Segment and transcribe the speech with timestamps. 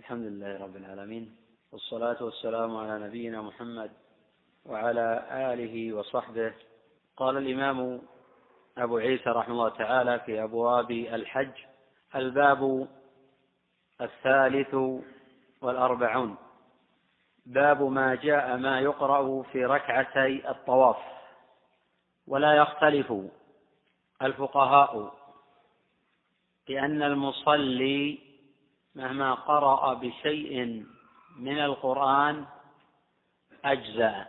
[0.00, 1.36] الحمد لله رب العالمين
[1.72, 3.90] والصلاة والسلام على نبينا محمد
[4.66, 6.52] وعلى آله وصحبه.
[7.16, 8.02] قال الإمام
[8.78, 11.52] أبو عيسى رحمه الله تعالى في أبواب الحج
[12.14, 12.88] الباب
[14.00, 14.74] الثالث
[15.62, 16.36] والأربعون.
[17.46, 20.98] باب ما جاء ما يقرأ في ركعتي الطواف.
[22.26, 23.12] ولا يختلف
[24.22, 25.14] الفقهاء
[26.68, 28.29] بأن المصلي
[28.94, 30.86] مهما قرأ بشيء
[31.36, 32.46] من القرآن
[33.64, 34.26] أجزأ.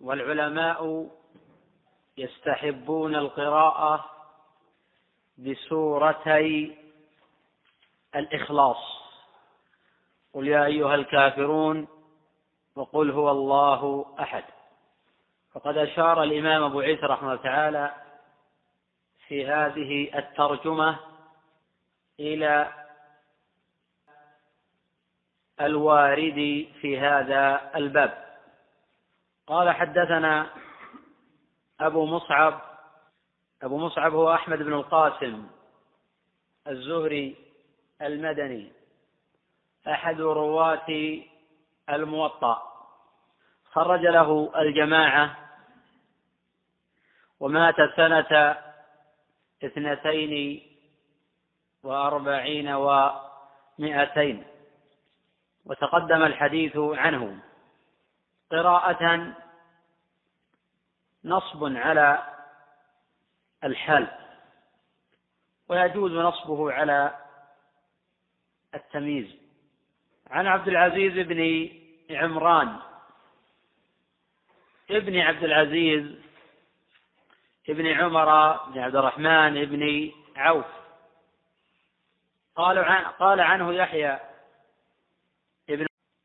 [0.00, 1.10] والعلماء
[2.16, 4.10] يستحبون القراءة
[5.38, 6.78] بسورتي
[8.16, 9.00] الإخلاص.
[10.34, 11.88] قل يا أيها الكافرون
[12.76, 14.44] وقل هو الله أحد.
[15.52, 17.94] فقد أشار الإمام أبو عيسى رحمه الله تعالى
[19.28, 20.98] في هذه الترجمة
[22.20, 22.72] إلى
[25.60, 28.24] الوارد في هذا الباب.
[29.46, 30.50] قال حدثنا
[31.80, 32.60] أبو مصعب
[33.62, 35.46] أبو مصعب هو أحمد بن القاسم
[36.68, 37.36] الزهري
[38.02, 38.72] المدني
[39.88, 41.20] أحد رواة
[41.90, 42.62] الموطأ.
[43.72, 45.36] خرج له الجماعة
[47.40, 48.56] ومات سنة
[49.64, 50.62] اثنتين
[51.82, 54.49] وأربعين ومائتين.
[55.70, 57.38] وتقدم الحديث عنه.
[58.50, 59.34] قراءة
[61.24, 62.26] نصب على
[63.64, 64.08] الحال
[65.68, 67.18] ويجوز نصبه على
[68.74, 69.36] التمييز.
[70.30, 71.70] عن عبد العزيز بن
[72.10, 72.76] عمران
[74.90, 76.18] ابن عبد العزيز
[77.68, 80.66] ابن عمر بن عبد الرحمن بن عوف.
[82.56, 82.78] قال
[83.18, 84.29] قال عنه يحيى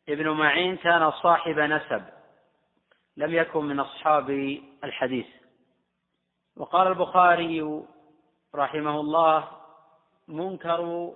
[0.09, 2.03] ابن معين كان صاحب نسب
[3.17, 4.29] لم يكن من أصحاب
[4.83, 5.27] الحديث.
[6.57, 7.83] وقال البخاري
[8.55, 9.47] رحمه الله
[10.27, 11.13] منكر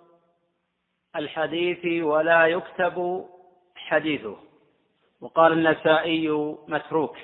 [1.16, 3.26] الحديث ولا يكتب
[3.76, 4.38] حديثه.
[5.22, 6.30] وقال النسائي
[6.68, 7.18] متروك.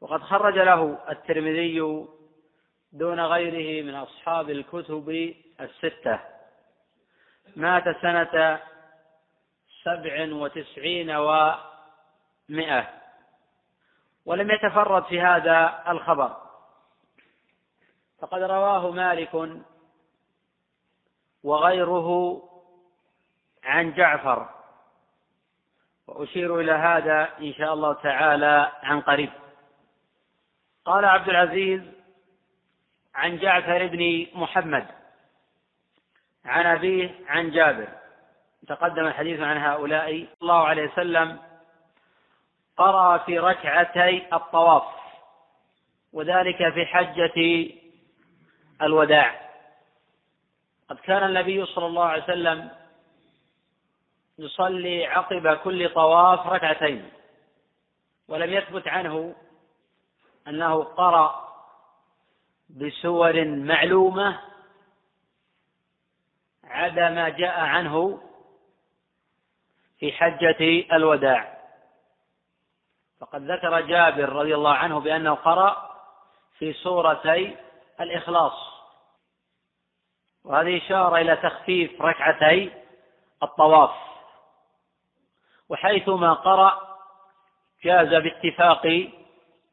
[0.00, 2.06] وقد خرج له الترمذي
[2.92, 6.20] دون غيره من أصحاب الكتب الستة.
[7.56, 8.60] مات سنة
[9.82, 12.88] سبع وتسعين ومائة
[14.24, 16.36] ولم يتفرد في هذا الخبر.
[18.20, 19.60] فقد رواه مالك
[21.42, 22.42] وغيره
[23.64, 24.48] عن جعفر.
[26.06, 29.30] وأشير إلى هذا إن شاء الله تعالى عن قريب.
[30.84, 31.82] قال عبد العزيز
[33.14, 34.86] عن جعفر بن محمد.
[36.44, 37.99] عن أبيه عن جابر.
[38.68, 41.38] تقدم الحديث عن هؤلاء صلى الله عليه وسلم
[42.76, 44.82] قرأ في ركعتي الطواف
[46.12, 47.70] وذلك في حجة
[48.82, 49.50] الوداع.
[50.88, 52.70] قد كان النبي صلى الله عليه وسلم
[54.38, 57.10] يصلي عقب كل طواف ركعتين
[58.28, 59.34] ولم يثبت عنه
[60.48, 61.50] أنه قرأ
[62.70, 64.40] بسور معلومة
[66.64, 68.22] عدا ما جاء عنه
[70.00, 71.60] في حجة الوداع.
[73.20, 75.96] فقد ذكر جابر رضي الله عنه بأنه قرأ
[76.58, 77.56] في سورتي
[78.00, 78.70] الإخلاص.
[80.44, 82.72] وهذه إشارة إلى تخفيف ركعتي
[83.42, 83.90] الطواف.
[85.68, 86.98] وحيثما قرأ
[87.84, 89.10] جاز باتفاق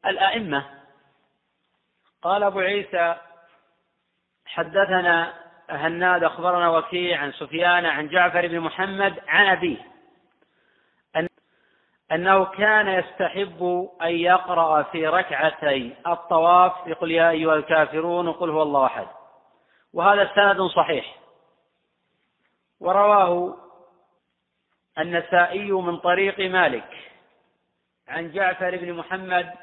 [0.05, 0.83] الأئمة.
[2.21, 3.15] قال أبو عيسى
[4.45, 5.33] حدثنا
[5.69, 9.96] هناد أخبرنا وكيع عن سفيان عن جعفر بن محمد عن أبيه.
[12.11, 18.85] أنه كان يستحب أن يقرأ في ركعتي الطواف يقول يا أيها الكافرون وقل هو الله
[18.85, 19.07] أحد.
[19.93, 21.15] وهذا سند صحيح.
[22.79, 23.57] ورواه
[24.99, 27.11] النسائي من طريق مالك
[28.07, 29.53] عن جعفر بن محمد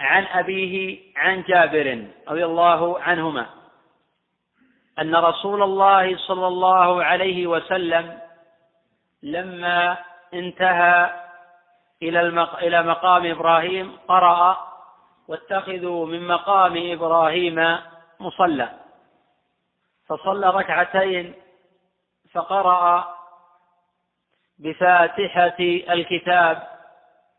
[0.00, 3.46] عن أبيه عن جابر رضي الله عنهما
[4.98, 8.20] أن رسول الله صلى الله عليه وسلم
[9.22, 9.98] لما
[10.34, 11.20] انتهى
[12.02, 12.20] إلى
[12.62, 14.70] إلى مقام إبراهيم قرأ
[15.28, 17.78] واتخذوا من مقام إبراهيم
[18.20, 18.70] مصلى.
[20.06, 21.34] فصلى ركعتين
[22.32, 23.14] فقرأ
[24.58, 25.60] بفاتحة
[25.94, 26.68] الكتاب.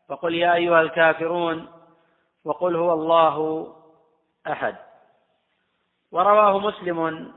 [0.09, 1.71] فقل يا أيها الكافرون
[2.45, 3.67] وقل هو الله
[4.51, 4.75] أحد.
[6.11, 7.33] ورواه مسلم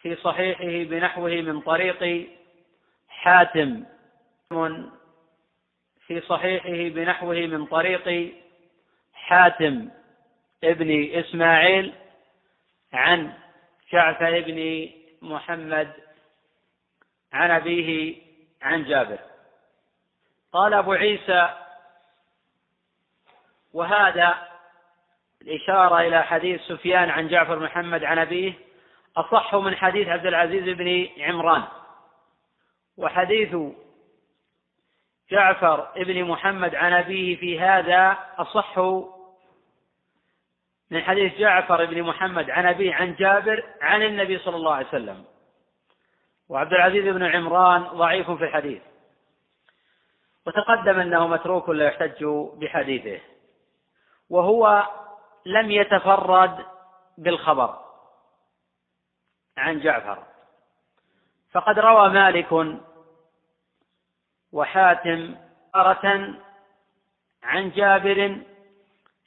[0.00, 2.30] في صحيحه بنحوه من طريق
[3.08, 3.84] حاتم.
[6.06, 8.34] في صحيحه بنحوه من طريق
[9.14, 9.90] حاتم
[10.64, 11.94] ابن إسماعيل
[12.92, 13.32] عن
[13.92, 14.90] جعفر بن
[15.22, 15.92] محمد
[17.32, 18.16] عن أبيه
[18.62, 19.18] عن جابر.
[20.52, 21.54] قال أبو عيسى
[23.72, 24.48] وهذا
[25.42, 28.52] الإشارة إلى حديث سفيان عن جعفر محمد عن أبيه
[29.16, 31.64] أصح من حديث عبد العزيز بن عمران.
[32.96, 33.56] وحديث
[35.30, 38.78] جعفر بن محمد عن أبيه في هذا أصح
[40.90, 45.24] من حديث جعفر بن محمد عن أبيه عن جابر عن النبي صلى الله عليه وسلم.
[46.48, 48.82] وعبد العزيز بن عمران ضعيف في الحديث.
[50.46, 52.24] وتقدم أنه متروك لا يحتج
[52.54, 53.20] بحديثه.
[54.30, 54.88] وهو
[55.46, 56.66] لم يتفرد
[57.18, 57.78] بالخبر
[59.56, 60.22] عن جعفر.
[61.52, 62.52] فقد روى مالك
[64.54, 65.34] وحاتم
[65.74, 66.34] مرة
[67.42, 68.38] عن جابر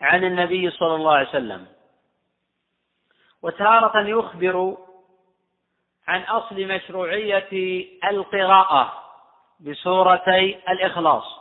[0.02, 1.68] عن النبي صلى الله عليه وسلم.
[3.42, 4.78] وتارة يخبر
[6.08, 7.50] عن أصل مشروعية
[8.10, 9.04] القراءة
[9.60, 11.40] بسورتي الإخلاص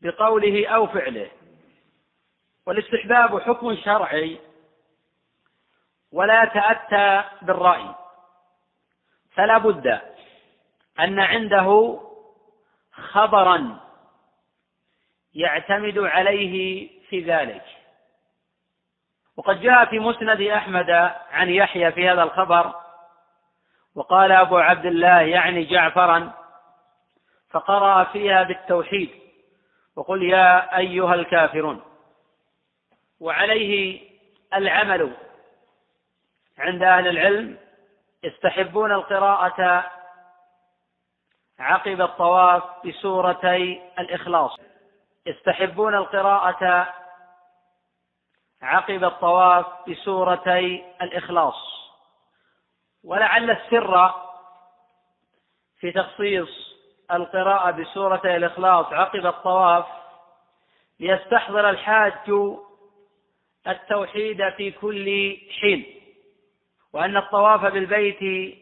[0.00, 1.30] بقوله أو فعله.
[2.66, 4.40] والاستحباب حكم شرعي
[6.12, 7.94] ولا يتأتى بالرأي.
[9.32, 10.00] فلا بد
[11.00, 12.00] أن عنده
[12.96, 13.80] خبرا
[15.34, 17.64] يعتمد عليه في ذلك.
[19.36, 20.90] وقد جاء في مسند أحمد
[21.30, 22.74] عن يحيى في هذا الخبر
[23.94, 26.32] وقال أبو عبد الله يعني جعفرا
[27.50, 29.10] فقرأ فيها بالتوحيد
[29.96, 31.82] وقل يا أيها الكافرون.
[33.20, 34.00] وعليه
[34.54, 35.12] العمل
[36.58, 37.58] عند أهل العلم
[38.22, 39.90] يستحبون القراءة
[41.58, 44.56] عقب الطواف بسورتي الإخلاص.
[45.26, 46.94] يستحبون القراءة
[48.62, 51.90] عقب الطواف بسورتي الإخلاص.
[53.04, 54.14] ولعل السر
[55.80, 56.74] في تخصيص
[57.12, 59.86] القراءة بسورة الإخلاص عقب الطواف
[61.00, 62.12] ليستحضر الحاج
[63.68, 66.00] التوحيد في كل حين.
[66.92, 68.54] وأن الطواف بالبيت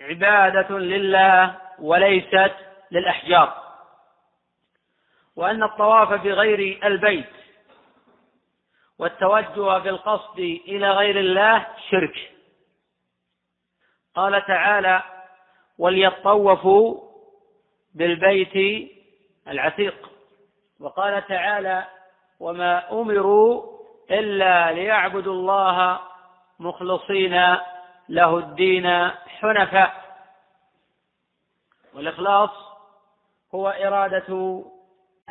[0.00, 1.63] عبادة لله.
[1.78, 2.52] وليست
[2.90, 3.64] للأحجار.
[5.36, 7.30] وأن الطواف بغير البيت
[8.98, 12.30] والتوجه بالقصد إلى غير الله شرك.
[14.14, 15.02] قال تعالى
[15.78, 17.00] وليطوفوا
[17.94, 18.88] بالبيت
[19.48, 20.10] العتيق
[20.80, 21.86] وقال تعالى
[22.40, 23.78] وما أمروا
[24.10, 26.00] إلا ليعبدوا الله
[26.58, 27.56] مخلصين
[28.08, 30.03] له الدين حنفاء
[31.94, 32.50] والإخلاص
[33.54, 34.62] هو إرادة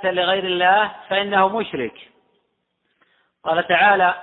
[0.03, 2.11] لغير الله فإنه مشرك.
[3.43, 4.15] قال تعالى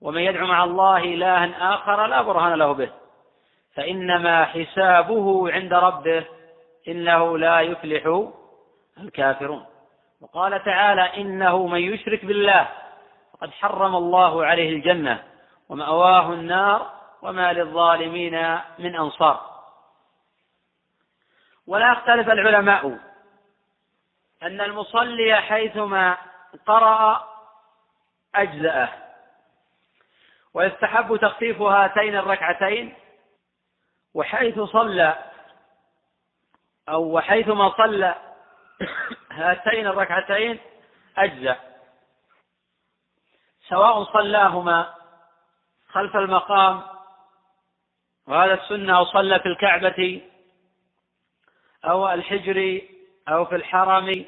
[0.00, 2.90] ومن يدعو مع الله إلها آخر لا برهان له به
[3.74, 6.24] فإنما حسابه عند ربه
[6.88, 8.30] إنه لا يفلح
[8.98, 9.66] الكافرون.
[10.20, 12.68] وقال تعالى إنه من يشرك بالله
[13.32, 15.24] فقد حرم الله عليه الجنة
[15.68, 16.90] ومأواه النار
[17.22, 19.49] وما للظالمين من أنصار.
[21.70, 22.98] ولا اختلف العلماء.
[24.42, 26.16] أن المصلي حيثما
[26.66, 27.28] قرأ
[28.34, 28.88] أجزأه.
[30.54, 32.94] ويستحب تخفيف هاتين الركعتين.
[34.14, 35.18] وحيث صلى
[36.88, 38.14] أو وحيثما صلى
[39.30, 40.58] هاتين الركعتين
[41.18, 41.56] أجزأ.
[43.68, 44.94] سواء صلاهما
[45.88, 46.82] خلف المقام
[48.26, 50.29] وهذا السنة أو صلى في الكعبة
[51.84, 52.80] أو الحجر
[53.28, 54.24] أو في الحرم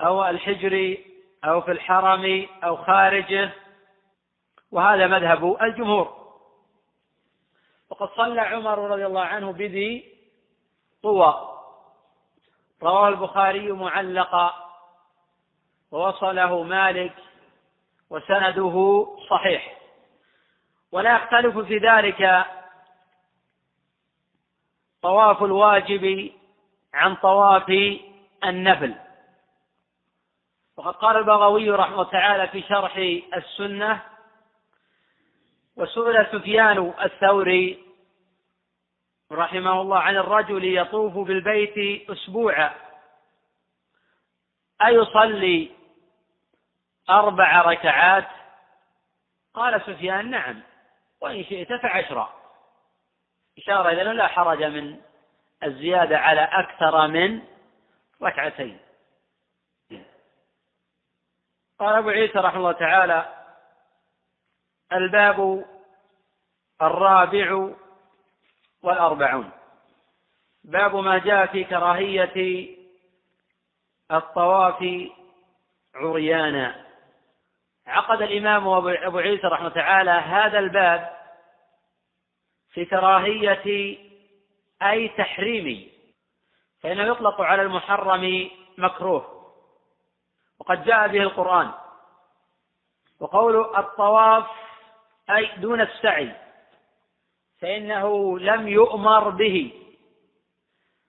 [0.00, 0.96] أو الحجر
[1.44, 3.52] أو في الحرم أو خارجه.
[4.70, 6.22] وهذا مذهب الجمهور.
[7.90, 10.14] وقد صلى عمر رضي الله عنه بذي
[11.02, 11.48] طوى.
[12.82, 14.54] رواه البخاري معلقا.
[15.90, 17.14] ووصله مالك.
[18.10, 19.78] وسنده صحيح.
[20.92, 22.46] ولا يختلف في ذلك
[25.02, 26.32] طواف الواجب
[26.94, 27.98] عن طواف
[28.44, 28.94] النفل.
[30.76, 32.96] وقد قال البغوي رحمه تعالى في شرح
[33.36, 34.02] السنة
[35.76, 37.84] وسئل سفيان الثوري
[39.32, 42.74] رحمه الله عن الرجل يطوف بالبيت أسبوعا
[44.86, 45.70] أيصلي
[47.10, 48.28] أربع ركعات؟
[49.54, 50.62] قال سفيان نعم
[51.20, 52.41] وإن شئت فعشرا
[53.58, 55.00] إشارة إلى لا حرج من
[55.64, 57.42] الزيادة على أكثر من
[58.22, 58.78] ركعتين.
[61.78, 63.46] قال أبو عيسى رحمه الله تعالى
[64.92, 65.64] الباب
[66.82, 67.68] الرابع
[68.82, 69.50] والأربعون.
[70.64, 72.68] باب ما جاء في كراهية
[74.10, 75.08] الطواف
[75.94, 76.84] عريانا.
[77.86, 81.21] عقد الإمام أبو عيسى رحمه تعالى هذا الباب
[82.72, 83.98] في كراهية
[84.82, 85.92] أي تحريم
[86.80, 89.52] فإنه يطلق على المحرم مكروه.
[90.60, 91.72] وقد جاء به القرآن
[93.20, 94.46] وقول الطواف
[95.30, 96.32] أي دون السعي
[97.60, 99.72] فإنه لم يؤمر به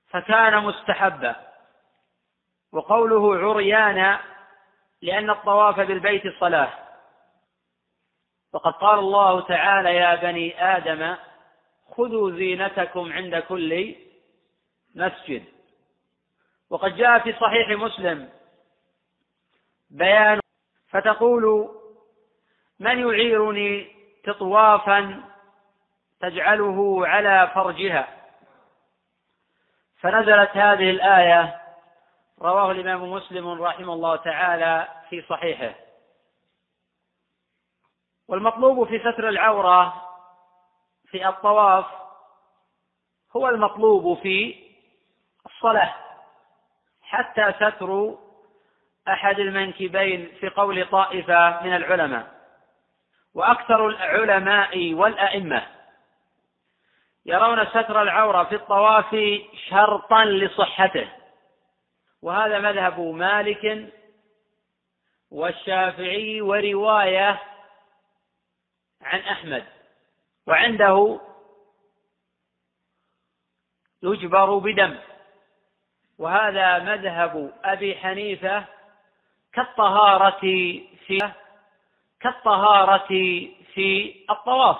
[0.07, 1.35] فكان مستحبا.
[2.71, 4.21] وقوله عريانا
[5.01, 6.73] لأن الطواف بالبيت صلاة.
[8.53, 11.15] وقد قال الله تعالى يا بني آدم
[11.91, 13.95] خذوا زينتكم عند كل
[14.95, 15.43] مسجد.
[16.69, 18.29] وقد جاء في صحيح مسلم
[19.89, 20.39] بيان
[20.89, 21.69] فتقول
[22.79, 25.23] من يعيرني تطوافا
[26.19, 28.07] تجعله على فرجها.
[29.99, 31.61] فنزلت هذه الآية
[32.41, 35.75] رواه الإمام مسلم رحمه الله تعالى في صحيحه.
[38.27, 40.12] والمطلوب في ستر العورة
[41.13, 41.85] في الطواف
[43.35, 44.55] هو المطلوب في
[45.45, 45.95] الصلاة
[47.01, 48.17] حتى ستر
[49.07, 52.33] أحد المنكبين في قول طائفة من العلماء.
[53.33, 55.67] وأكثر العلماء والأئمة
[57.25, 59.15] يرون ستر العورة في الطواف
[59.69, 61.09] شرطا لصحته.
[62.21, 63.93] وهذا مذهب مالك
[65.31, 67.41] والشافعي ورواية
[69.01, 69.82] عن أحمد.
[70.47, 71.19] وعنده
[74.03, 74.99] يجبر بدم.
[76.17, 78.65] وهذا مذهب أبي حنيفة
[79.53, 80.39] كالطهارة
[81.05, 81.31] في
[82.19, 83.07] كالطهارة
[83.73, 84.77] في الطواف.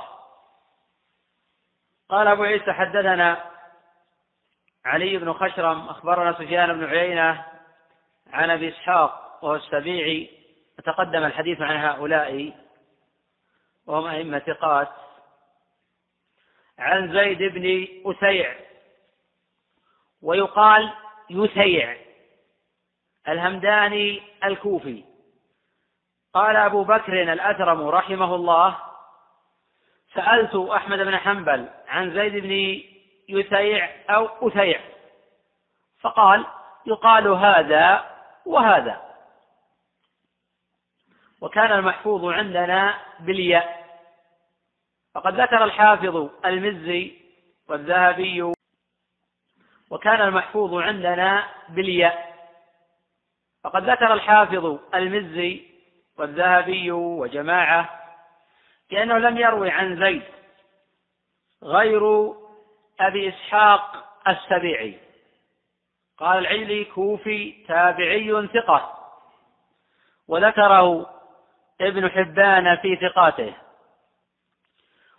[2.10, 3.52] قال أبو عيسى حدثنا
[4.86, 7.46] علي بن خشرم أخبرنا سفيان بن عيينة
[8.28, 10.30] عن أبي إسحاق وهو السبيعي
[10.78, 12.54] وتقدم الحديث عن هؤلاء
[13.88, 15.03] وهم أئمة ثقات.
[16.80, 18.56] عن زيد بن أسيع.
[20.22, 20.94] ويقال
[21.30, 21.98] يسيع
[23.28, 25.04] الهمداني الكوفي.
[26.34, 28.78] قال أبو بكر الأثرم رحمه الله
[30.14, 32.82] سألت أحمد بن حنبل عن زيد بن
[33.30, 34.82] يسيع أو أثيع
[36.02, 36.46] فقال
[36.86, 38.16] يقال هذا
[38.46, 39.02] وهذا.
[41.42, 43.83] وكان المحفوظ عندنا بالياء.
[45.14, 47.14] فقد ذكر الحافظ المزي
[47.70, 48.54] والذهبي
[49.90, 52.34] وكان المحفوظ عندنا بالياء.
[53.64, 55.62] فقد ذكر الحافظ المزي
[56.18, 58.00] والذهبي وجماعة
[58.92, 60.24] لأنه لم يروي عن زيد
[61.64, 62.34] غير
[63.00, 65.00] أبي إسحاق السبيعي.
[66.18, 69.00] قال العلي كوفي تابعي ثقة
[70.28, 71.10] وذكره
[71.82, 73.54] ابن حبان في ثقاته.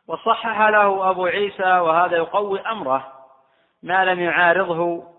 [0.07, 3.27] وصحح له أبو عيسى وهذا يقوي أمره
[3.83, 5.15] ما لم يعارضه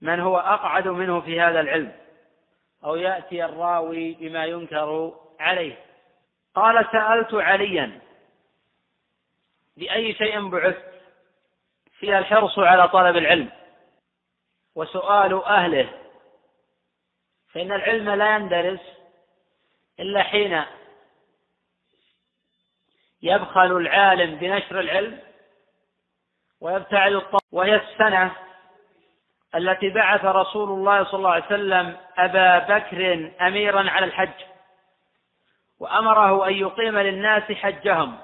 [0.00, 1.92] من هو أقعد منه في هذا العلم
[2.84, 5.84] أو يأتي الراوي بما ينكر عليه.
[6.54, 8.00] قال سألت عليا
[9.76, 10.94] بأي شيء بعثت؟
[11.98, 13.50] فيها الحرص على طلب العلم.
[14.74, 15.88] وسؤال أهله
[17.52, 18.80] فإن العلم لا يندرس
[20.00, 20.64] إلا حين
[23.24, 25.18] يبخل العالم بنشر العلم
[26.60, 28.32] ويبتعد الطالب وهي السنة
[29.54, 34.44] التي بعث رسول الله صلى الله عليه وسلم أبا بكر أميرا على الحج
[35.80, 38.18] وأمره أن يقيم للناس حجهم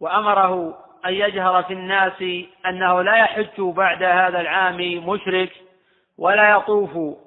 [0.00, 2.22] وأمره أن يجهر في الناس
[2.66, 5.52] أنه لا يحج بعد هذا العام مشرك
[6.18, 7.18] ولا يطوف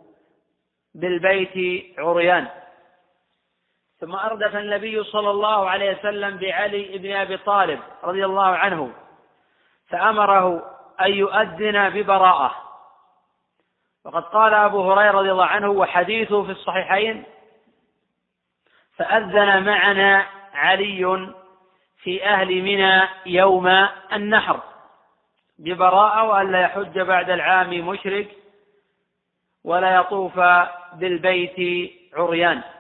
[0.96, 2.48] بالبيت عريان.
[4.04, 8.94] ثم أردف النبي صلى الله عليه وسلم بعلي بن أبي طالب رضي الله عنه
[9.88, 10.64] فأمره
[11.02, 12.56] أن يؤذن ببراءة.
[14.06, 17.24] وقد قال أبو هريرة رضي الله عنه وحديثه في الصحيحين
[18.98, 21.34] فأذن معنا علي
[21.98, 23.68] في أهل منى يوم
[24.14, 24.60] النحر
[25.60, 28.28] ببراءة وألا يحج بعد العام مشرك
[29.64, 30.40] ولا يطوف
[30.94, 32.73] بالبيت عريان.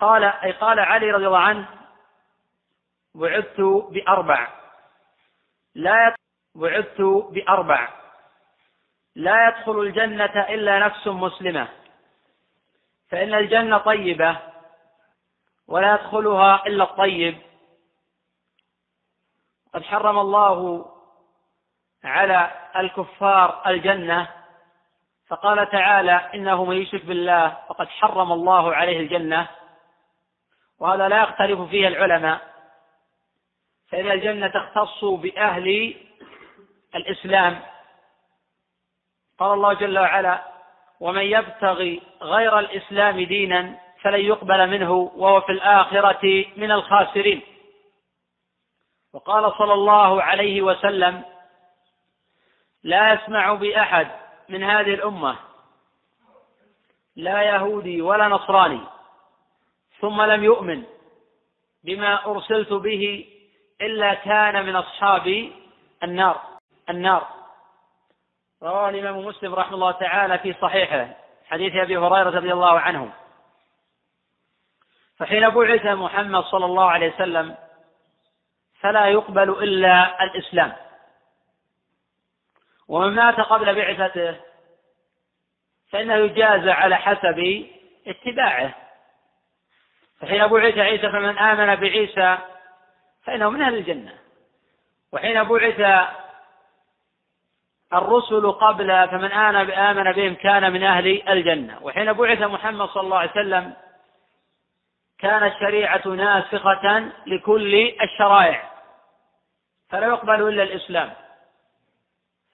[0.00, 1.68] قال أي قال علي رضي الله عنه
[3.14, 4.48] بعثت بأربع.
[5.74, 6.14] لا
[6.54, 7.00] بعثت
[7.30, 7.88] بأربع.
[9.14, 11.68] لا يدخل الجنة إلا نفس مسلمة.
[13.08, 14.36] فإن الجنة طيبة
[15.68, 17.38] ولا يدخلها إلا الطيب.
[19.74, 20.86] قد حرم الله
[22.04, 24.28] على الكفار الجنة
[25.26, 29.48] فقال تعالى إنه من يشرك بالله فقد حرم الله عليه الجنة.
[30.78, 32.40] وهذا لا يختلف فيه العلماء.
[33.88, 35.96] فإن الجنة تختص بأهل
[36.94, 37.60] الإسلام.
[39.38, 40.42] قال الله جل وعلا
[41.00, 47.42] ومن يبتغي غير الإسلام دينا فلن يقبل منه وهو في الآخرة من الخاسرين.
[49.12, 51.24] وقال صلى الله عليه وسلم
[52.82, 54.08] لا يسمع بأحد
[54.48, 55.36] من هذه الأمة
[57.16, 58.80] لا يهودي ولا نصراني
[60.00, 60.84] ثم لم يؤمن
[61.84, 63.28] بما أرسلت به
[63.80, 65.52] إلا كان من أصحاب
[66.02, 66.40] النار
[66.90, 67.26] النار.
[68.62, 71.08] رواه الإمام مسلم رحمه الله تعالى في صحيحه
[71.46, 73.12] حديث أبي هريرة رضي الله عنه.
[75.18, 77.56] فحين بعث محمد صلى الله عليه وسلم
[78.80, 80.76] فلا يقبل إلا الإسلام.
[82.88, 84.36] ومن مات قبل بعثته
[85.90, 87.66] فإنه يجازى على حسب
[88.06, 88.85] اتباعه.
[90.20, 92.38] فحين بعث عيسى فمن آمن بعيسى
[93.24, 94.12] فإنه من أهل الجنة.
[95.12, 96.08] وحين بعث
[97.92, 101.78] الرسل قبل فمن آمن بهم كان من أهل الجنة.
[101.82, 103.72] وحين بعث محمد صلى الله عليه وسلم
[105.18, 108.70] كانت الشريعة ناسخة لكل الشرائع
[109.88, 111.12] فلا يقبل إلا الإسلام.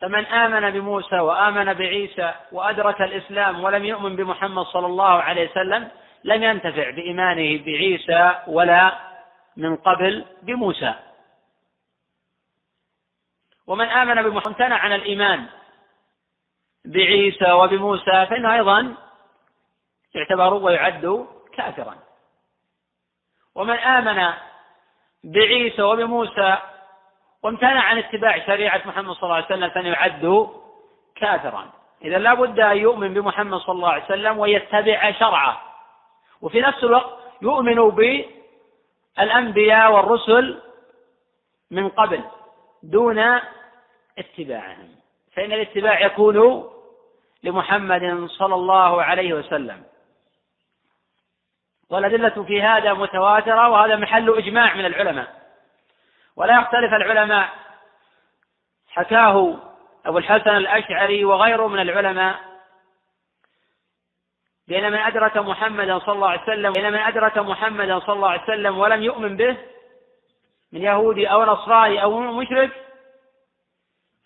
[0.01, 5.91] فمن آمن بموسى وآمن بعيسى وأدرك الإسلام ولم يؤمن بمحمد صلى الله عليه وسلم
[6.25, 8.99] لم ينتفع بإيمانه بعيسى ولا
[9.57, 10.95] من قبل بموسى.
[13.67, 15.47] ومن آمن بمحمد امتنع عن الإيمان
[16.85, 18.95] بعيسى وبموسى فإنه أيضا
[20.15, 21.97] يعتبر ويعد كافرا.
[23.55, 24.33] ومن آمن
[25.25, 26.57] بعيسى وبموسى
[27.43, 30.49] وامتنع عن اتباع شريعة محمد صلى الله عليه وسلم فإنه يعد
[31.17, 31.71] كافرا.
[32.05, 35.72] إذا لا بد أن يؤمن بمحمد صلى الله عليه وسلم ويتبع شرعه.
[36.43, 37.91] وفي نفس الوقت يؤمن
[39.17, 40.63] بالأنبياء والرسل
[41.71, 42.25] من قبل
[42.83, 43.41] دون
[44.19, 44.89] اتباعهم.
[45.33, 46.69] فإن الاتباع يكون
[47.43, 49.83] لمحمد صلى الله عليه وسلم.
[51.91, 55.43] والأدلة في هذا متواترة وهذا محل إجماع من العلماء.
[56.37, 57.49] ولا يختلف العلماء.
[58.89, 59.57] حكاه
[60.07, 62.52] أبو الحسن الأشعري وغيره من العلماء
[64.69, 68.43] بين من أدرك محمدا صلى الله عليه وسلم بين من أدرك محمدا صلى الله عليه
[68.43, 69.57] وسلم ولم يؤمن به
[70.73, 72.71] من يهودي أو نصراني أو مشرك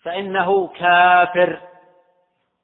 [0.01, 1.59] فإنه كافر.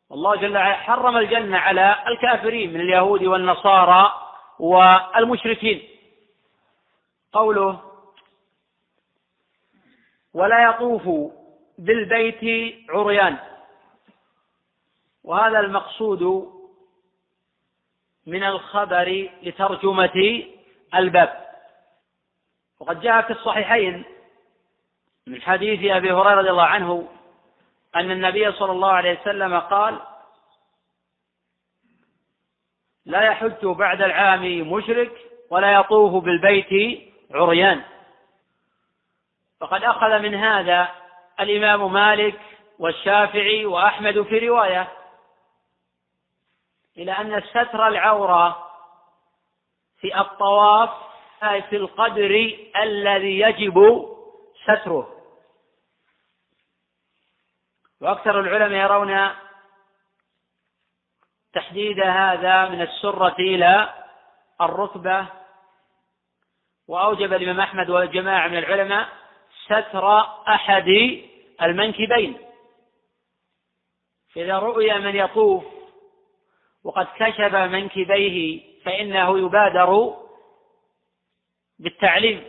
[0.10, 4.14] والله جل وعلا حرم الجنة على الكافرين من اليهود والنصارى
[4.60, 5.90] والمشركين.
[7.34, 7.80] قوله
[10.34, 11.32] ولا يطوف
[11.78, 13.38] بالبيت عريان.
[15.24, 16.54] وهذا المقصود
[18.26, 20.44] من الخبر لترجمة
[20.96, 21.44] الباب.
[22.80, 24.04] وقد جاء في الصحيحين
[25.28, 27.08] من حديث أبي هريرة رضي الله عنه
[27.96, 30.00] أن النبي صلى الله عليه وسلم قال
[33.06, 35.12] لا يحج بعد العام مشرك
[35.50, 37.82] ولا يطوف بالبيت عريان.
[39.60, 40.92] فقد أخذ من هذا
[41.40, 42.40] الإمام مالك
[42.80, 44.88] والشافعي وأحمد في رواية.
[46.98, 48.70] إلى أن ستر العورة
[50.00, 50.90] في الطواف
[51.70, 54.08] في القدر الذي يجب
[54.64, 55.10] ستره.
[58.02, 59.36] وأكثر العلماء يرون
[61.54, 63.94] تحديد هذا من السرة إلى
[64.62, 65.28] الركبة.
[66.88, 69.10] وأوجب الإمام أحمد وجماعة من العلماء
[69.66, 70.88] ستر أحد
[71.62, 72.38] المنكبين.
[74.38, 75.73] إذا رؤي من يطوف
[76.84, 80.14] وقد كشف منكبيه فإنه يبادر
[81.80, 82.44] بالتعليم.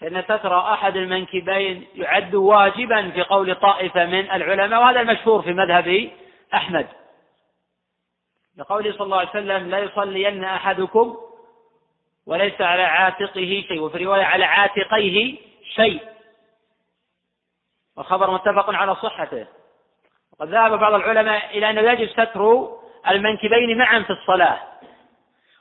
[0.00, 6.10] فإن ستر أحد المنكبين يعد واجبا في قول طائفة من العلماء وهذا المشهور في مذهب
[6.54, 6.88] أحمد.
[8.56, 11.16] لقوله صلى الله عليه وسلم لا يصلين أحدكم
[12.26, 15.36] وليس على عاتقه شيء وفي رواية على عاتقيه
[15.74, 16.02] شيء
[17.96, 19.46] والخبر متفق على صحته.
[20.40, 22.68] وقد ذهب بعض العلماء إلى أنه يجب ستر
[23.10, 24.58] المنكبين معا في الصلاة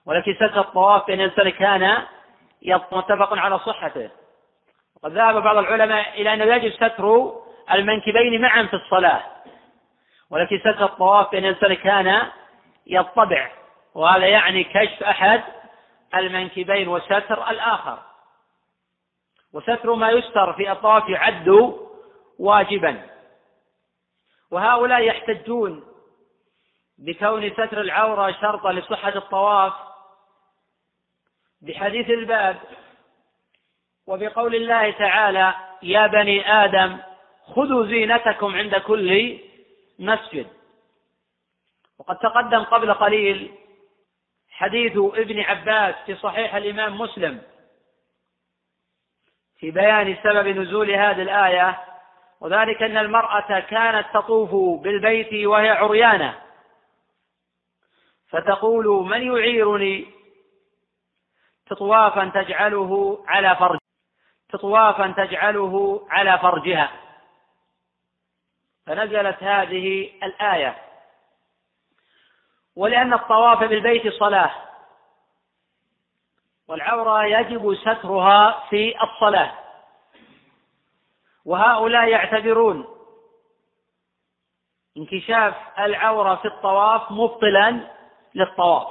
[0.05, 2.03] ولكن ستر الطواف بين الإنسان كان
[2.91, 4.09] متفق على صحته.
[4.95, 7.33] وقد ذهب بعض العلماء إلى أنه يجب ستر
[7.73, 9.23] المنكبين معا في الصلاة
[10.29, 12.21] ولكن ستر الطواف بأن الإنسان كان
[12.87, 13.51] يطبع
[13.95, 15.43] وهذا يعني كشف أحد
[16.15, 17.99] المنكبين وستر الآخر.
[19.53, 21.73] وستر ما يستر في الطواف يعد
[22.39, 23.16] واجبا.
[24.51, 25.83] وهؤلاء يحتجون
[26.97, 29.73] بكون ستر العورة شرطا لصحة الطواف
[31.61, 32.57] بحديث الباب
[34.07, 36.97] وبقول الله تعالى يا بني آدم
[37.45, 39.39] خذوا زينتكم عند كل
[39.99, 40.47] مسجد.
[41.99, 43.53] وقد تقدم قبل قليل
[44.49, 47.41] حديث ابن عباس في صحيح الإمام مسلم
[49.59, 51.86] في بيان سبب نزول هذه الآية
[52.41, 56.39] وذلك أن المرأة كانت تطوف بالبيت وهي عريانة.
[58.29, 60.07] فتقول من يعيرني؟
[61.69, 63.79] تطوافا تجعله على فرج
[64.49, 66.91] تطوافا تجعله على فرجها.
[68.85, 70.77] فنزلت هذه الآية.
[72.75, 74.51] ولأن الطواف بالبيت صلاة.
[76.67, 79.66] والعورة يجب سترها في الصلاة.
[81.47, 82.87] وهؤلاء يعتبرون
[84.97, 87.87] انكشاف العورة في الطواف مبطلا
[88.35, 88.87] للطواف.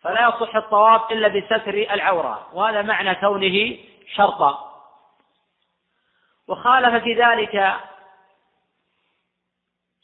[0.00, 3.78] فلا يصح الطواف إلا بستر العورة وهذا معنى كونه
[4.14, 4.82] شرطا.
[6.48, 7.76] وخالف في ذلك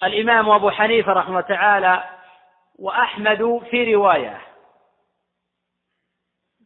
[0.03, 2.05] الإمام أبو حنيفة رحمه الله تعالى
[2.79, 4.41] وأحمد في رواية.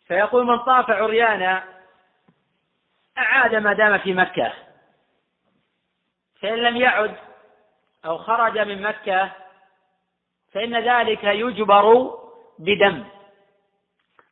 [0.07, 1.78] فيقول من طاف عريانا
[3.19, 4.53] أعاد ما دام في مكة.
[6.43, 7.17] فإن لم يعد
[8.05, 9.31] أو خرج من مكة
[10.53, 12.15] فإن ذلك يجبر
[12.59, 13.05] بدم.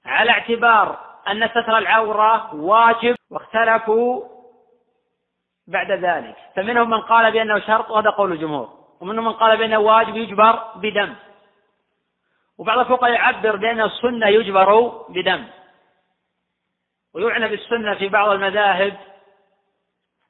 [0.04, 4.24] على اعتبار أن ستر العورة واجب واختلفوا
[5.66, 6.36] بعد ذلك.
[6.56, 8.68] فمنهم من قال بأنه شرط وهذا قول الجمهور.
[9.00, 11.14] ومنهم من قال بأنه واجب يجبر بدم.
[12.58, 15.44] وبعض الفقهاء يعبر بأن السنة يجبر بدم.
[17.16, 18.96] ويعنى بالسنة في بعض المذاهب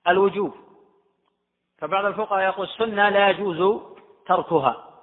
[0.08, 0.54] الوجوب.
[1.78, 3.82] فبعض الفقهاء يقول السنة لا يجوز
[4.26, 5.02] تركها.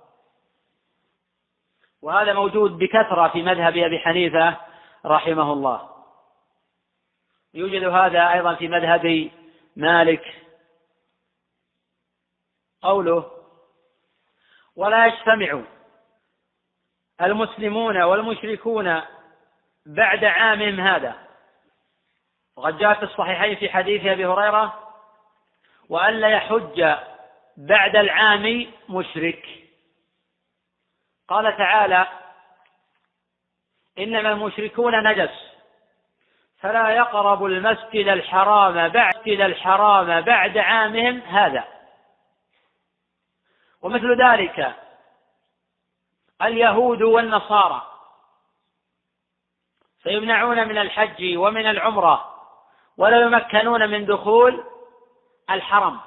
[2.01, 4.57] وهذا موجود بكثرة في مذهب أبي حنيفة
[5.05, 5.89] رحمه الله.
[7.53, 9.31] يوجد هذا أيضا في مذهب
[9.75, 10.43] مالك.
[12.81, 13.31] قوله
[14.75, 15.61] ولا يجتمع
[17.21, 19.01] المسلمون والمشركون
[19.85, 21.22] بعد عامهم هذا.
[22.55, 24.89] وقد جاء في الصحيحين في حديث أبي هريرة
[25.89, 26.95] والا يحج
[27.57, 29.45] بعد العام مشرك.
[31.27, 32.07] قال تعالى
[33.99, 35.53] إنما المشركون نجس
[36.59, 41.67] فلا يقربوا المسجد الحرام بعد الحرام بعد عامهم هذا.
[43.81, 44.75] ومثل ذلك
[46.41, 47.87] اليهود والنصارى
[50.03, 52.32] فيمنعون من الحج ومن العمرة.
[52.97, 54.63] ولا يمكنون من دخول
[55.49, 55.99] الحرم.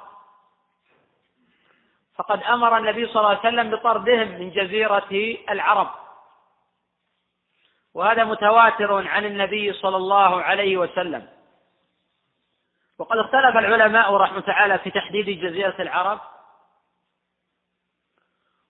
[2.15, 5.91] فقد أمر النبي صلى الله عليه وسلم بطردهم من جزيرة العرب.
[7.93, 11.27] وهذا متواتر عن النبي صلى الله عليه وسلم.
[12.97, 16.19] وقد اختلف العلماء رحمه تعالى في تحديد جزيرة العرب.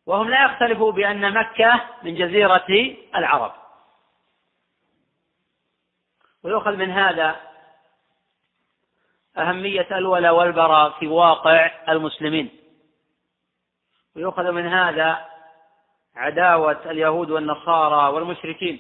[0.06, 3.54] وهم لا يختلفوا بأن مكة من جزيرة العرب.
[6.44, 7.47] ويؤخذ من هذا
[9.38, 12.50] أهمية الولاء والبراء في واقع المسلمين.
[14.16, 15.26] ويؤخذ من هذا
[16.16, 18.80] عداوة اليهود والنصارى والمشركين.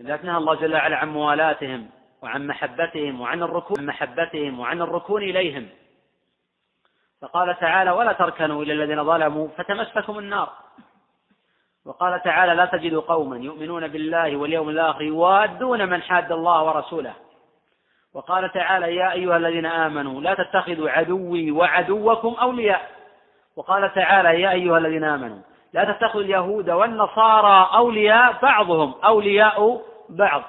[0.00, 1.90] لذلك نهى الله جل وعلا عن موالاتهم
[2.22, 5.68] وعن محبتهم وعن الركون عن محبتهم وعن الركون إليهم.
[7.22, 10.52] فقال تعالى ولا تركنوا إلى الذين ظلموا فتمسكم النار.
[11.84, 17.23] وقال تعالى لا تجد قوما يؤمنون بالله واليوم الآخر يوادون من حاد الله ورسوله.
[18.14, 22.90] وقال تعالى يا أيها الذين آمنوا لا تتخذوا عدوي وعدوكم أولياء.
[23.56, 25.38] وقال تعالى يا أيها الذين آمنوا
[25.72, 30.42] لا تتخذوا اليهود والنصارى أولياء بعضهم أولياء بعض.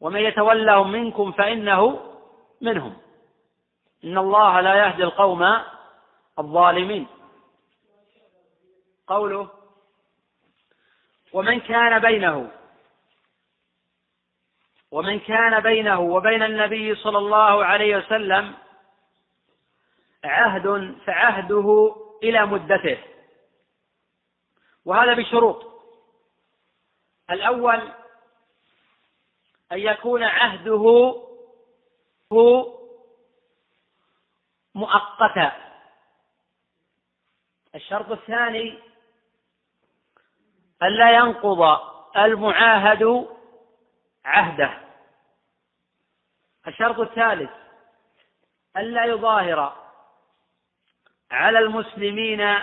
[0.00, 2.00] ومن يتولهم منكم فإنه
[2.60, 2.96] منهم.
[4.04, 5.58] إن الله لا يهدي القوم
[6.38, 7.06] الظالمين.
[9.06, 9.48] قوله
[11.32, 12.50] ومن كان بينه
[14.92, 18.54] ومن كان بينه وبين النبي صلى الله عليه وسلم
[20.24, 22.98] عهد فعهده إلى مدته.
[24.84, 25.72] وهذا بشروط.
[27.30, 27.92] الأول
[29.72, 31.14] أن يكون عهده
[34.74, 35.52] مؤقتا.
[37.74, 38.78] الشرط الثاني
[40.82, 41.80] ألا ينقض
[42.16, 43.28] المعاهد
[44.24, 44.78] عهده.
[46.68, 47.50] الشرط الثالث
[48.76, 49.76] ألا يظاهر
[51.30, 52.58] على المسلمين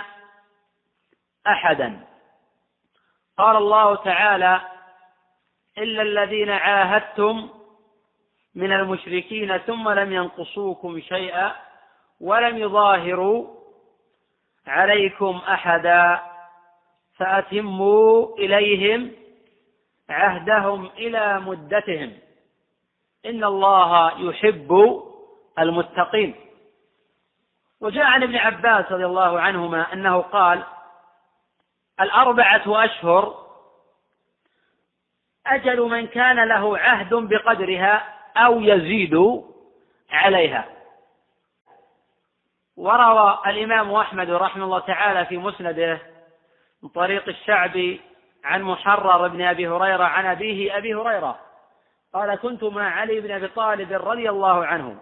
[1.46, 2.06] أحدا.
[3.38, 4.60] قال الله تعالى
[5.78, 7.48] إلا الذين عاهدتم
[8.54, 11.56] من المشركين ثم لم ينقصوكم شيئا
[12.20, 13.60] ولم يظاهروا
[14.66, 16.20] عليكم أحدا
[17.16, 19.12] فأتموا إليهم
[20.10, 22.18] عهدهم إلى مدتهم.
[23.26, 25.02] إن الله يحب
[25.58, 26.34] المتقين.
[27.80, 30.62] وجاء عن ابن عباس رضي الله عنهما أنه قال
[32.00, 33.46] الأربعة أشهر
[35.46, 39.42] أجل من كان له عهد بقدرها أو يزيد
[40.10, 40.68] عليها.
[42.76, 46.00] وروى الإمام أحمد رحمه الله تعالى في مسنده
[46.82, 48.00] من طريق الشعبي
[48.44, 51.38] عن محرر بن أبي هريرة عن أبيه أبي هريرة.
[52.14, 55.00] قال كنت مع علي بن أبي طالب رضي الله عنه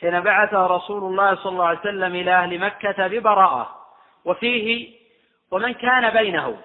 [0.00, 3.86] حين بعثه رسول الله صلى الله عليه وسلم إلى أهل مكة ببراءة.
[4.24, 4.96] وفيه
[5.50, 6.58] ومن كان بينه.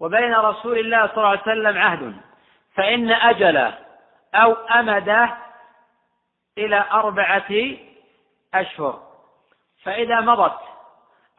[0.00, 2.16] وبين رسول الله صلى الله عليه وسلم عهد.
[2.74, 3.78] فإن أجله
[4.34, 5.36] أو أمده
[6.58, 7.76] إلى أربعة
[8.54, 9.02] أشهر.
[9.82, 10.58] فإذا مضت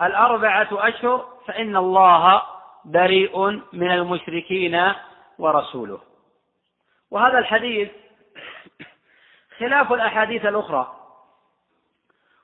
[0.02, 2.42] الأربعة أشهر فإن الله
[2.86, 4.94] بريء من المشركين
[5.40, 6.02] ورسوله.
[7.12, 7.90] وهذا الحديث
[9.58, 10.96] خلاف الأحاديث الأخرى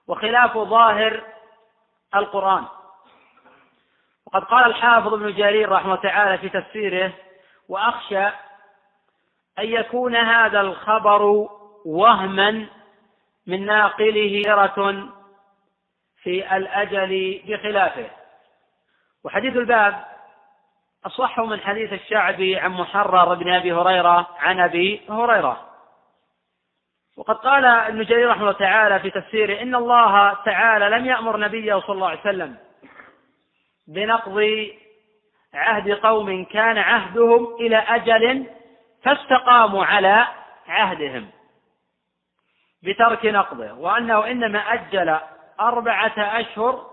[0.07, 1.23] وخلاف ظاهر
[2.15, 2.65] القرآن.
[4.25, 7.13] وقد قال الحافظ ابن جرير رحمه تعالى في تفسيره
[7.69, 8.25] وأخشى
[9.59, 11.47] أن يكون هذا الخبر
[11.85, 12.67] وهما
[13.47, 15.09] من ناقله هرة
[16.23, 18.09] في الأجل بخلافه.
[19.23, 20.05] وحديث الباب
[21.05, 25.67] أصح من حديث الشعبي عن محرر بن أبي هريرة عن أبي هريرة.
[27.17, 31.79] وقد قال ابن جرير رحمه الله تعالى في تفسيره إن الله تعالى لم يأمر نبيه
[31.79, 32.57] صلى الله عليه وسلم
[33.87, 34.67] بنقض
[35.53, 38.47] عهد قوم كان عهدهم إلى أجل
[39.03, 40.27] فاستقاموا على
[40.67, 41.27] عهدهم
[42.83, 45.19] بترك نقضه وأنه إنما أجل
[45.59, 46.91] أربعة أشهر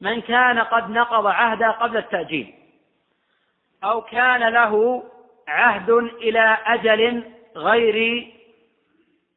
[0.00, 2.61] من كان قد نقض عهده قبل التأجيل.
[3.84, 5.02] أو كان له
[5.48, 7.24] عهد إلى أجل
[7.56, 8.28] غير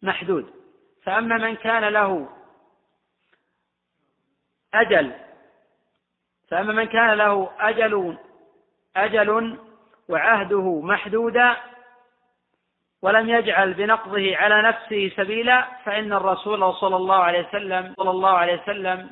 [0.02, 0.56] محدود.
[1.06, 2.30] فأما من كان له
[4.74, 5.12] أجل
[6.50, 8.18] فأما من كان له أجل
[8.96, 9.58] أجل
[10.10, 11.56] وعهده محدودا
[13.02, 18.62] ولم يجعل بنقضه على نفسه سبيلا فإن الرسول صلى الله عليه وسلم صلى الله عليه
[18.62, 19.10] وسلم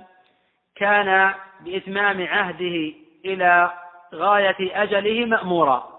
[0.76, 2.93] كان بإتمام عهده
[3.26, 3.74] إلى
[4.13, 5.93] غاية أجله مأمورا.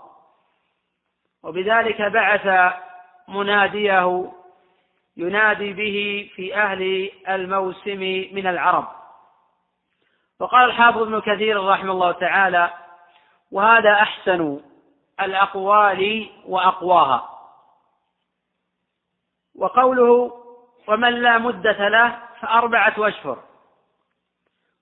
[1.43, 2.75] وبذلك بعث
[3.29, 4.33] مناديه
[5.17, 8.01] ينادي به في أهل الموسم
[8.33, 8.89] من العرب.
[10.41, 12.71] وقال الحافظ ابن كثير رحمه الله تعالى
[13.53, 14.61] وهذا أحسن
[15.21, 17.31] الأقوال وأقواها.
[19.59, 20.41] وقوله
[20.89, 23.39] ومن لا مدة له فأربعة أشهر.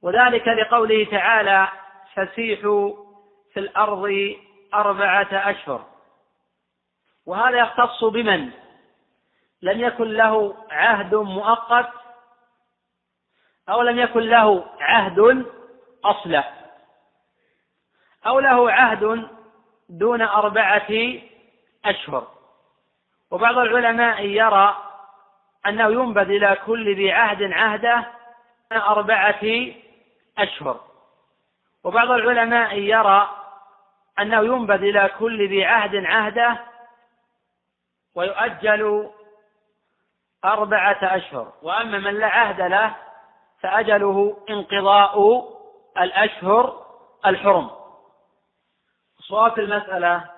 [0.03, 1.69] وذلك لقوله تعالى
[2.15, 3.02] فسيحوا
[3.55, 4.35] في الأرض
[4.75, 5.87] أربعة أشهر.
[7.27, 8.51] وهذا يختص بمن؟
[9.63, 11.91] لم يكن له عهد مؤقت
[13.69, 15.47] أو لم يكن له عهد
[16.05, 16.45] أصلا
[18.27, 19.29] أو له عهد
[19.89, 21.19] دون أربعة
[21.85, 22.29] أشهر.
[23.31, 24.77] وبعض العلماء يرى
[25.67, 28.13] أنه ينبذ إلى كل ذي عهد عهده
[28.73, 29.73] أربعة
[30.39, 30.81] أشهر.
[31.85, 33.42] وبعض العلماء يرى
[34.19, 36.65] أنه ينبذ إلى كل ذي عهد عهده
[38.15, 39.11] ويؤجل
[40.45, 41.53] أربعة أشهر.
[41.63, 42.97] وأما من لا عهد له
[43.61, 45.45] فأجله انقضاء
[45.99, 46.87] الأشهر
[47.27, 47.71] الحرم.
[49.19, 50.31] صواب المسألة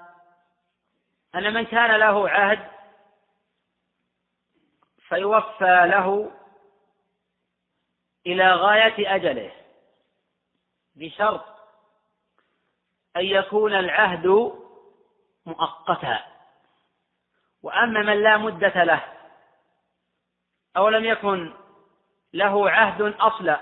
[1.35, 2.69] أن من كان له عهد
[5.09, 6.31] فيوفى له
[8.27, 9.53] إلى غاية أجله
[10.95, 11.54] بشرط
[13.17, 14.53] أن يكون العهد
[15.47, 16.25] مؤقتا.
[17.63, 19.05] وأما من لا مدة له
[20.77, 21.55] أو لم يكن
[22.33, 23.61] له عهد أصلا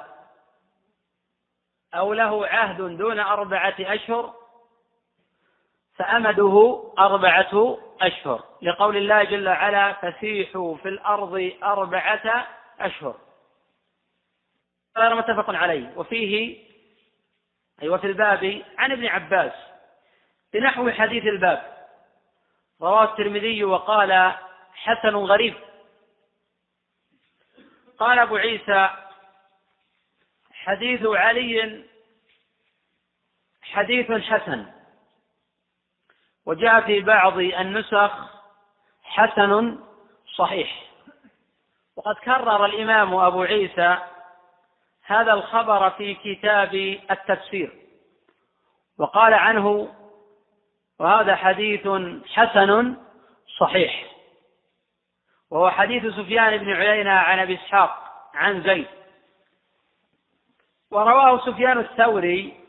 [1.95, 4.35] أو له عهد دون أربعة أشهر
[5.95, 8.45] فأمده أربعة أشهر.
[8.63, 12.47] لقول الله جل وعلا فسيحوا في الأرض أربعة
[12.81, 13.17] أشهر.
[14.99, 15.93] غير متفق عليه.
[15.97, 16.72] وفيه
[17.83, 19.53] أي وفي الباب عن ابن عباس
[20.53, 21.89] بنحو حديث الباب.
[22.81, 24.35] رواه الترمذي وقال
[24.75, 25.55] حسن غريب.
[27.99, 28.91] قال أبو عيسى
[30.53, 31.85] حديث علي
[33.63, 34.73] حديث حسن.
[36.47, 38.13] وجاء في بعض النسخ
[39.03, 39.79] حسن
[40.37, 40.83] صحيح.
[41.97, 43.99] وقد كرر الإمام أبو عيسى
[45.05, 46.75] هذا الخبر في كتاب
[47.11, 47.73] التفسير.
[48.99, 49.95] وقال عنه
[50.99, 51.89] وهذا حديث
[52.27, 52.97] حسن
[53.59, 54.05] صحيح.
[55.51, 58.87] وهو حديث سفيان بن عيينة عن أبي إسحاق عن زيد.
[60.91, 62.61] ورواه سفيان الثوري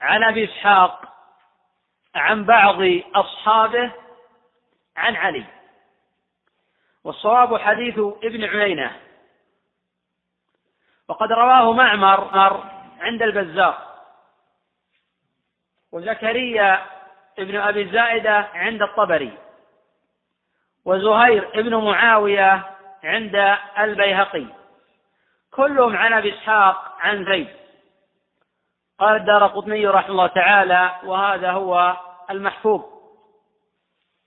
[0.00, 1.08] عن أبي إسحاق
[2.14, 2.82] عن بعض
[3.14, 3.92] أصحابه
[4.96, 5.44] عن علي.
[7.04, 9.11] والصواب حديث ابن عيينة.
[11.08, 12.64] وقد رواه معمر
[13.00, 13.78] عند البزار
[15.92, 16.86] وزكريا
[17.38, 19.38] ابن أبي الزائدة عند الطبري
[20.84, 22.70] وزهير ابن معاوية
[23.04, 24.46] عند البيهقي
[25.50, 27.48] كلهم عن أبي إسحاق عن زيد.
[28.98, 31.96] قال الدار قطني رحمه الله تعالى وهذا هو
[32.30, 32.82] المحفوظ.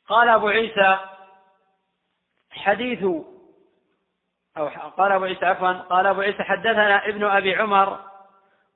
[0.07, 0.99] قال أبو عيسى
[2.51, 3.05] حديث
[4.57, 7.99] أو قال أبو عيسى عفوا قال أبو عيسى حدثنا ابن أبي عمر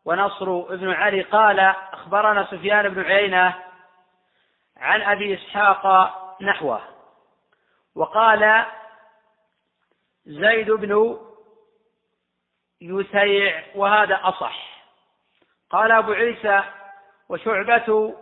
[0.05, 1.59] ونصر بن علي قال
[1.93, 3.55] أخبرنا سفيان بن عيينة
[4.77, 6.81] عن أبي إسحاق نحوه
[7.95, 8.65] وقال
[10.25, 11.19] زيد بن
[12.81, 14.83] يسيع وهذا أصح.
[15.69, 16.63] قال أبو عيسى
[17.29, 18.15] وشعبة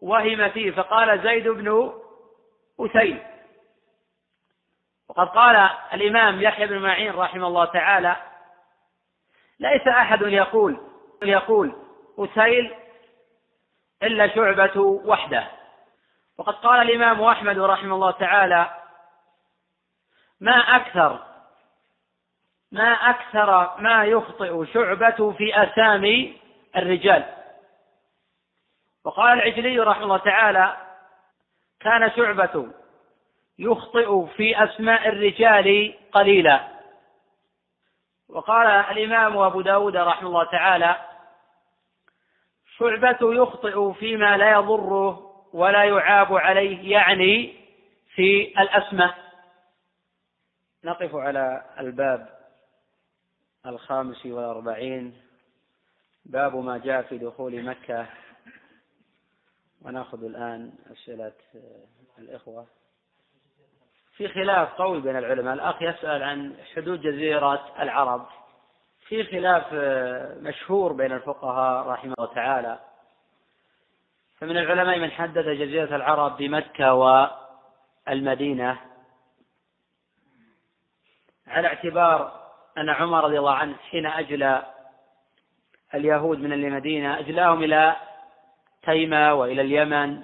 [0.00, 1.92] وهم فيه فقال زيد بن
[2.80, 3.31] أسيد.
[5.12, 8.16] وقد قال الإمام يحيى بن معين رحمه الله تعالى
[9.60, 10.80] ليس أحد يقول
[11.22, 11.76] يقول
[12.18, 12.74] أسيل
[14.02, 15.46] إلا شعبة وحده.
[16.38, 18.70] وقد قال الإمام أحمد رحمه الله تعالى
[20.40, 21.18] ما أكثر
[22.72, 26.40] ما أكثر ما يخطئ شعبة في أسامي
[26.76, 27.24] الرجال.
[29.04, 30.76] وقال العجلي رحمه الله تعالى
[31.80, 32.81] كان شعبة
[33.62, 36.68] يخطئ في أسماء الرجال قليلا.
[38.28, 40.96] وقال الإمام أبو داود رحمه الله تعالى
[42.78, 47.54] شعبة يخطئ فيما لا يضره ولا يعاب عليه يعني
[48.14, 49.14] في الأسماء.
[50.84, 52.38] نقف على الباب
[53.66, 55.22] الخامس والأربعين.
[56.24, 58.06] باب ما جاء في دخول مكة.
[59.82, 61.32] ونأخذ الآن أسئلة
[62.18, 62.66] الإخوة.
[64.22, 65.54] في خلاف قوي بين العلماء.
[65.54, 68.26] الأخ يسأل عن حدود جزيرة العرب.
[69.08, 69.64] في خلاف
[70.42, 72.78] مشهور بين الفقهاء رحمه الله تعالى.
[74.38, 76.94] فمن العلماء من حدد جزيرة العرب بمكة
[78.06, 78.78] والمدينة
[81.46, 82.42] على اعتبار
[82.78, 84.62] أن عمر رضي الله عنه حين أجلى
[85.94, 87.96] اليهود من المدينة أجلاهم إلى
[88.82, 90.22] تيمة وإلى اليمن.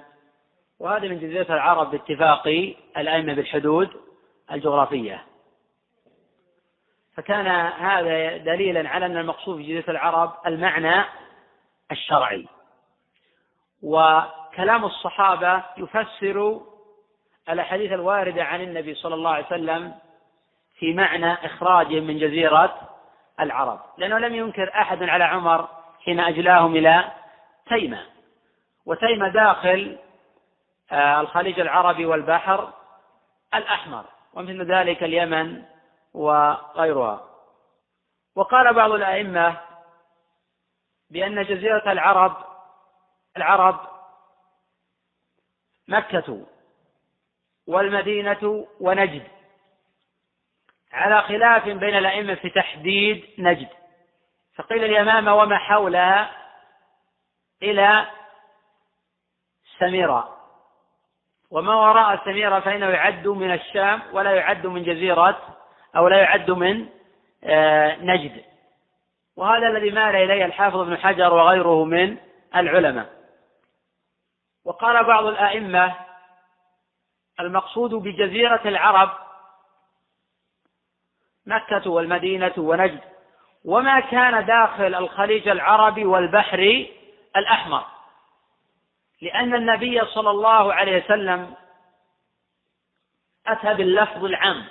[0.79, 2.47] وهذا من جزيرة العرب باتفاق
[2.97, 3.89] الأئمة بالحدود
[4.51, 5.23] الجغرافية.
[7.15, 7.47] فكان
[7.85, 11.03] هذا دليلا على أن المقصود في جزيرة العرب المعنى
[11.91, 12.47] الشرعي.
[13.83, 16.61] وكلام الصحابة يفسر
[17.49, 19.95] الأحاديث الواردة عن النبي صلى الله عليه وسلم
[20.77, 22.89] في معنى إخراجهم من جزيرة
[23.39, 23.79] العرب.
[23.97, 25.67] لأنه لم ينكر أحد على عمر
[26.05, 27.11] حين أجلاهم إلى
[27.69, 28.05] تيمة.
[28.85, 29.97] وتيمة داخل
[30.91, 32.73] الخليج العربي والبحر
[33.53, 35.65] الأحمر ومثل ذلك اليمن
[36.13, 37.25] وغيرها.
[38.35, 39.57] وقال بعض الأئمة
[41.09, 42.37] بأن جزيرة العرب
[43.37, 43.79] العرب
[45.87, 46.45] مكة
[47.67, 49.27] والمدينة ونجد.
[50.91, 53.69] على خلاف بين الأئمة في تحديد نجد.
[54.55, 56.31] فقيل اليمامة وما حولها
[57.63, 58.07] إلى
[59.79, 60.38] سميرة.
[61.51, 65.57] وما وراء سميرة فإنه يعد من الشام ولا يعد من جزيرة
[65.95, 66.89] أو لا يعد من
[67.43, 68.43] آه، نجد.
[69.35, 72.17] وهذا الذي مال إليه الحافظ ابن حجر وغيره من
[72.55, 73.09] العلماء.
[74.65, 75.95] وقال بعض الأئمة
[77.39, 79.09] المقصود بجزيرة العرب
[81.45, 82.99] مكة والمدينة ونجد
[83.65, 86.85] وما كان داخل الخليج العربي والبحر
[87.35, 87.85] الأحمر.
[89.21, 91.55] لأن النبي صلى الله عليه وسلم
[93.47, 94.65] أتى باللفظ العام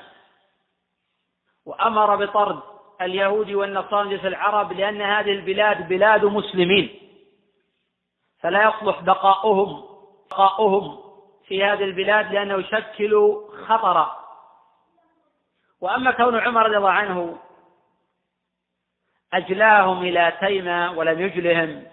[1.67, 2.61] وأمر بطرد
[3.01, 6.99] اليهود والنصارى من العرب لأن هذه البلاد بلاد مسلمين.
[8.41, 9.85] فلا يصلح بقاؤهم
[10.31, 10.99] بقاؤهم
[11.47, 13.37] في هذه البلاد لأنه يشكل
[13.67, 14.19] خطرا
[15.81, 17.39] وأما كون عمر رضي الله عنه
[19.33, 21.87] أجلاهم إلى تيمة ولم يجلهم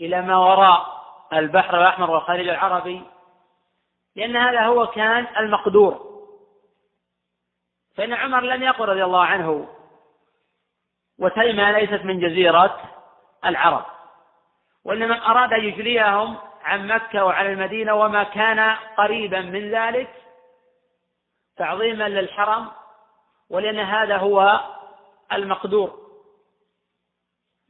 [0.00, 0.97] إلى ما وراء
[1.32, 3.02] البحر الأحمر والخليج العربي
[4.16, 6.08] لأن هذا هو كان المقدور.
[7.96, 9.68] فإن عمر لم يقل رضي الله عنه
[11.18, 12.80] وتيمة ليست من جزيرة
[13.44, 13.84] العرب
[14.84, 20.10] وإنما أراد أن يجليهم عن مكة وعن المدينة وما كان قريبا من ذلك
[21.56, 22.70] تعظيما للحرم
[23.50, 24.60] ولأن هذا هو
[25.32, 26.08] المقدور.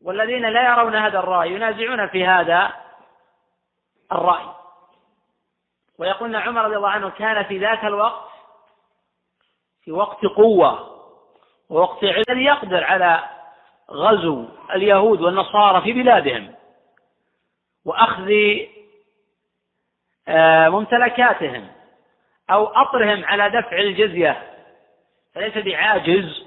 [0.02, 2.72] والذين لا يرون هذا الرأي ينازعون في هذا
[4.12, 4.44] الرأي.
[5.98, 8.28] ويقولون عمر رضي الله عنه كان في ذاك الوقت
[9.84, 10.98] في وقت قوة
[11.70, 13.24] ووقت علم يقدر على
[13.90, 16.54] غزو اليهود والنصارى في بلادهم
[17.84, 18.32] وأخذ
[20.28, 21.68] آه، ممتلكاتهم
[22.50, 24.54] أو أطرهم على دفع الجزية.
[25.34, 26.44] فليس بعاجز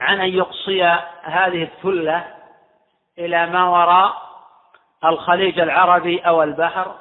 [0.00, 0.82] عن أن يقصي
[1.22, 2.34] هذه الثلة
[3.18, 4.29] إلى ما وراء
[5.04, 6.94] الخليج العربي أو البحر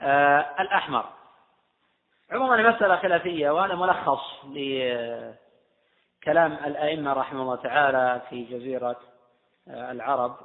[0.00, 1.04] آه، الأحمر.
[2.32, 8.96] عموما المسألة خلافية وهذا ملخص لكلام الأئمة رحمه الله تعالى في جزيرة
[9.68, 10.36] آه، العرب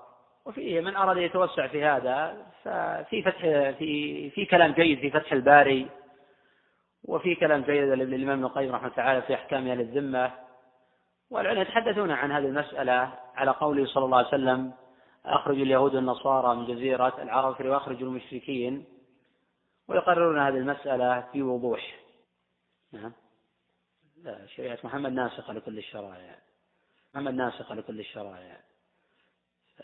[0.45, 3.41] وفيه من أراد يتوسع في هذا ففي فتح
[3.77, 5.87] في في كلام جيد في فتح الباري
[7.03, 10.31] وفي كلام جيد للإمام ابن القيم رحمه الله تعالى في أحكام أهل الذمة.
[11.29, 14.71] والعلماء يتحدثون عن هذه المسألة على قوله صلى الله عليه وسلم
[15.27, 18.85] أخرج اليهود والنصارى من جزيرة العرب وأخرجوا المشركين
[19.87, 21.99] ويقررون هذه المسألة في وضوح.
[22.91, 23.13] نعم.
[24.23, 26.35] لا شريعة محمد ناسخة لكل الشرائع.
[27.13, 28.57] محمد ناسخة لكل الشرائع.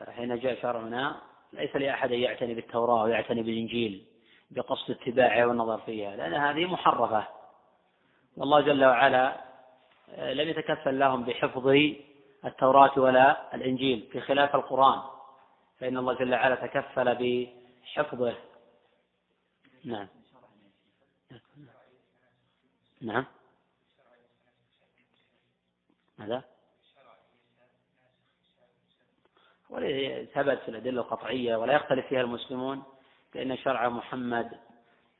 [0.09, 1.21] حين جاء شرعنا
[1.53, 4.05] ليس لأحد يعتني بالتوراة ويعتني بالإنجيل
[4.51, 7.27] بقصد اتباعها والنظر فيها لأن هذه محرفة.
[8.37, 9.41] والله جل وعلا
[10.17, 11.67] لم يتكفل لهم بحفظ
[12.45, 15.12] التوراة ولا الإنجيل بخلاف القرآن.
[15.79, 18.35] فإن الله جل وعلا تكفل بحفظه.
[19.85, 20.07] نعم.
[23.01, 23.25] نعم.
[26.17, 26.43] ماذا؟
[30.33, 32.83] ثبت في الأدلة القطعية ولا يختلف فيها المسلمون
[33.33, 34.51] فإن شرع محمد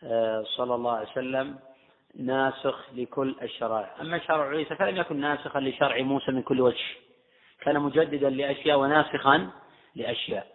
[0.03, 1.59] آه، صلى الله عليه وسلم
[2.15, 4.01] ناسخ لكل الشرائع.
[4.01, 6.85] أما شرع عيسى فلم يكن ناسخا لشرع موسى من كل وجه.
[7.61, 9.51] كان مجددا لأشياء وناسخا
[9.95, 10.53] لأشياء.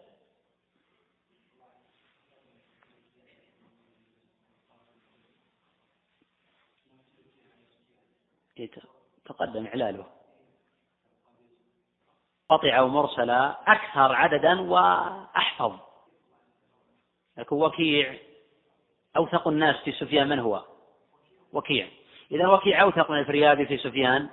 [9.24, 10.06] تقدم إعلاله.
[12.48, 15.78] قطعة ومرسلة أكثر عددا وأحفظ.
[17.36, 18.18] لكن وكيع
[19.16, 20.64] أوثق الناس في سفيان من هو؟
[21.52, 21.88] وكيع.
[22.30, 24.30] إذا وكيع أوثق من الفريابي في سفيان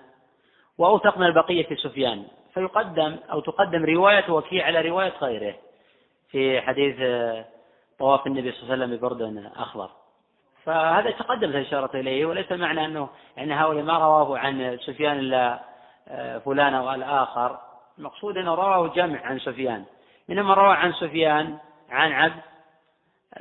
[0.78, 2.28] وأوثق من البقية في سفيان.
[2.56, 5.56] فيقدم أو تقدم رواية وكيع على رواية غيره
[6.32, 6.96] في حديث
[8.00, 9.90] طواف النبي صلى الله عليه وسلم ببرد أخضر.
[10.64, 15.60] فهذا تقدمت الإشارة إليه وليس معنى أنه أن هؤلاء ما رواه عن سفيان إلا
[16.08, 17.60] آه، فلان أو الآخر.
[17.98, 19.86] المقصود أنه رواه جمع عن سفيان.
[20.30, 21.58] منهم من رواه عن سفيان
[21.90, 22.42] عن عبد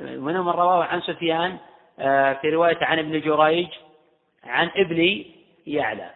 [0.01, 1.57] منهم من رواه عن سفيان
[1.99, 3.69] آه، في رواية عن ابن جريج
[4.43, 5.25] عن ابن
[5.67, 6.09] يعلى.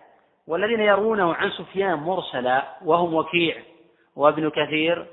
[0.49, 3.63] والذين يروونه عن سفيان مرسلا وهم وكيع
[4.15, 5.07] وابن كثير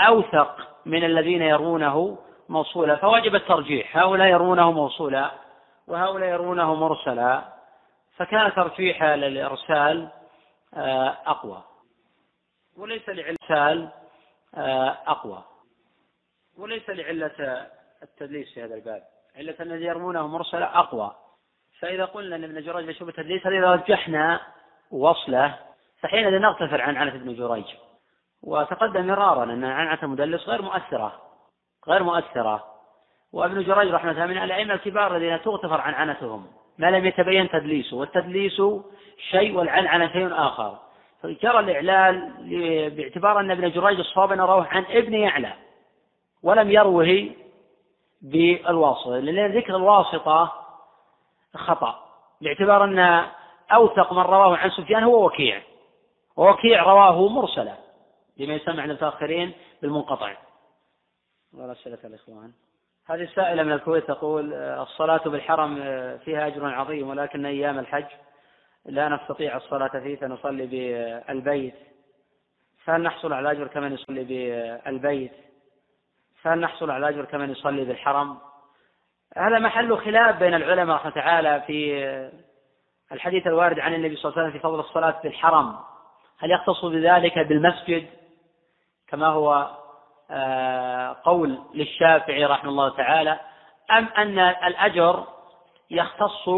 [0.00, 2.18] أوثق من الذين يرونه
[2.48, 3.96] موصولا فوجب الترجيح.
[3.96, 5.30] هؤلاء يرونه موصولا
[5.86, 7.42] وهؤلاء يرونه مرسلا
[8.16, 10.08] فكان ترجيح للإرسال
[10.74, 11.62] آه، أقوى.
[12.76, 13.92] وليس لعلة
[14.54, 15.44] آه، أقوى.
[16.58, 17.66] وليس لعلة
[18.02, 19.02] التدليس في هذا الباب.
[19.36, 21.14] علة الذي يرمونه مرسلا أقوى.
[21.78, 24.40] فإذا قلنا أن ابن جريج مشهور بالتدليس هذا إذا رجحنا
[24.92, 25.54] وصله
[26.00, 27.64] فحينئذ نغتفر عن عنة ابن جريج.
[28.42, 31.20] وتقدم مرارا أن عنعة المدلس غير مؤثرة
[31.88, 32.64] غير مؤثرة.
[33.32, 36.46] وابن جريج رحمة الله من الأئمة الكبار الذين تغتفر عن عنتهم.
[36.78, 38.62] ما لم يتبين تدليسه والتدليس
[39.30, 40.78] شيء والعنعنة شيء آخر.
[41.22, 42.32] فجرى الإعلال
[42.96, 45.52] باعتبار أن ابن جريج الصواب أنه رواه عن ابن يعلى
[46.42, 47.30] ولم يروه
[48.22, 49.18] بالواسطة.
[49.18, 50.52] لأن ذكر الواسطة
[51.56, 52.04] خطأ
[52.40, 53.24] باعتبار أن
[53.74, 55.62] أوثق من رواه عن سفيان هو وكيع.
[56.36, 57.74] ووكيع رواه مرسلا.
[58.36, 59.52] لما يسمى عند المتأخرين
[59.82, 60.36] بالمنقطع
[61.58, 62.52] أسئلة الإخوان.
[63.06, 65.74] هذه السائلة من الكويت تقول الصلاة بالحرم
[66.24, 68.06] فيها أجر عظيم ولكن أيام الحج
[68.84, 71.74] لا نستطيع الصلاة فيه فنصلي بالبيت.
[72.84, 75.32] فهل نحصل على أجر كمن يصلي بالبيت؟
[76.42, 78.38] فهل نحصل على أجر كمن يصلي بالحرم؟
[79.36, 82.30] هذا محل خلاف بين العلماء رحمة تعالى في
[83.12, 85.76] الحديث الوارد عن النبي صلى الله عليه وسلم في فضل الصلاة بالحرم
[86.38, 88.06] هل يختص بذلك بالمسجد؟
[89.08, 89.70] كما هو
[90.30, 93.40] آه، قول للشافعي رحمه الله تعالى.
[93.90, 95.24] أم أن الأجر
[95.90, 96.48] يختص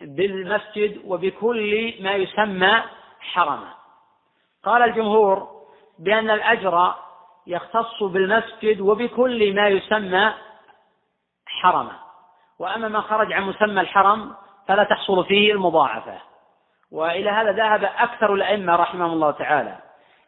[0.00, 2.82] بالمسجد وبكل ما يسمى
[3.20, 3.68] حرما؟
[4.64, 5.48] قال الجمهور
[5.98, 6.94] بأن الأجر
[7.46, 10.32] يختص بالمسجد وبكل ما يسمى
[11.46, 11.92] حرما.
[12.58, 14.34] وأما ما خرج عن مسمى الحرم
[14.68, 16.14] فلا تحصل فيه المضاعفة.
[16.92, 19.74] وإلى هذا ذهب أكثر الأئمة رحمهم الله تعالى.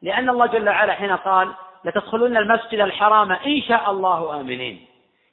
[0.02, 1.48] لأن الله جل وعلا حين قال
[1.84, 4.86] لتدخلن المسجد الحرام إن شاء الله آمنين.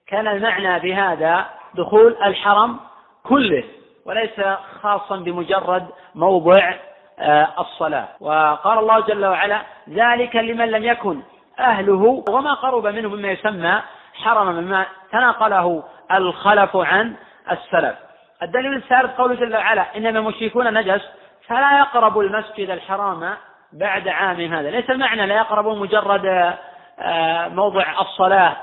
[0.08, 1.46] كان المعنى بهذا
[1.76, 2.80] دخول الحرم
[3.24, 3.64] كله
[4.06, 4.42] وليس
[4.82, 6.74] خاصا بمجرد موضع
[7.20, 8.08] آه، الصلاة.
[8.20, 11.22] وقال الله جل وعلا ذلك لمن لم يكن
[11.60, 12.24] أهله.
[12.30, 13.82] وما قرب منه مما يسمى
[14.14, 17.16] حرما مما تناقله الخلف عن
[17.52, 17.96] السلف.
[18.44, 21.02] الدليل الثالث قوله جل وعلا إنما المشركون نجس
[21.48, 23.38] فلا يقربوا المسجد الحرام
[23.74, 24.70] بعد عام هذا.
[24.70, 26.56] ليس المعنى لا يقربون مجرد
[27.00, 28.58] آه، موضع الصلاة.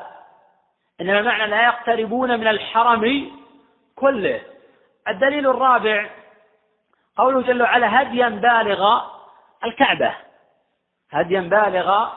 [1.01, 3.31] إنما المعنى لا يقتربون من الحرم
[3.97, 4.41] كله.
[5.09, 6.07] الدليل الرابع
[7.17, 9.01] قوله جل وعلا هديا بالغ
[9.65, 10.15] الكعبة.
[11.11, 12.09] هديا بالغ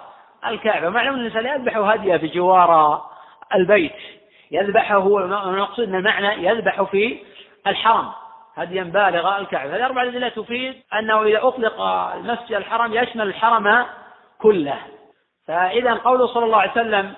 [0.45, 0.89] الكعبة.
[0.89, 3.01] معلوم الإنسان يذبح هدية في جوار
[3.55, 3.95] البيت.
[4.51, 7.19] يذبحه المقصود أن المعنى يذبح في
[7.67, 8.11] الحرم
[8.55, 9.75] هديا بالغ الكعبة.
[9.75, 13.85] هذه أربعة أدلة تفيد أنه إذا أطلق المسجد الحرم يشمل الحرم
[14.41, 14.77] كله.
[15.47, 17.13] فإذا قوله صلى الله عليه وسلم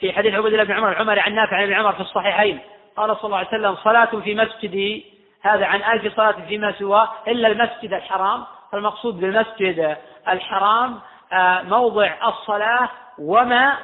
[0.00, 2.60] في حديث عبد الله بن عمر العمري عن نافع عن ابن عمر في الصحيحين
[2.96, 5.04] قال صلى الله عليه وسلم صلاة في مسجدي
[5.42, 9.96] هذا عن ألف صلاة فيما سواه إلا المسجد الحرام فالمقصود بالمسجد
[10.28, 10.98] الحرام
[11.32, 12.88] آه، موضع الصلاة
[13.18, 13.74] وما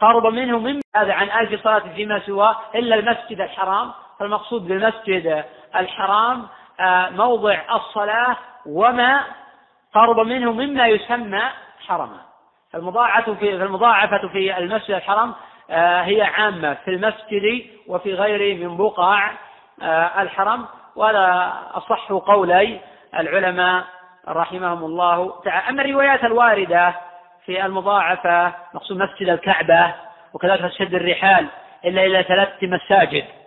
[0.00, 3.92] قرب منه من هذا عن ألف صلاة فيما سواه إلا المسجد الحرام.
[4.22, 5.44] فالمقصود بالمسجد
[5.76, 6.46] الحرام
[6.80, 9.24] آه، موضع الصلاة وما
[9.94, 11.42] قرب منه مما يسمى
[11.86, 12.20] حرما.
[12.72, 15.34] فالمضاعفة في المضاعفة في المسجد الحرام
[15.70, 19.30] آه، هي عامة في المسجد وفي غيره من بقع
[19.82, 20.66] آه، الحرم.
[20.96, 22.80] وهذا أصح قولي
[23.18, 23.84] العلماء
[24.28, 25.68] رحمهم الله تعالى.
[25.68, 26.94] أما الروايات الواردة
[27.46, 29.94] في المضاعفة مقصود مسجد الكعبة
[30.34, 31.46] وكذلك تشد الرحال
[31.84, 33.41] إلا إلى ثلاث مساجد.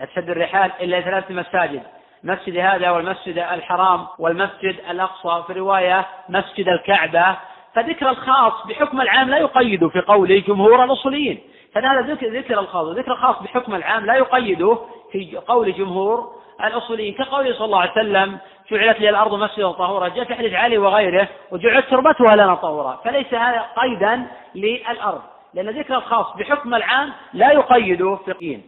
[0.00, 1.82] لا تشد الرحال إلا إلى ثلاث مساجد
[2.24, 7.36] مسجد هذا والمسجد الحرام والمسجد الأقصى في رواية مسجد الكعبة
[7.74, 11.40] فذكر الخاص بحكم العام لا يقيد في قول جمهور الأصوليين.
[11.74, 12.86] فهذا ذكر ذكر الخاص.
[12.86, 14.78] ذكر الخاص بحكم العام لا يقيده
[15.12, 16.32] في قول جمهور
[16.64, 17.14] الأصوليين.
[17.14, 18.38] كقوله صلى الله عليه وسلم
[18.70, 23.00] جعلت لي الأرض مسجدا طهورا جاء في حديث علي وغيره وجعلت تربتها لنا طهورا.
[23.04, 25.22] فليس هذا قيدا للأرض.
[25.54, 28.60] لأن ذكر الخاص بحكم العام لا يقيده في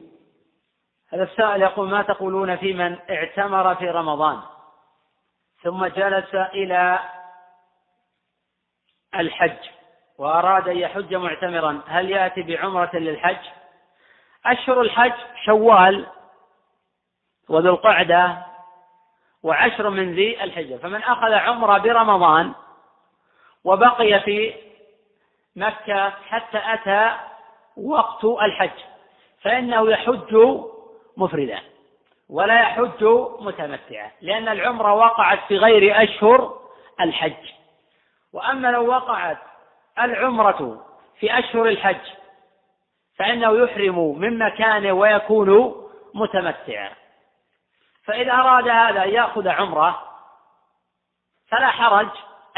[1.12, 4.40] هذا السائل يقول ما تقولون في من اعتمر في رمضان؟
[5.62, 6.98] ثم جلس إلى
[9.14, 9.68] الحج
[10.18, 11.80] وأراد أن يحج معتمرا.
[11.86, 13.46] هل يأتي بعمرة للحج؟
[14.46, 15.12] أشهر الحج
[15.44, 16.06] شوال
[17.48, 18.46] وذو القعدة
[19.42, 20.76] وعشر من ذي الحجة.
[20.76, 22.52] فمن أخذ عمرة برمضان
[23.64, 24.54] وبقي في
[25.56, 27.16] مكة حتى أتى
[27.76, 28.80] وقت الحج
[29.42, 30.36] فإنه يحج
[31.16, 31.60] مفردا
[32.30, 33.04] ولا يحج
[33.40, 36.60] متمتعا لأن العمرة وقعت في غير أشهر
[37.00, 37.52] الحج.
[38.32, 39.38] وأما لو وقعت
[39.98, 40.86] العمرة
[41.20, 42.00] في أشهر الحج
[43.18, 45.74] فإنه يحرم من مكانه ويكون
[46.14, 46.90] متمتعا.
[48.04, 50.02] فإذا أراد هذا أن يأخذ عمرة
[51.48, 52.08] فلا حرج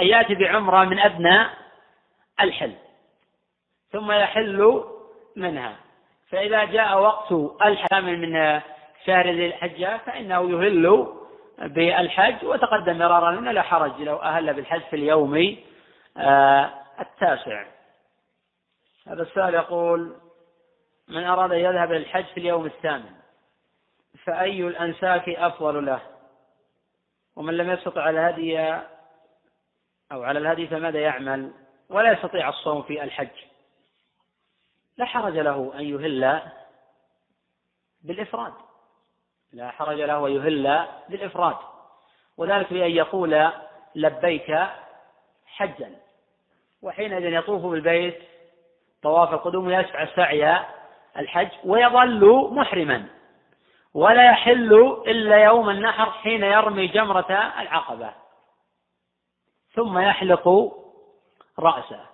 [0.00, 1.50] أن يأتي بعمرة من أبناء
[2.40, 2.74] الحل
[3.92, 4.84] ثم يحل
[5.36, 5.83] منها.
[6.34, 7.32] فإذا جاء وقت
[7.62, 8.60] الحج من
[9.06, 11.06] شهر ذي الحجة فإنه يهل
[11.58, 15.56] بالحج وتقدم مرارا أنه لا حرج لو أهل بالحج في اليوم
[16.16, 16.70] آه،
[17.00, 17.64] التاسع.
[19.06, 20.16] هذا السؤال يقول
[21.08, 23.12] من أراد أن يذهب للحج في اليوم الثامن
[24.24, 26.00] فأي الأنساك أفضل له؟
[27.36, 28.58] ومن لم يستطع على الهدي
[30.12, 31.52] أو على الهدي فماذا يعمل؟
[31.90, 33.53] ولا يستطيع الصوم في الحج.
[34.96, 36.40] لا حرج له أن يهل
[38.02, 38.52] بالإفراد.
[39.52, 41.56] لا حرج له أن يهل بالإفراد.
[42.36, 43.50] وذلك بأن يقول
[43.94, 44.66] لبيك
[45.46, 45.96] حجا.
[46.82, 48.22] وحينئذ يطوف بالبيت
[49.02, 50.64] طواف القدوم ويسعى سعي
[51.16, 53.06] الحج ويظل محرما.
[53.94, 58.12] ولا يحل إلا يوم النحر حين يرمي جمرة العقبة.
[59.74, 60.72] ثم يحلق
[61.58, 62.06] رأسه.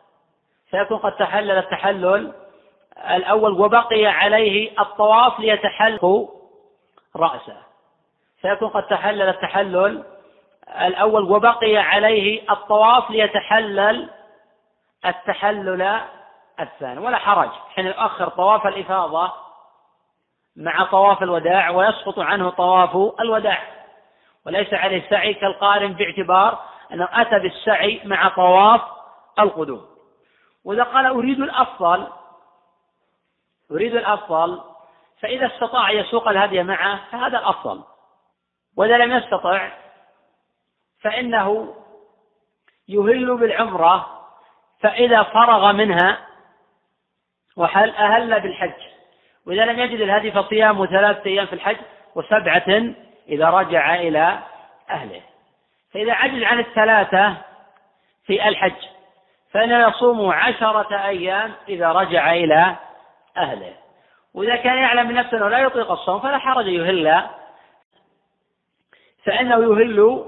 [0.70, 2.49] فيكون قد تحلل التحلل
[3.08, 6.28] الأول وبقي عليه الطواف ليتحلق
[7.16, 7.56] رأسه.
[8.40, 10.04] فيكون قد تحلل التحلل
[10.80, 14.10] الأول وبقي عليه الطواف ليتحلل
[15.06, 16.00] التحلل
[16.60, 17.00] الثاني.
[17.00, 19.32] ولا حرج حين يؤخر طواف الإفاضة
[20.56, 23.58] مع طواف الوداع ويسقط عنه طواف الوداع.
[24.46, 26.58] وليس عليه سعي كالقارن باعتبار
[26.92, 28.80] أنه أتى بالسعي مع طواف
[29.38, 29.86] القدوم.
[30.64, 32.06] وإذا قال أريد الأفضل
[33.70, 34.60] أريد الأفضل
[35.20, 37.82] فإذا استطاع يسوق الهدي معه فهذا الأفضل.
[38.76, 39.68] وإذا لم يستطع
[41.00, 41.74] فإنه
[42.88, 44.26] يهل بالعمرة
[44.80, 46.18] فإذا فرغ منها
[47.56, 48.82] وحل أهل بالحج.
[49.46, 51.76] وإذا لم يجد الهدي فصيام ثلاثة أيام في الحج
[52.14, 52.94] وسبعة
[53.28, 54.38] إذا رجع إلى
[54.90, 55.22] أهله.
[55.92, 57.36] فإذا عجز عن الثلاثة
[58.24, 58.86] في الحج
[59.52, 62.76] فإنه يصوم عشرة أيام إذا رجع إلى
[63.36, 63.72] أهله.
[64.34, 67.22] وإذا كان يعلم من نفسه أنه لا يطيق الصوم فلا حرج يهل.
[69.24, 70.24] فإنه يهل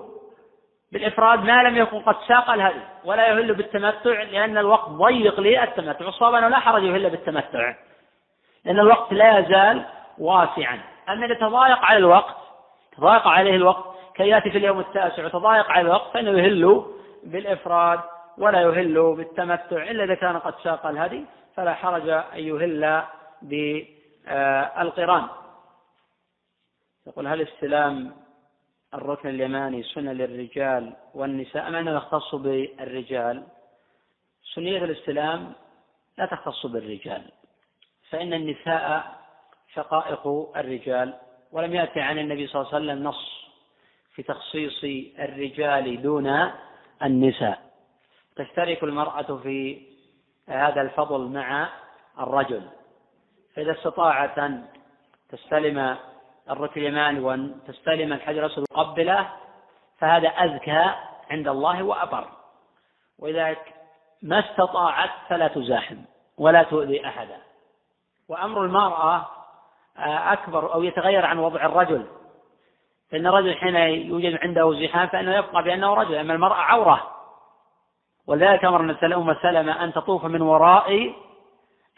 [0.92, 6.04] بالإفراد ما لم يكن قد ساق الهدي ولا يهل بالتمتع لأن الوقت ضيق للتمتع.
[6.06, 7.74] والصواب أنه لا حرج يهل بالتمتع
[8.64, 9.84] لأن الوقت لا يزال
[10.18, 10.80] واسعا.
[11.08, 12.36] أما إذا تضايق على الوقت
[12.96, 13.84] تضايق عليه الوقت
[14.14, 16.84] كي يأتي في اليوم التاسع وتضايق على الوقت فإنه يهل
[17.24, 18.00] بالإفراد
[18.38, 21.24] ولا يهل بالتمتع إلا إذا كان قد ساق الهدي.
[21.54, 23.04] فلا حرج أن يهل
[23.42, 25.28] بالقران.
[27.06, 28.16] يقول هل استلام
[28.94, 33.42] الركن اليماني سنة للرجال والنساء؟ أم أنه يختص بالرجال
[34.54, 35.52] سنية الاستلام
[36.18, 37.30] لا تختص بالرجال
[38.10, 39.20] فإن النساء
[39.74, 41.14] شقائق الرجال.
[41.52, 43.52] ولم يأتي عن النبي صلى الله عليه وسلم نص
[44.14, 44.84] في تخصيص
[45.18, 46.50] الرجال دون
[47.02, 47.72] النساء.
[48.36, 49.82] تشترك المرأة في
[50.48, 51.68] هذا الفضل مع
[52.18, 52.62] الرجل.
[53.56, 54.64] فإذا استطاعت أن
[55.28, 55.96] تستلم
[56.50, 59.28] الركن اليماني وأن تستلم الحجر الأسود وقبله
[59.98, 60.94] فهذا أزكى
[61.30, 62.28] عند الله وأبر.
[63.18, 63.56] وإذا
[64.22, 65.96] ما استطاعت فلا تزاحم
[66.38, 67.38] ولا تؤذي أحدا.
[68.28, 69.28] وأمر المرأة
[70.32, 72.06] أكبر أو يتغير عن وضع الرجل.
[73.10, 77.21] فإن الرجل حين يوجد عنده زحام فإنه يبقى بأنه رجل أما المرأة عورة.
[78.26, 81.14] ولذلك أمر النبي أم سلمة أن تطوف من وراء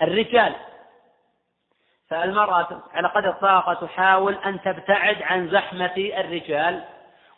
[0.02, 0.54] الرجال.
[2.08, 6.84] فالمرأة على قدر الطاقة تحاول أن تبتعد عن زحمة الرجال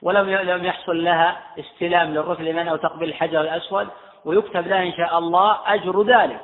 [0.03, 3.89] ولم لم يحصل لها استلام للركن اليمين أو تقبيل الحجر الأسود
[4.24, 6.43] ويكتب لها إن شاء الله أجر ذلك.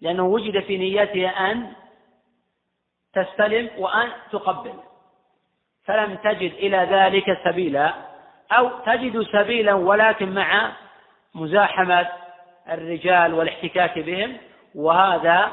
[0.00, 1.72] لأنه وجد في نيتها أن
[3.14, 4.74] تستلم وأن تقبل.
[5.84, 7.94] فلم تجد إلى ذلك سبيلا
[8.52, 10.72] أو تجد سبيلا ولكن مع
[11.34, 12.08] مزاحمة
[12.70, 14.36] الرجال والاحتكاك بهم
[14.74, 15.48] وهذا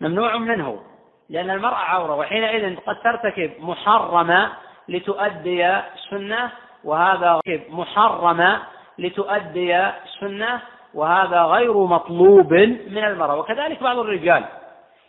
[0.00, 0.82] ممنوع منه
[1.30, 4.52] لأن المرأة عورة وحينئذ قد ترتكب محرمة
[4.88, 5.80] لتؤدي
[6.10, 6.50] سنة
[6.84, 8.62] وهذا محرمة
[8.98, 9.90] لتؤدي
[10.20, 10.60] سنة
[10.94, 12.52] وهذا غير مطلوب
[12.88, 13.36] من المرأة.
[13.36, 14.44] وكذلك بعض الرجال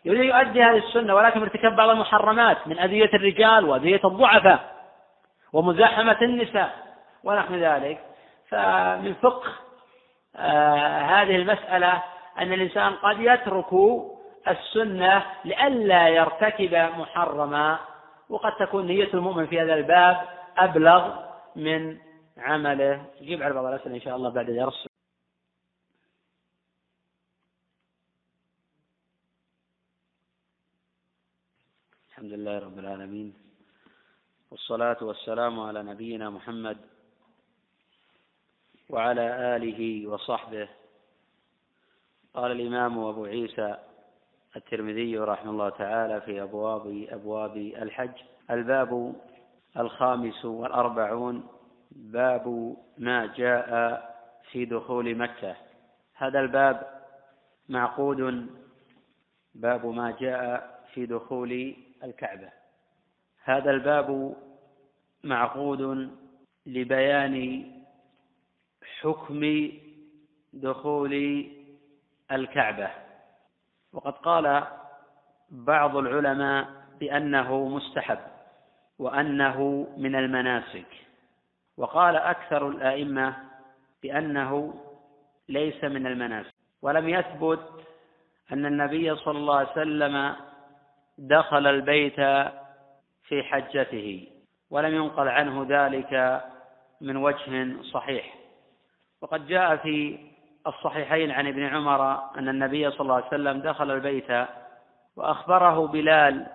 [0.05, 4.59] يريد يؤدي هذه السنة ولكن ارتكب بعض المحرمات من أذية الرجال وأذية الضعفاء
[5.53, 6.75] ومزاحمة النساء
[7.23, 7.99] ونحو ذلك.
[8.49, 9.49] فمن فقه
[11.19, 12.03] هذه المسألة
[12.39, 13.73] أن الإنسان قد يترك
[14.47, 17.79] السنة لئلا يرتكب محرما
[18.29, 20.17] وقد تكون نية المؤمن في هذا الباب
[20.57, 21.97] أبلغ من
[22.37, 23.05] عمله.
[23.21, 24.87] نجيب على بعض الأسئلة إن شاء الله بعد الدرس
[32.09, 33.33] الحمد لله رب العالمين
[34.51, 36.77] والصلاة والسلام على نبينا محمد
[38.89, 40.67] وعلى آله وصحبه.
[42.33, 43.77] قال الإمام أبو عيسى
[44.55, 48.11] الترمذي رحمه الله تعالى في أبواب أبواب الحج.
[48.51, 49.15] الباب
[49.77, 51.47] الخامس والأربعون.
[51.91, 53.69] باب ما جاء
[54.51, 55.55] في دخول مكة.
[56.13, 57.01] هذا الباب
[57.69, 58.49] معقود.
[59.55, 62.49] باب ما جاء في دخول الكعبة.
[63.43, 64.35] هذا الباب
[65.23, 66.09] معقود
[66.65, 67.65] لبيان
[69.01, 69.71] حكم
[70.53, 71.45] دخول
[72.31, 72.89] الكعبة.
[73.93, 74.63] وقد قال
[75.49, 76.67] بعض العلماء
[76.99, 78.19] بأنه مستحب
[78.99, 80.85] وأنه من المناسك.
[81.77, 83.35] وقال أكثر الآئمة
[84.03, 84.73] بأنه
[85.49, 86.53] ليس من المناسك.
[86.81, 87.69] ولم يثبت
[88.51, 90.35] أن النبي صلى الله عليه وسلم
[91.17, 92.15] دخل البيت
[93.23, 94.27] في حجته
[94.69, 96.43] ولم ينقل عنه ذلك
[97.01, 98.38] من وجه صحيح.
[99.21, 100.19] وقد جاء في
[100.67, 104.47] الصحيحين عن ابن عمر أن النبي صلى الله عليه وسلم دخل البيت
[105.15, 106.47] وأخبره بلال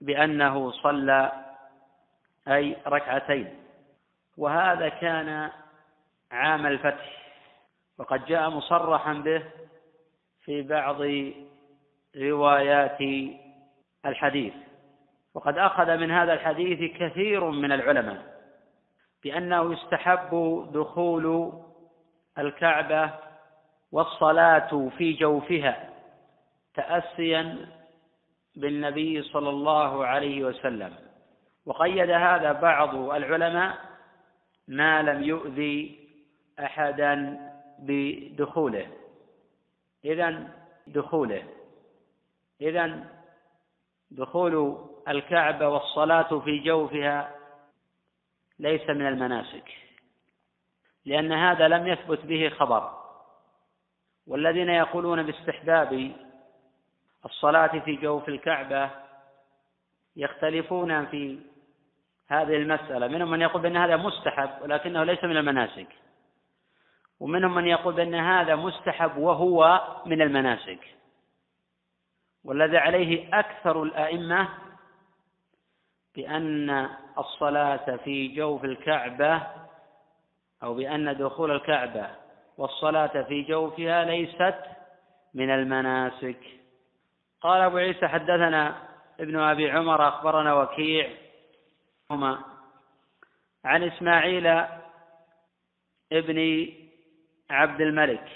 [0.00, 1.32] بأنه صلى
[2.48, 3.54] أي ركعتين.
[4.36, 5.50] وهذا كان
[6.30, 7.24] عام الفتح.
[7.98, 9.42] وقد جاء مصرحا به
[10.44, 10.96] في بعض
[12.16, 12.98] روايات
[14.06, 14.54] الحديث.
[15.34, 18.34] وقد أخذ من هذا الحديث كثير من العلماء
[19.24, 20.30] بأنه يستحب
[20.72, 21.52] دخول
[22.38, 23.10] الكعبة
[23.92, 25.90] والصلاة في جوفها
[26.74, 27.68] تأسيا
[28.56, 30.94] بالنبي صلى الله عليه وسلم.
[31.66, 33.78] وقيد هذا بعض العلماء
[34.68, 36.08] ما لم يؤذي
[36.60, 37.40] أحدا
[37.78, 38.86] بدخوله.
[40.04, 40.48] إذا
[40.86, 41.42] دخوله.
[42.60, 43.04] إذا
[44.10, 44.78] دخول
[45.08, 47.34] الكعبة والصلاة في جوفها
[48.58, 49.83] ليس من المناسك.
[51.04, 52.90] لأن هذا لم يثبت به خبر.
[54.26, 56.12] والذين يقولون باستحباب
[57.24, 58.90] الصلاة في جوف الكعبة
[60.16, 61.38] يختلفون في
[62.28, 63.08] هذه المسألة.
[63.08, 65.88] منهم من يقول بأن هذا مستحب ولكنه ليس من المناسك.
[67.20, 70.80] ومنهم من يقول بأن هذا مستحب وهو من المناسك.
[72.44, 74.48] والذي عليه أكثر الأئمة
[76.16, 76.88] بأن
[77.18, 79.63] الصلاة في جوف الكعبة
[80.64, 82.06] أو بأن دخول الكعبة
[82.58, 84.54] والصلاة في جوفها ليست
[85.34, 86.40] من المناسك.
[87.40, 88.74] قال أبو عيسى حدثنا
[89.20, 91.10] ابن أبي عمر أخبرنا وكيع
[92.10, 92.38] هما
[93.64, 94.46] عن إسماعيل
[96.12, 96.68] ابن
[97.50, 98.28] عبد الملك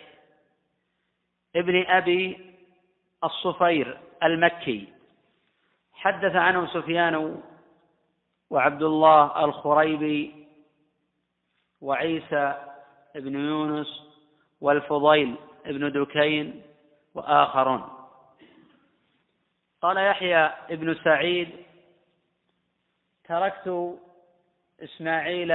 [1.57, 2.55] ابن أبي
[3.25, 4.93] الصفير المكي.
[5.93, 7.43] حدث عنه سفيان
[8.51, 10.38] وعبد الله الخريبي
[11.81, 12.55] وعيسى
[13.15, 14.09] بن يونس
[14.61, 16.63] والفضيل بن دكين
[17.15, 17.89] وآخرون.
[19.83, 21.49] قال يحيى بن سعيد
[23.25, 23.99] تركت
[24.83, 25.53] إسماعيل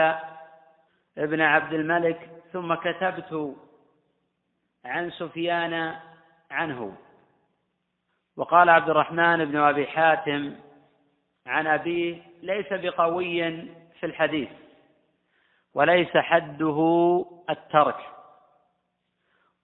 [1.17, 3.55] ابن عبد الملك ثم كتبت
[4.86, 5.99] عن سفيان
[6.51, 6.97] عنه.
[8.38, 10.55] وقال عبد الرحمن بن أبي حاتم
[11.45, 13.51] عن أبيه ليس بقوي
[13.99, 14.49] في الحديث.
[15.74, 16.80] وليس حده
[17.49, 18.09] الترك.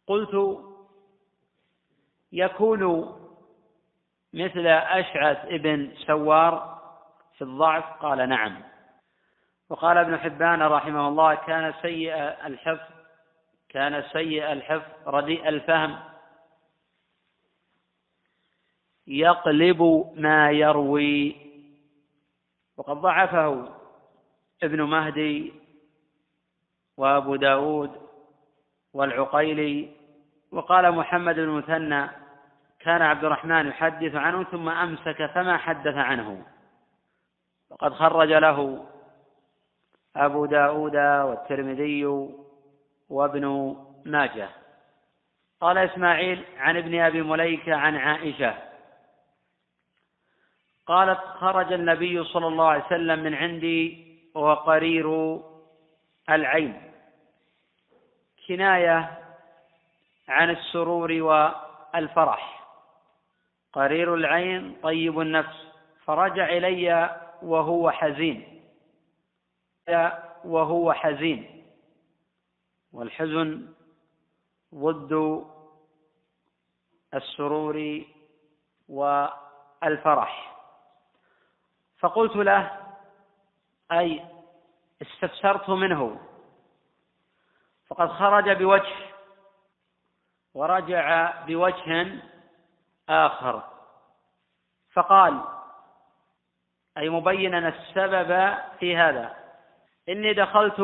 [0.08, 0.60] قلت
[2.32, 3.16] يكون
[4.34, 6.80] مثل أشعث ابن سوار
[7.38, 8.64] في الضعف؟ قال نعم.
[9.70, 12.16] وقال ابن حبان رحمه الله كان سيء
[12.48, 12.94] الحفظ
[13.70, 16.00] كان سيء الحفظ رديء الفهم.
[19.08, 21.36] يقلب ما يروي.
[22.78, 23.76] وقد ضعفه
[24.64, 25.54] ابن مهدي
[27.00, 27.92] وأبو داود
[28.94, 29.90] والعقيلي
[30.52, 32.10] وقال محمد بن مثنى
[32.80, 36.46] كان عبد الرحمن يحدث عنه ثم أمسك فما حدث عنه.
[37.70, 38.86] وقد خرج له
[40.16, 42.06] أبو داود والترمذي
[43.10, 43.76] وابن
[44.06, 44.50] ماجه.
[45.62, 48.54] قال إسماعيل عن ابن أبي مليكة عن عائشة
[50.86, 55.40] قالت خرج النبي صلى الله عليه وسلم من عندي وقرير
[56.30, 56.89] العين.
[58.50, 59.20] كناية
[60.28, 62.66] عن السرور والفرح.
[63.74, 65.68] قرير العين طيب النفس.
[66.06, 68.62] فرجع إلي وهو حزين.
[70.46, 71.66] وهو حزين.
[72.94, 73.74] والحزن
[74.76, 75.46] ضد
[77.14, 78.04] السرور
[78.90, 80.56] والفرح.
[82.00, 82.72] فقلت له
[83.92, 84.26] أي
[85.02, 86.29] استفسرت منه.
[87.90, 89.10] فقد خرج بوجه
[90.54, 92.08] ورجع بوجه
[93.10, 93.64] آخر.
[94.94, 95.42] فقال
[96.98, 99.36] أي مبينا السبب في هذا.
[100.10, 100.80] إني دخلت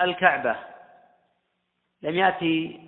[0.00, 0.56] الكعبة.
[2.02, 2.80] لم يأتي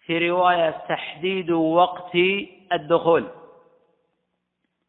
[0.00, 2.14] في رواية تحديد وقت
[2.72, 3.30] الدخول.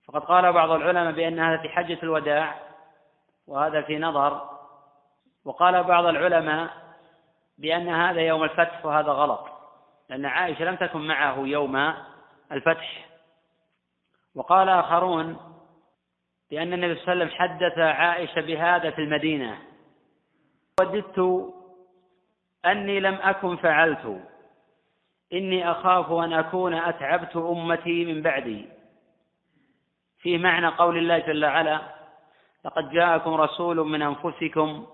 [0.08, 2.60] فقد قال بعض العلماء بأن هذا في حجة الوداع
[3.48, 4.50] وهذا في نظر.
[5.46, 6.85] وقال بعض العلماء
[7.58, 9.48] بأن هذا يوم الفتح وهذا غلط.
[10.10, 11.94] لأن عائشة لم تكن معه يوم
[12.52, 13.06] الفتح.
[14.36, 15.38] وقال آخرون
[16.52, 19.58] بأن النبي صلى الله عليه وسلم حدث عائشة بهذا في المدينة.
[20.80, 21.54] وددت
[22.66, 24.22] أني لم أكن فعلت.
[25.34, 28.70] إني أخاف أن أكون أتعبت أمتي من بعدي.
[30.20, 31.82] فيه معنى قول الله جل وعلا
[32.66, 34.88] لقد جاءكم رسول من أنفسكم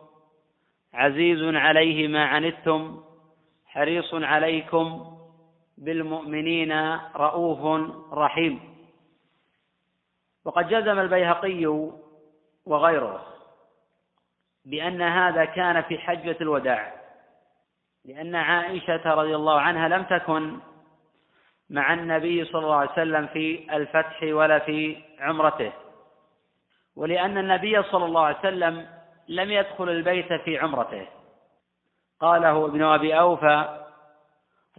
[0.93, 3.03] عزيز عليه ما عنتم
[3.65, 5.17] حريص عليكم
[5.77, 7.81] بالمؤمنين رؤوف
[8.13, 8.59] رحيم.
[10.45, 11.91] وقد جزم البيهقي
[12.65, 13.25] وغيره
[14.65, 16.93] بأن هذا كان في حجة الوداع
[18.05, 20.59] لأن عائشة رضي الله عنها لم تكن
[21.69, 25.71] مع النبي صلى الله عليه وسلم في الفتح ولا في عمرته.
[26.95, 31.07] ولأن النبي صلى الله عليه وسلم لم يدخل البيت في عمرته.
[32.19, 33.85] قاله ابن أبي أوفى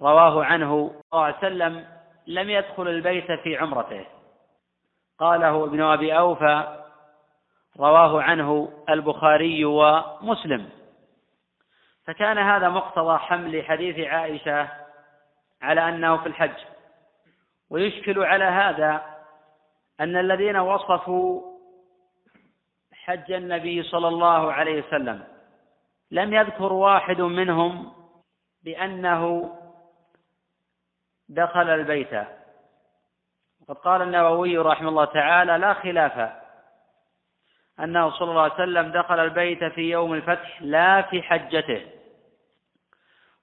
[0.02, 1.86] رواه عنه صلى الله عليه وسلم
[2.26, 4.06] لم يدخل البيت في عمرته.
[5.18, 6.84] قاله ابن أبي أوفى
[7.78, 10.68] رواه عنه البخاري ومسلم.
[12.06, 14.68] فكان هذا مقتضى حمل حديث عائشة
[15.62, 16.64] على أنه في الحج.
[17.70, 19.02] ويشكل على هذا
[20.00, 21.51] أن الذين وصفوا
[23.02, 25.24] حج النبي صلى الله عليه وسلم.
[26.10, 27.92] لم يذكر واحد منهم
[28.64, 29.52] بأنه
[31.28, 32.26] دخل البيت.
[33.60, 36.32] وقد قال النووي رحمه الله تعالى لا خلاف
[37.80, 41.86] أنه صلى الله عليه وسلم دخل البيت في يوم الفتح لا في حجته.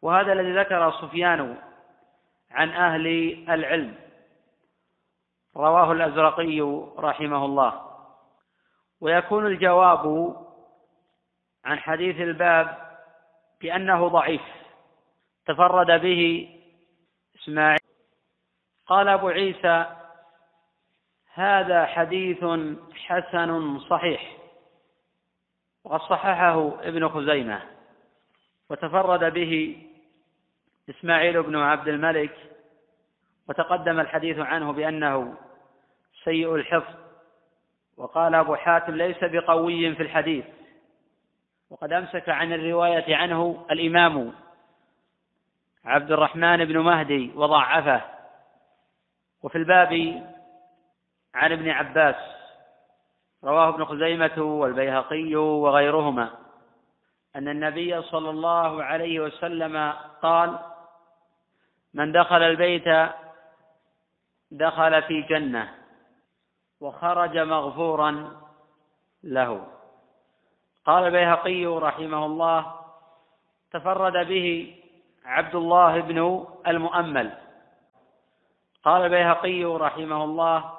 [0.02, 1.58] وهذا الذي ذكر سفيان
[2.52, 3.08] عن أهل
[3.50, 3.96] العلم.
[5.58, 6.62] رواه الأزرقي
[6.98, 7.89] رحمه الله.
[9.02, 10.36] ويكون الجواب
[11.66, 12.78] عن حديث الباب
[13.62, 14.42] بأنه ضعيف.
[15.46, 16.50] تفرد به
[17.36, 17.80] إسماعيل.
[18.86, 19.86] قال أبو عيسى
[21.34, 22.46] هذا حديث
[22.94, 24.38] حسن صحيح.
[25.84, 27.62] وقد صححه ابن خزيمة.
[28.70, 29.84] وتفرد به
[30.90, 32.36] إسماعيل بن عبد الملك.
[33.50, 35.38] وتقدم الحديث عنه بأنه
[36.24, 37.09] سيء الحفظ.
[38.00, 40.46] وقال أبو حاتم ليس بقوي في الحديث.
[41.70, 44.34] وقد أمسك عن الرواية عنه الإمام
[45.86, 48.02] عبد الرحمن بن مهدي وضعفه.
[49.44, 49.94] وفي الباب
[51.36, 52.16] عن ابن عباس
[53.44, 56.30] رواه ابن خزيمة والبيهقي وغيرهما
[57.36, 60.60] أن النبي صلى الله عليه وسلم قال
[61.94, 63.10] من دخل البيت
[64.52, 65.79] دخل في جنة.
[66.82, 68.32] وخرج مغفورا
[69.24, 69.68] له.
[70.86, 72.76] قال البيهقي رحمه الله
[73.72, 74.76] تفرد به
[75.26, 77.32] عبد الله بن المؤمل.
[78.84, 80.74] قال البيهقي رحمه الله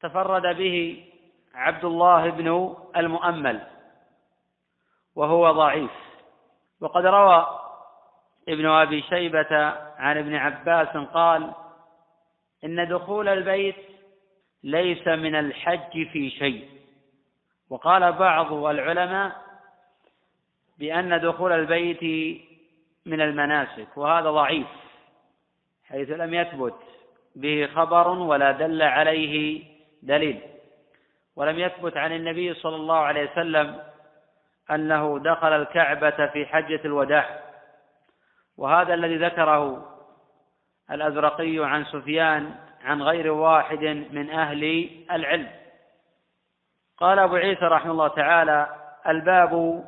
[0.00, 1.06] تفرد به
[1.54, 3.60] عبد الله بن المؤمل
[5.16, 5.90] وهو ضعيف.
[6.80, 7.46] وقد روى
[8.48, 9.56] ابن أبي شيبة
[9.98, 11.52] عن ابن عباس قال
[12.64, 13.89] إن دخول البيت
[14.62, 16.68] ليس من الحج في شيء.
[17.70, 19.36] وقال بعض العلماء
[20.78, 22.02] بأن دخول البيت
[23.06, 24.66] من المناسك وهذا ضعيف
[25.84, 26.74] حيث لم يثبت
[27.36, 29.64] به خبر ولا دل عليه
[30.02, 30.40] دليل.
[31.36, 33.82] ولم يثبت عن النبي صلى الله عليه وسلم
[34.70, 37.40] أنه دخل الكعبة في حجة الوداع.
[38.56, 39.86] وهذا الذي ذكره
[40.90, 42.54] الأزرقي عن سفيان
[42.84, 45.50] عن غير واحد من أهل العلم.
[46.98, 48.76] قال أبو عيسى رحمه الله تعالى
[49.06, 49.84] الباب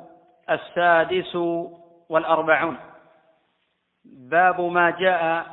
[0.51, 1.37] السادس
[2.09, 2.79] والأربعون.
[4.05, 5.47] باب ما جاء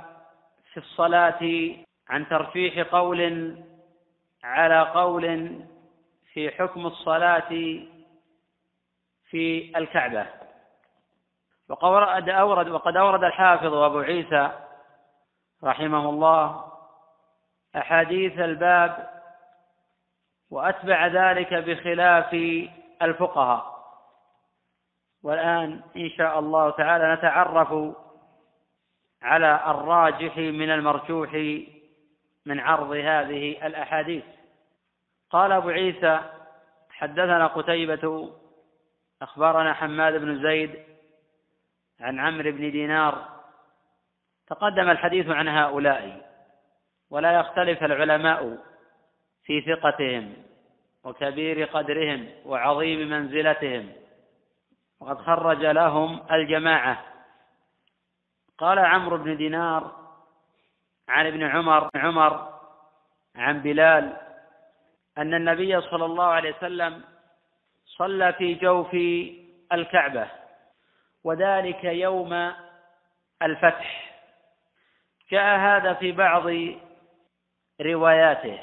[0.73, 1.71] في الصلاة
[2.09, 3.55] عن ترفيح قول
[4.43, 5.55] على قول
[6.33, 7.49] في حكم الصلاة
[9.29, 10.25] في الكعبة.
[11.69, 14.51] وقد أورد وقد أورد الحافظ أبو عيسى
[15.63, 16.69] رحمه الله
[17.75, 19.09] أحاديث الباب
[20.51, 22.33] وأتبع ذلك بخلاف
[23.01, 23.79] الفقهاء.
[25.23, 27.95] والآن إن شاء الله تعالى نتعرف
[29.21, 31.33] على الراجح من المرجوح
[32.45, 34.23] من عرض هذه الأحاديث.
[35.29, 36.19] قال أبو عيسى
[36.91, 38.33] حدثنا قتيبة
[39.21, 40.83] أخبرنا حماد بن زيد
[41.99, 43.25] عن عمرو بن دينار
[44.47, 46.28] تقدم الحديث عن هؤلاء.
[47.09, 48.57] ولا يختلف العلماء
[49.43, 50.33] في ثقتهم
[51.03, 53.89] وكبير قدرهم وعظيم منزلتهم.
[54.99, 57.03] وقد خرج لهم الجماعة.
[58.57, 59.99] قال عمرو بن دينار
[61.09, 62.59] عن ابن عمر عمر
[63.35, 64.17] عن بلال
[65.17, 67.03] أن النبي صلى الله عليه وسلم
[67.85, 68.93] صلى في جوف
[69.73, 70.27] الكعبة
[71.23, 72.51] وذلك يوم
[73.41, 74.11] الفتح.
[75.31, 76.47] جاء هذا في بعض
[77.81, 78.59] رواياته.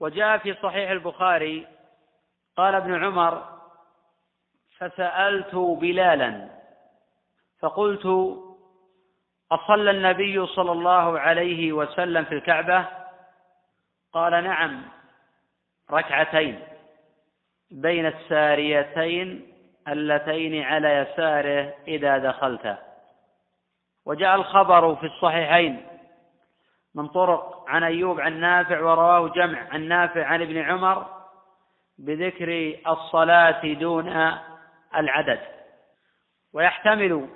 [0.00, 1.66] وجاء في صحيح البخاري
[2.56, 3.44] قال ابن عمر
[4.78, 6.48] فسألت بلالا
[7.60, 8.06] فقلت
[9.52, 12.84] أصلى النبي صلى الله عليه وسلم في الكعبة؟
[14.12, 14.82] قال نعم
[15.90, 16.60] ركعتين
[17.70, 19.52] بين الساريتين
[19.88, 22.78] اللتين على يساره إذا دخلت.
[24.06, 25.86] وجاء الخبر في الصحيحين
[26.94, 31.06] من طرق عن أيوب عن نافع ورواه جمع عن نافع عن ابن عمر
[31.98, 34.08] بذكر الصلاة دون
[34.96, 35.40] العدد.
[36.52, 37.28] ويحتمل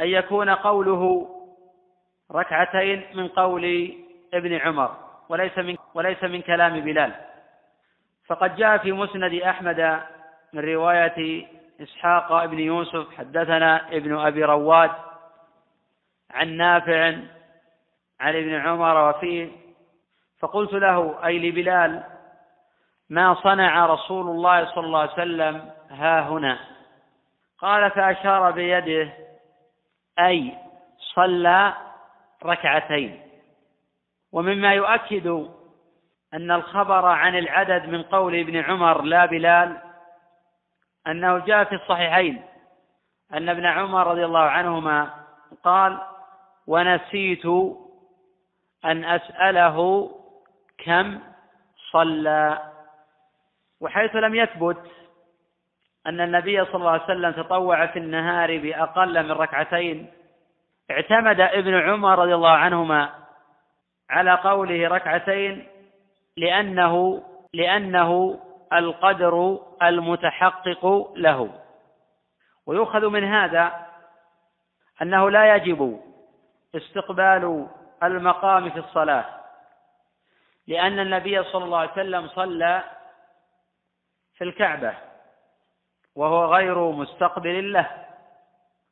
[0.00, 1.28] أن يكون قوله
[2.32, 3.94] ركعتين من قول
[4.34, 4.96] ابن عمر
[5.28, 7.12] وليس من وليس من كلام بلال.
[8.26, 10.02] فقد جاء في مسند أحمد
[10.52, 11.46] من رواية
[11.82, 14.90] إسحاق ابن يوسف حدثنا ابن أبي رواد
[16.30, 17.14] عن نافع
[18.22, 19.48] عن ابن عمر وفيه
[20.40, 22.02] فقلت له أي لبلال
[23.10, 26.58] ما صنع رسول الله صلى الله عليه وسلم ها هنا؟
[27.58, 29.12] قال فأشار بيده
[30.18, 30.54] أي
[31.14, 31.74] صلى
[32.44, 33.22] ركعتين.
[34.32, 35.26] ومما يؤكد
[36.34, 39.78] أن الخبر عن العدد من قول ابن عمر لا بلال
[41.06, 42.42] أنه جاء في الصحيحين
[43.32, 45.10] أن ابن عمر رضي الله عنهما
[45.64, 45.98] قال
[46.66, 47.46] ونسيت
[48.84, 50.10] أن أسأله
[50.84, 51.20] كم
[51.92, 52.58] صلى.
[53.80, 54.90] وحيث لم يثبت
[56.06, 60.10] أن النبي صلى الله عليه وسلم تطوع في النهار بأقل من ركعتين
[60.90, 63.10] اعتمد ابن عمر رضي الله عنهما
[64.10, 65.66] على قوله ركعتين
[66.36, 67.22] لأنه
[67.54, 68.40] لأنه
[68.72, 71.50] القدر المتحقق له.
[72.66, 73.86] ويؤخذ من هذا
[75.02, 76.00] أنه لا يجب
[76.74, 77.68] استقبال
[78.02, 79.24] المقام في الصلاة.
[80.66, 82.82] لأن النبي صلى الله عليه وسلم صلى
[84.34, 84.94] في الكعبة
[86.14, 87.90] وهو غير مستقبل له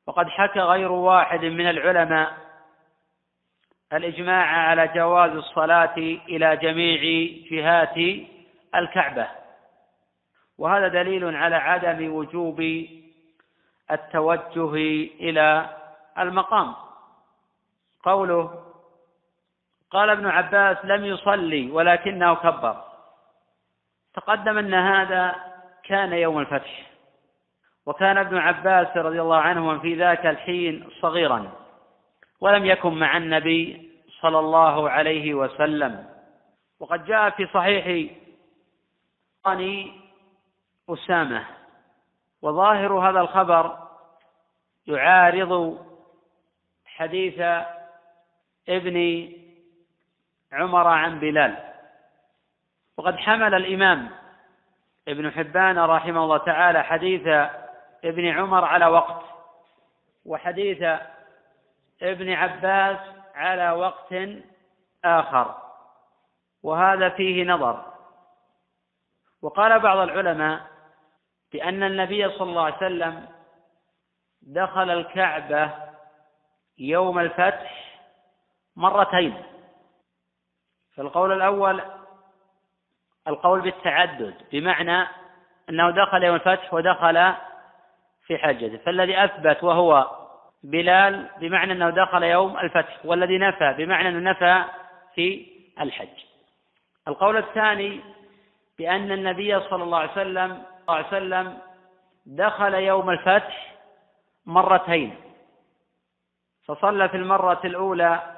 [0.06, 2.32] وقد حكى غير واحد من العلماء
[3.92, 5.96] الإجماع على جواز الصلاة
[6.28, 8.26] إلى جميع جهات
[8.74, 9.28] الكعبة.
[10.58, 12.86] وهذا دليل على عدم وجوب
[13.90, 14.74] التوجه
[15.20, 15.76] إلى
[16.18, 16.74] المقام.
[18.02, 18.69] قوله
[19.90, 22.84] قال ابن عباس لم يصلي ولكنه كبر.
[24.14, 25.34] تقدم أن هذا
[25.84, 26.90] كان يوم الفتح.
[27.86, 31.52] وكان ابن عباس رضي الله عنهما في ذاك الحين صغيرا.
[32.40, 36.06] ولم يكن مع النبي صلى الله عليه وسلم.
[36.80, 38.12] وقد جاء في صحيح
[40.90, 41.46] أسامة.
[42.42, 43.78] وظاهر هذا الخبر
[44.86, 45.78] يعارض
[46.86, 47.40] حديث
[48.68, 48.96] ابن
[50.52, 51.56] عمر عن بلال.
[52.98, 54.10] وقد حمل الإمام
[55.08, 57.26] ابن حبان رحمه الله تعالى حديث
[58.04, 59.24] ابن عمر على وقت
[60.26, 61.00] وحديث
[62.02, 62.98] ابن عباس
[63.34, 64.14] على وقت
[65.04, 65.54] آخر
[66.62, 67.92] وهذا فيه نظر.
[69.42, 70.60] وقال بعض العلماء
[71.52, 73.28] بأن النبي صلى الله عليه وسلم
[74.42, 75.70] دخل الكعبة
[76.78, 78.00] يوم الفتح
[78.76, 79.42] مرتين.
[81.00, 81.80] فالقول الأول
[83.28, 85.08] القول بالتعدد بمعنى
[85.70, 87.34] أنه دخل يوم الفتح ودخل
[88.26, 90.10] في حجته فالذي أثبت وهو
[90.62, 94.64] بلال بمعنى أنه دخل يوم الفتح والذي نفى بمعنى أنه نفى
[95.14, 95.46] في
[95.80, 96.24] الحج.
[97.08, 98.00] القول الثاني
[98.78, 101.58] بأن النبي صلى الله عليه وسلم صلى الله عليه وسلم
[102.26, 103.74] دخل يوم الفتح
[104.46, 105.14] مرتين.
[106.66, 108.36] فصلى في المرة الأولى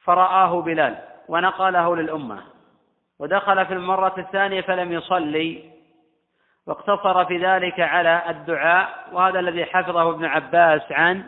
[0.00, 1.13] فرآه بلال.
[1.28, 2.42] ونقله للأمة.
[3.18, 5.70] ودخل في المرة الثانية فلم يصلي
[6.66, 11.26] واقتصر في ذلك على الدعاء وهذا الذي حفظه ابن عباس عن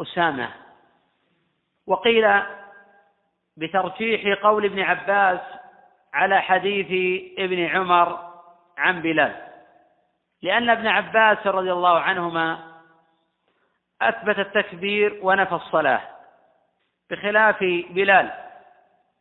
[0.00, 0.48] أسامة.
[1.86, 2.42] وقيل
[3.56, 5.40] بترجيح قول ابن عباس
[6.14, 6.86] على حديث
[7.38, 8.18] ابن عمر
[8.78, 9.36] عن بلال.
[10.42, 12.58] لأن ابن عباس رضي الله عنهما
[14.02, 16.00] أثبت التكبير ونفى الصلاة
[17.10, 17.58] بخلاف
[17.90, 18.43] بلال.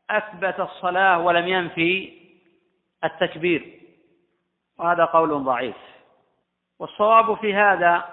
[0.10, 2.14] أثبت الصلاة ولم ينفي
[3.04, 3.80] التكبير.
[4.80, 5.76] وهذا قول ضعيف.
[6.80, 8.06] والصواب في هذا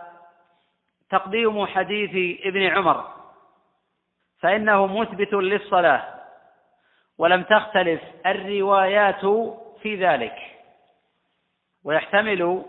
[1.10, 3.04] تقديم حديث ابن عمر.
[4.40, 6.20] فإنه مثبت للصلاة
[7.18, 9.26] ولم تختلف الروايات
[9.82, 10.36] في ذلك.
[11.84, 12.64] ويحتمل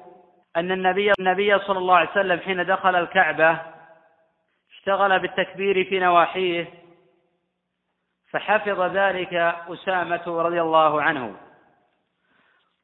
[0.58, 3.60] أن النبي النبي صلى الله عليه وسلم حين دخل الكعبة
[4.72, 6.68] اشتغل بالتكبير في نواحيه
[8.32, 9.34] فحفظ ذلك
[9.70, 11.36] أسامة رضي الله عنه.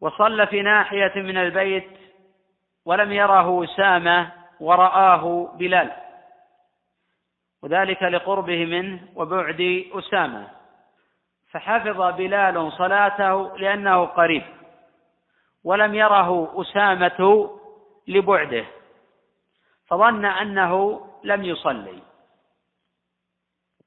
[0.02, 1.90] وصلى في ناحية من البيت
[2.86, 5.92] ولم يره أسامة ورآه بلال.
[7.64, 10.48] وذلك لقربه منه وبعد أسامة.
[11.52, 14.44] فحفظ بلال صلاته لأنه قريب.
[15.64, 17.50] ولم يره أسامة
[18.08, 18.66] لبعده.
[19.88, 22.07] فظن أنه لم يصلي.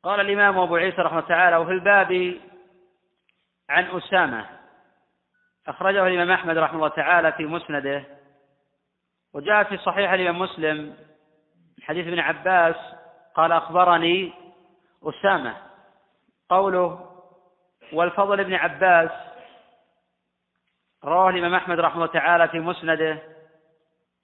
[0.02, 2.40] قال الإمام أبو عيسى رحمه تعالى وفي الباب
[3.70, 4.46] عن أسامة.
[5.68, 8.04] أخرجه الإمام أحمد رحمه الله تعالى في مسنده.
[9.34, 10.96] وجاء في صحيح الإمام مسلم
[11.82, 12.76] حديث ابن عباس
[13.34, 14.32] قال أخبرني
[15.02, 15.56] أسامة.
[16.48, 17.06] قوله
[17.92, 19.10] والفضل ابن عباس.
[21.04, 23.18] رواه الإمام أحمد رحمه الله تعالى في مسنده.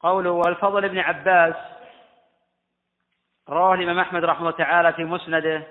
[0.00, 1.75] قوله والفضل ابن عباس.
[3.48, 5.62] رواه الإمام أحمد رحمه الله تعالى في مسنده.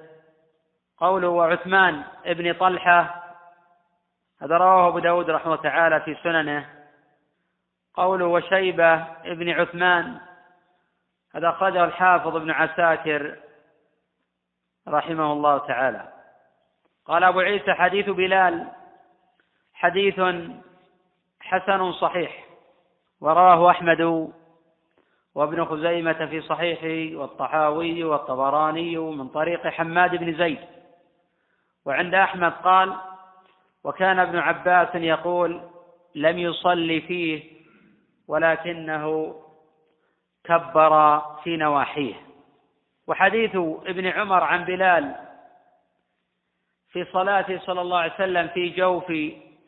[0.98, 3.24] قوله وعثمان ابن طلحة
[4.42, 6.70] هذا رواه أبو داود رحمه الله تعالى في سننه.
[7.94, 8.94] قوله وشيبة
[9.26, 10.20] ابن عثمان
[11.36, 13.36] هذا أخرجه الحافظ ابن عساكر
[14.88, 16.14] رحمه الله تعالى.
[17.06, 18.68] قال أبو عيسى حديث بلال
[19.74, 20.20] حديث
[21.40, 22.46] حسن صحيح
[23.22, 24.32] ورواه أحمد
[25.36, 30.60] وابن خزيمة في صحيحه والطحاوي والطبراني من طريق حماد بن زيد.
[31.86, 32.96] وعند أحمد قال
[33.84, 35.62] وكان ابن عباس يقول
[36.16, 37.44] لم يصلي فيه
[38.28, 39.36] ولكنه
[40.44, 42.14] كبر في نواحيه.
[43.08, 43.56] وحديث
[43.86, 45.16] ابن عمر عن بلال
[46.92, 49.14] في صلاته صلى الله عليه وسلم في جوف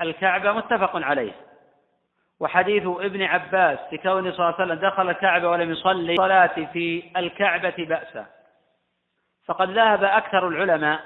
[0.02, 1.47] الكعبة متفق عليه.
[2.40, 7.12] وحديث ابن عباس في كونه صلى الله عليه وسلم دخل الكعبة ولم يصلي صلاة في
[7.18, 8.26] الكعبة بأسا.
[9.46, 11.02] فقد ذهب أكثر العلماء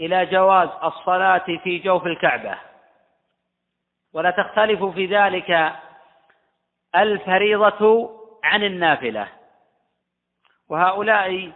[0.00, 2.58] إلى جواز الصلاة في جوف الكعبة.
[4.12, 5.72] ولا تختلف في ذلك
[6.96, 8.10] الفريضة
[8.44, 9.28] عن النافلة.
[10.68, 11.52] وهؤلاء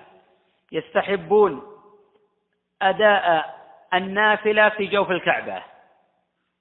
[0.72, 1.62] يستحبون
[2.82, 3.54] أداء
[3.94, 5.62] النافلة في جوف الكعبة.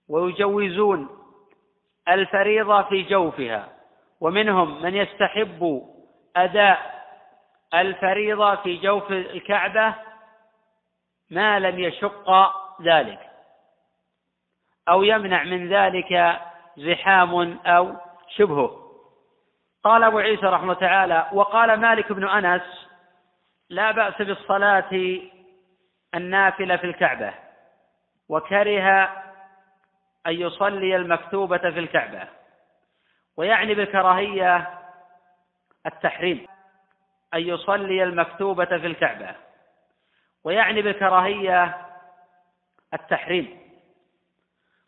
[0.10, 1.18] ويجوزون
[2.10, 3.70] الفريضة في جوفها.
[4.22, 5.84] ومنهم من يستحب
[6.36, 7.06] أداء
[7.74, 9.96] الفريضة في جوف الكعبة
[11.30, 12.52] ما لم يشق
[12.82, 13.20] ذلك
[14.90, 16.40] أو يمنع من ذلك
[16.78, 17.94] زحام أو
[18.36, 18.88] شبهه.
[19.84, 22.88] قال أبو عيسى رحمه الله تعالى وقال مالك بن أنس
[23.70, 25.20] لا بأس بالصلاة
[26.16, 27.34] النافلة في الكعبة
[28.30, 29.10] وكره
[30.28, 32.28] أن يصلي المكتوبة في الكعبة
[33.38, 34.70] ويعني بالكراهية
[35.86, 36.48] التحريم
[37.34, 39.36] أن يصلي المكتوبة في الكعبة
[40.44, 41.78] ويعني بالكراهية
[42.94, 43.60] التحريم.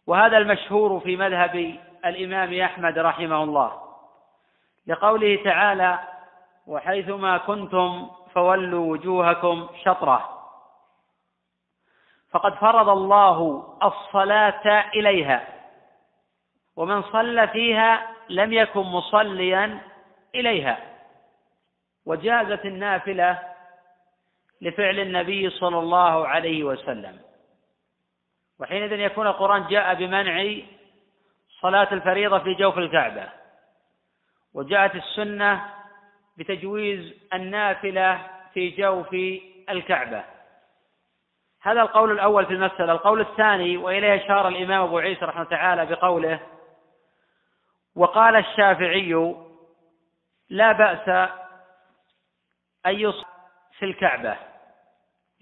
[0.08, 3.82] وهذا المشهور في مذهب الإمام أحمد رحمه الله
[4.88, 6.00] لقوله تعالى
[6.68, 10.39] وحيثما كنتم فولوا وجوهكم شطره
[12.32, 15.48] فقد فرض الله الصلاة إليها.
[16.76, 19.80] ومن صلى فيها لم يكن مصليا
[20.36, 20.80] إليها.
[22.06, 23.40] وجازت النافلة
[24.62, 27.20] لفعل النبي صلى الله عليه وسلم.
[28.60, 30.56] وحينئذ يكون القرآن جاء بمنع
[31.62, 33.30] صلاة الفريضة في جوف الكعبة.
[34.54, 35.66] وجاءت السنة
[36.38, 39.14] بتجويز النافلة في جوف
[39.70, 40.24] الكعبة.
[41.62, 42.92] هذا القول الأول في المسألة.
[42.92, 46.40] القول الثاني وإليه أشار الإمام أبو عيسى رحمه تعالى بقوله
[47.96, 49.36] وقال الشافعي
[50.50, 51.30] لا بأس
[52.86, 53.26] أن يصلي
[53.80, 54.36] في الكعبة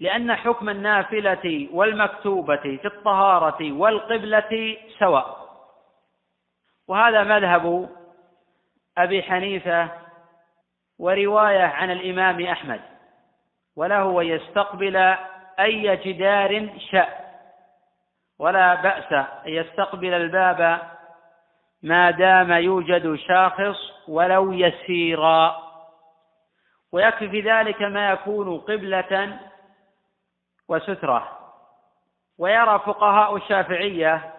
[0.00, 5.48] لأن حكم النافلة والمكتوبة في الطهارة والقبلة سواء.
[6.88, 7.88] وهذا مذهب
[8.98, 9.88] أبي حنيفة
[10.98, 12.80] ورواية عن الإمام أحمد
[13.76, 15.16] وله يستقبل
[15.60, 17.28] أي جدار شاء
[18.38, 20.80] ولا بأس أن يستقبل الباب
[21.82, 25.68] ما دام يوجد شاخص ولو يسيرا.
[26.92, 29.38] ويكفي في ذلك ما يكون قبلة
[30.68, 31.38] وسترة.
[32.38, 34.34] ويرى فقهاء الشافعية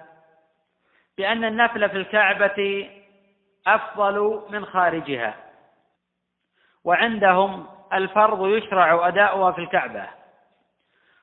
[1.17, 2.89] بأن النفل في الكعبة
[3.67, 5.35] أفضل من خارجها
[6.83, 10.18] وعندهم الفرض يشرع أداؤها في الكعبة.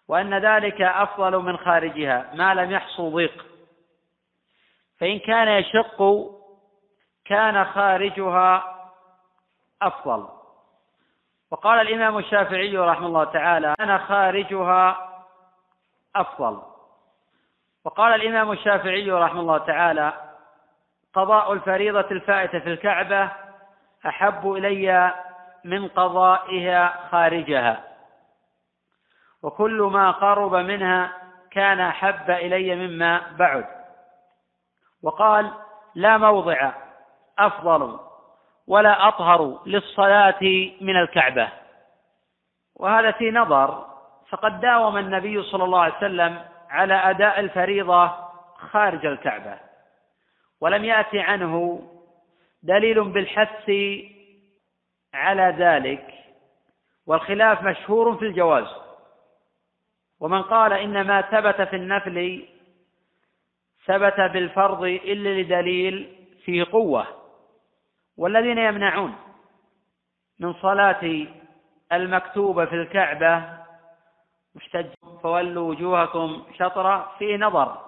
[0.08, 3.46] وأن ذلك أفضل من خارجها ما لم يحصل ضيق.
[5.00, 6.30] فإن كان يشق
[7.24, 8.76] كان خارجها
[9.82, 10.28] أفضل.
[11.50, 15.10] وقال الإمام الشافعي رحمه الله تعالى كان خارجها
[16.16, 16.62] أفضل.
[17.84, 20.12] وقال الإمام الشافعي رحمه الله تعالى
[21.14, 23.32] قضاء الفريضة الفائتة في الكعبة
[24.06, 25.14] أحب إلي
[25.64, 27.95] من قضائها خارجها.
[29.46, 31.12] وكل ما قرب منها
[31.50, 33.66] كان أحب إلي مما بعد.
[35.02, 35.52] وقال
[35.94, 36.72] لا موضع
[37.38, 37.98] أفضل
[38.66, 41.48] ولا أطهر للصلاة من الكعبة.
[42.76, 43.86] وهذا في نظر
[44.28, 48.12] فقد داوم النبي صلى الله عليه وسلم على أداء الفريضة
[48.70, 49.58] خارج الكعبة.
[50.60, 51.82] ولم يأتي عنه
[52.62, 53.70] دليل بالحث
[55.14, 56.14] على ذلك
[57.06, 58.85] والخلاف مشهور في الجواز.
[60.20, 62.48] ومن قال إن ما ثبت في النفل
[63.86, 67.06] ثبت بالفرض إلا لدليل فيه قوة.
[68.16, 69.16] والذين يمنعون
[70.40, 71.26] من صلاة
[71.92, 73.58] المكتوبة في الكعبة
[74.54, 74.86] محتج
[75.22, 77.78] فولوا وجوهكم شطرة فيه نظر.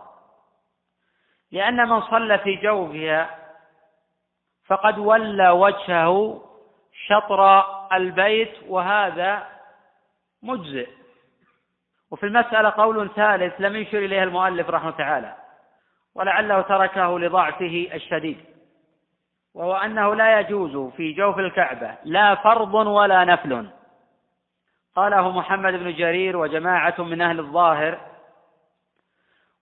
[1.52, 3.38] لأن من صلى في جوفها
[4.66, 6.44] فقد ولى وجهه
[7.06, 9.46] شطر البيت وهذا
[10.42, 10.88] مجزئ.
[12.10, 15.36] وفي المسألة قول ثالث لم يشر إليه المؤلف رحمه تعالى
[16.14, 18.44] ولعله تركه لضعفه الشديد
[19.54, 23.68] وهو أنه لا يجوز في جوف الكعبة لا فرض ولا نفل.
[24.96, 27.98] قاله محمد بن جرير وجماعة من أهل الظاهر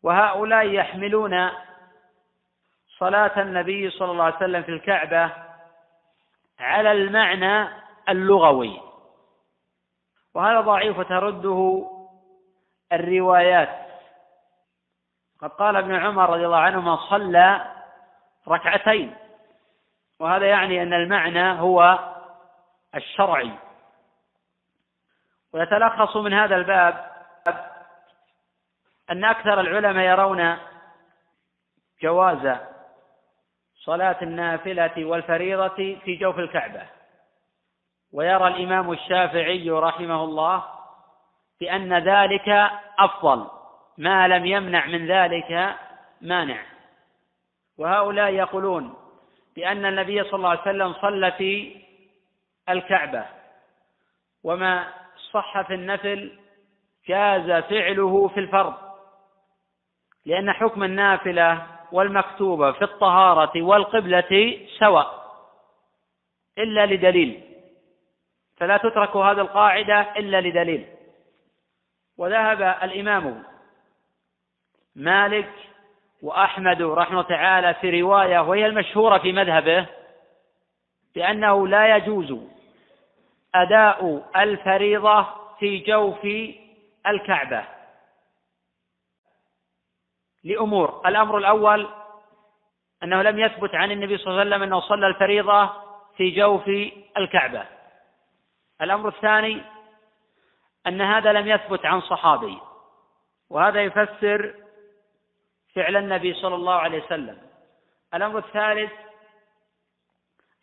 [0.02, 1.50] وهؤلاء يحملون
[2.98, 5.32] صلاة النبي صلى الله عليه وسلم في الكعبة
[6.58, 7.68] على المعنى
[8.08, 8.80] اللغوي
[10.34, 11.86] وهذا ضعيف ترده
[12.92, 13.86] الروايات.
[15.40, 17.72] قد قال ابن عمر رضي الله عنهما صلى
[18.48, 19.16] ركعتين.
[20.20, 21.98] وهذا يعني أن المعنى هو
[22.94, 23.52] الشرعي.
[25.52, 27.10] ويتلخص من هذا الباب
[29.10, 30.56] أن أكثر العلماء يرون
[32.02, 32.56] جواز
[33.84, 36.82] صلاة النافلة والفريضة في جوف الكعبة.
[38.12, 40.75] ويرى الإمام الشافعي رحمه الله
[41.60, 43.46] بأن ذلك أفضل.
[43.98, 45.76] ما لم يمنع من ذلك
[46.20, 46.62] مانع.
[47.78, 48.94] وهؤلاء يقولون
[49.56, 51.82] بأن النبي صلى الله عليه وسلم صلى في
[52.68, 53.24] الكعبة
[54.44, 54.92] وما
[55.32, 56.38] صح في النفل
[57.08, 58.74] جاز فعله في الفرض
[60.26, 65.26] لأن حكم النافلة والمكتوبة في الطهارة والقبلة سواء
[66.58, 67.40] إلا لدليل.
[68.56, 70.86] فلا تترك هذه القاعدة إلا لدليل.
[72.18, 73.42] وذهب الإمام
[74.96, 75.52] مالك
[76.22, 79.86] وأحمد رحمه تعالى في رواية وهي المشهورة في مذهبه
[81.14, 82.38] بأنه لا يجوز
[83.54, 85.26] أداء الفريضة
[85.58, 86.26] في جوف
[87.06, 87.64] الكعبة
[90.44, 91.02] لأمور.
[91.06, 91.88] الأمر الأول
[93.02, 95.70] أنه لم يثبت عن النبي صلى الله عليه وسلم أنه صلى الفريضة
[96.16, 96.68] في جوف
[97.16, 97.64] الكعبة.
[98.82, 99.62] الأمر الثاني
[100.86, 102.58] أن هذا لم يثبت عن صحابي
[103.50, 104.54] وهذا يفسر
[105.74, 107.38] فعل النبي صلى الله عليه وسلم.
[108.14, 108.92] الأمر الثالث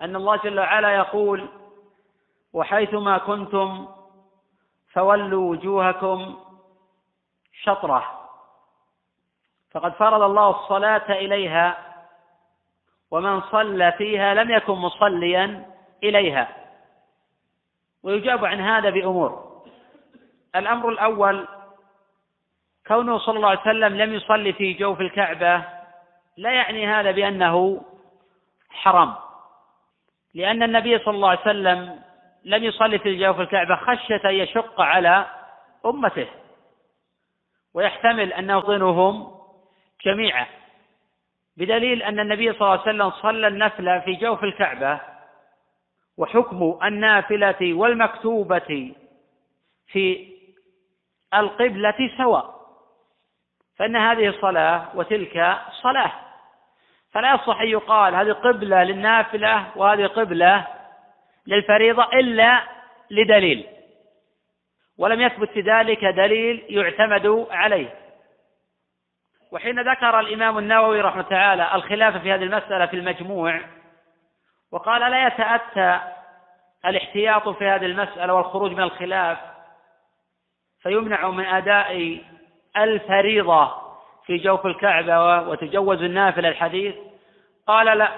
[0.02, 1.50] أن الله جل وعلا يقول
[2.54, 3.88] وحيثما كنتم
[4.92, 6.40] فولوا وجوهكم
[7.64, 8.30] شطرة.
[9.72, 11.94] فقد فرض الله الصلاة إليها
[13.12, 15.66] ومن صلى فيها لم يكن مصليا
[16.04, 16.56] إليها.
[18.04, 19.53] ويجاب عن هذا بأمور.
[20.56, 21.48] الأمر الأول
[22.88, 25.64] كونه صلى الله عليه وسلم لم يصلي في جوف الكعبة
[26.38, 27.82] لا يعني هذا بأنه
[28.70, 29.14] حرام.
[30.34, 32.00] لأن النبي صلى الله عليه وسلم
[32.44, 35.26] لم يصلي في جوف الكعبة خشية أن يشق على
[35.86, 36.28] أمته
[37.74, 39.32] ويحتمل أن يظنهم
[40.06, 40.46] جميعا.
[41.58, 45.00] بدليل أن النبي صلى الله عليه وسلم صلى النفل في جوف الكعبة
[46.18, 48.96] وحكم النافلة والمكتوبة
[49.88, 50.33] في
[51.40, 52.54] القبلة سواء.
[53.78, 56.12] فإن هذه صلاة وتلك صلاة.
[57.12, 60.68] فلا يصح أن يقال هذه قبلة للنافلة وهذه قبلة
[61.48, 62.64] للفريضة إلا
[63.12, 63.68] لدليل.
[64.98, 68.04] ولم يثبت في ذلك دليل يعتمد عليه.
[69.54, 73.62] وحين ذكر الإمام النووي رحمه تعالى الخلاف في هذه المسألة في المجموع
[74.72, 76.00] وقال لا يتأتى
[76.86, 79.38] الاحتياط في هذه المسألة والخروج من الخلاف
[80.84, 82.22] فيمنع من أداء
[82.78, 83.72] الفريضة
[84.26, 86.96] في جوف الكعبة وتجوز النافلة الحديث.
[87.68, 88.12] قال لا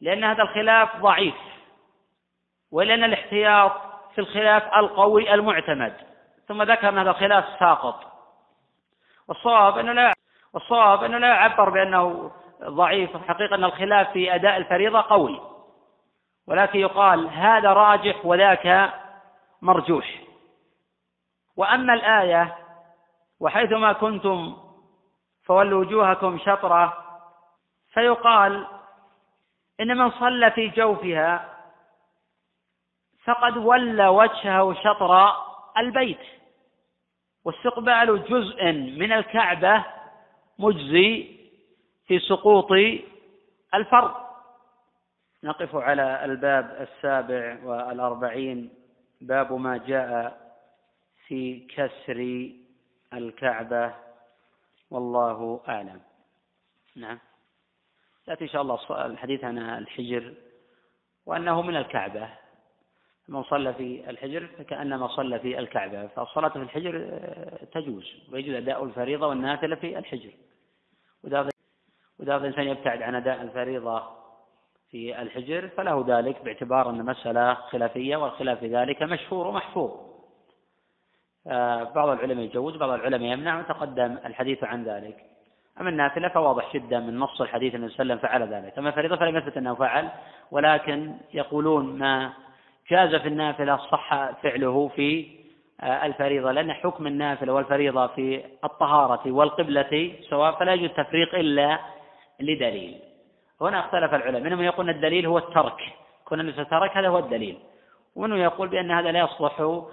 [0.00, 1.34] لأن هذا الخلاف ضعيف
[2.72, 3.72] ولأن الاحتياط
[4.14, 5.92] في الخلاف القوي المعتمد
[6.48, 8.04] ثم ذكر أن هذا الخلاف ساقط.
[9.28, 10.12] والصواب أنه لا
[10.52, 12.30] والصواب أنه لا يعبر بأنه
[12.62, 15.40] ضعيف الحقيقة أن الخلاف في أداء الفريضة قوي.
[16.48, 18.92] ولكن يقال هذا راجح وذاك
[19.62, 20.29] مرجوح.
[21.60, 22.56] وأما الآية
[23.40, 24.56] وحيثما كنتم
[25.44, 26.96] فولوا وجوهكم شطرة
[27.92, 28.66] فيقال
[29.80, 31.54] إن من صلى في جوفها
[33.24, 35.32] فقد ولى وجهه شطر
[35.78, 36.18] البيت
[37.44, 39.84] واستقبال جزء من الكعبة
[40.58, 41.36] مجزي
[42.06, 42.72] في سقوط
[43.74, 44.14] الفرض.
[45.44, 48.70] نقف على الباب السابع والأربعين
[49.20, 50.49] باب ما جاء
[51.30, 52.50] في كسر
[53.12, 53.94] الكعبة
[54.90, 56.00] والله أعلم.
[56.96, 57.18] نعم.
[58.28, 60.34] يأتي إن شاء الله الحديث عن الحجر
[61.26, 62.28] وأنه من الكعبة.
[63.28, 66.06] من صلى في الحجر فكأنما صلى في الكعبة.
[66.06, 70.32] فالصلاة في الحجر آه، تجوز ويجوز أداء الفريضة والنافلة في الحجر.
[71.24, 74.02] وإذا الإنسان يبتعد عن أداء الفريضة
[74.90, 80.09] في الحجر فله ذلك باعتبار أن مسألة خلافية والخلاف في ذلك مشهور ومحفوظ.
[81.94, 85.16] بعض العلماء يجوز بعض العلماء يمنع وتقدم الحديث عن ذلك.
[85.80, 88.78] أما النافلة فواضح جدا من نص الحديث عليه وسلم فعل ذلك.
[88.78, 90.08] أما الفريضة فلم يثبت أنه فعل
[90.50, 92.32] ولكن يقولون ما
[92.90, 95.40] جاز في النافلة صح فعله في
[95.80, 101.78] آه، الفريضة لأن حكم النافلة والفريضة في الطهارة والقبلة سواء فلا يجوز التفريق إلا
[102.40, 102.98] لدليل.
[103.60, 104.42] هنا اختلف العلماء.
[104.42, 105.78] منهم يقول الدليل هو الترك.
[106.24, 107.58] كون النبي ترك هذا هو الدليل.
[108.16, 109.86] ومنهم يقول بأن هذا لا يصلح آه،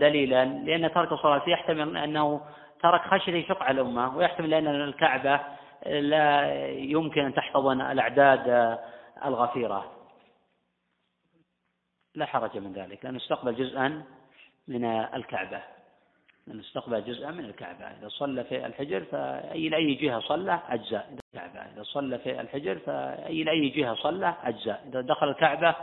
[0.00, 2.46] دليلا لأن ترك الصلاة يحتمل أنه
[2.82, 5.40] ترك خشية يشق على الأمة ويحتمل لأن الكعبة
[5.86, 8.78] لا يمكن أن تحتضن الأعداد
[9.24, 9.92] الغفيرة.
[12.14, 14.04] لا حرج من ذلك لأنه استقبل جزءا
[14.68, 15.62] من الكعبة.
[16.46, 17.84] لأنه استقبل جزءا من الكعبة.
[17.84, 21.60] إذا صلى في الحجر فأي لأي جهة صلى أجزاء الكعبة.
[21.60, 24.84] إذا صلى في الحجر فأي لأي جهة صلى أجزاء.
[24.88, 25.76] إذا دخل الكعبة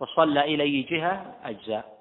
[0.00, 1.98] وصلى إلى أي جهة أجزاء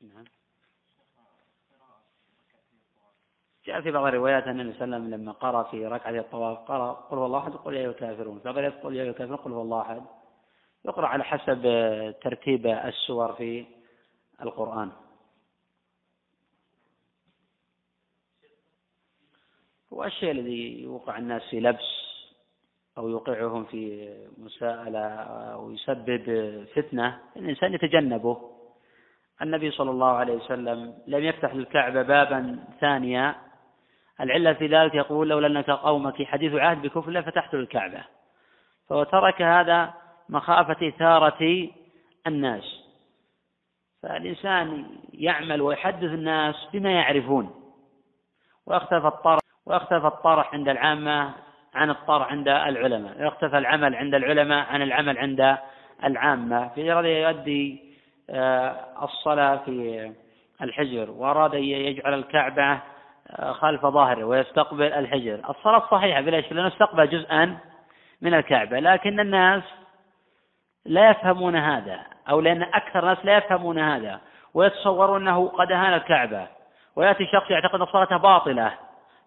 [0.00, 0.24] نعم
[3.66, 6.58] جاء في بعض الروايات أن النبي صلى الله عليه وسلم لما قرأ في ركعة الطواف
[6.58, 9.52] قرأ قل هو الله أحد قل يا أيها الكافرون بعض قل يا أيها الكافرون قل
[9.52, 10.02] هو الله أحد
[10.84, 11.62] يقرأ على حسب
[12.22, 13.66] ترتيب السور في
[14.42, 14.92] القرآن.
[19.92, 22.06] هو الشيء الذي يوقع الناس في لبس
[22.98, 25.06] أو يوقعهم في مساءلة
[25.52, 26.24] أو يسبب
[26.74, 28.50] فتنة الإنسان يتجنبه.
[29.42, 33.45] النبي صلى الله عليه وسلم لم يفتح للكعبة بابا ثانيا
[34.20, 38.04] العلة في ذلك يقول لولا أنك قومك حديث عهد بكفر لفتحت للكعبة
[38.88, 39.94] فهو ترك هذا
[40.28, 41.68] مخافة إثارة
[42.26, 42.82] الناس.
[44.02, 47.50] فالإنسان يعمل ويحدث الناس بما يعرفون.
[48.66, 51.34] ويختلف الطرح ويختلف الطرح عند العامة
[51.74, 53.20] عن الطرح عند العلماء.
[53.20, 55.56] ويختلف العمل عند العلماء عن العمل عند
[56.04, 56.68] العامة.
[56.68, 57.86] في هذا يؤدي
[58.30, 60.12] آه، الصلاة في
[60.62, 61.10] الحجر.
[61.10, 62.80] وأراد أن يجعل الكعبة
[63.52, 65.40] خلف ظهره ويستقبل الحجر.
[65.50, 67.58] الصلاة صحيحة بلا شك لأنه استقبل جزءا
[68.22, 69.62] من الكعبة لكن الناس
[70.86, 72.00] لا يفهمون هذا
[72.30, 74.20] أو لأن أكثر الناس لا يفهمون هذا
[74.54, 76.46] ويتصورون أنه قد أهان الكعبة
[76.96, 78.72] ويأتي شخص يعتقد أن صلاته باطلة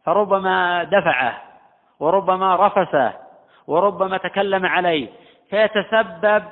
[0.05, 1.41] فربما دفعه
[1.99, 3.13] وربما رفسه
[3.67, 5.07] وربما تكلم عليه
[5.49, 6.43] فيتسبب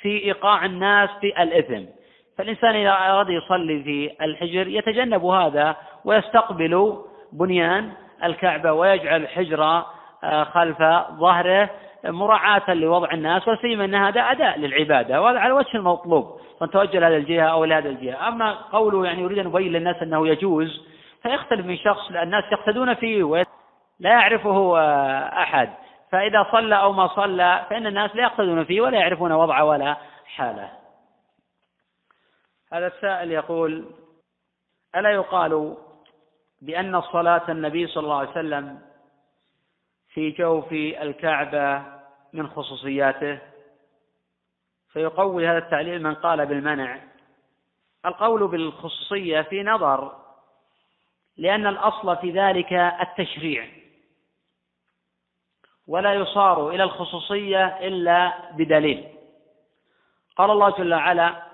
[0.00, 1.97] في إيقاع الناس في الإثم.
[2.38, 6.98] فالإنسان إذا أراد يصلي في الحجر يتجنب هذا ويستقبل
[7.32, 7.92] بنيان
[8.24, 9.82] الكعبة ويجعل الحجر
[10.24, 10.78] آه، خلف
[11.12, 11.70] ظهره
[12.04, 16.40] مراعاة لوضع الناس وسيما أن هذا أداء للعبادة وهذا على وجه المطلوب
[16.72, 18.28] توجه لهذه الجهة أو لهذه الجهة.
[18.28, 20.86] أما قوله يعني يريد أن يبين للناس أنه يجوز
[21.22, 23.44] فيختلف من شخص لأن الناس يقتدون فيه
[24.00, 25.70] لا يعرفه آه، أحد.
[26.12, 29.96] فإذا صلى أو ما صلى فإن الناس لا يقتدون فيه ولا يعرفون وضعه ولا
[30.36, 30.77] حاله.
[32.72, 33.84] هذا السائل يقول
[34.96, 35.76] ألا يقال
[36.62, 38.80] بأن صلاة النبي صلى الله عليه وسلم
[40.08, 41.82] في جوف الكعبة
[42.32, 43.38] من خصوصياته؟
[44.92, 47.00] فيقوي هذا التعليل من قال بالمنع.
[48.06, 50.16] القول بالخصوصية في نظر
[51.36, 53.68] لأن الأصل في ذلك التشريع
[55.86, 59.08] ولا يصار إلى الخصوصية إلا بدليل.
[60.36, 61.47] قال الله جل وعلا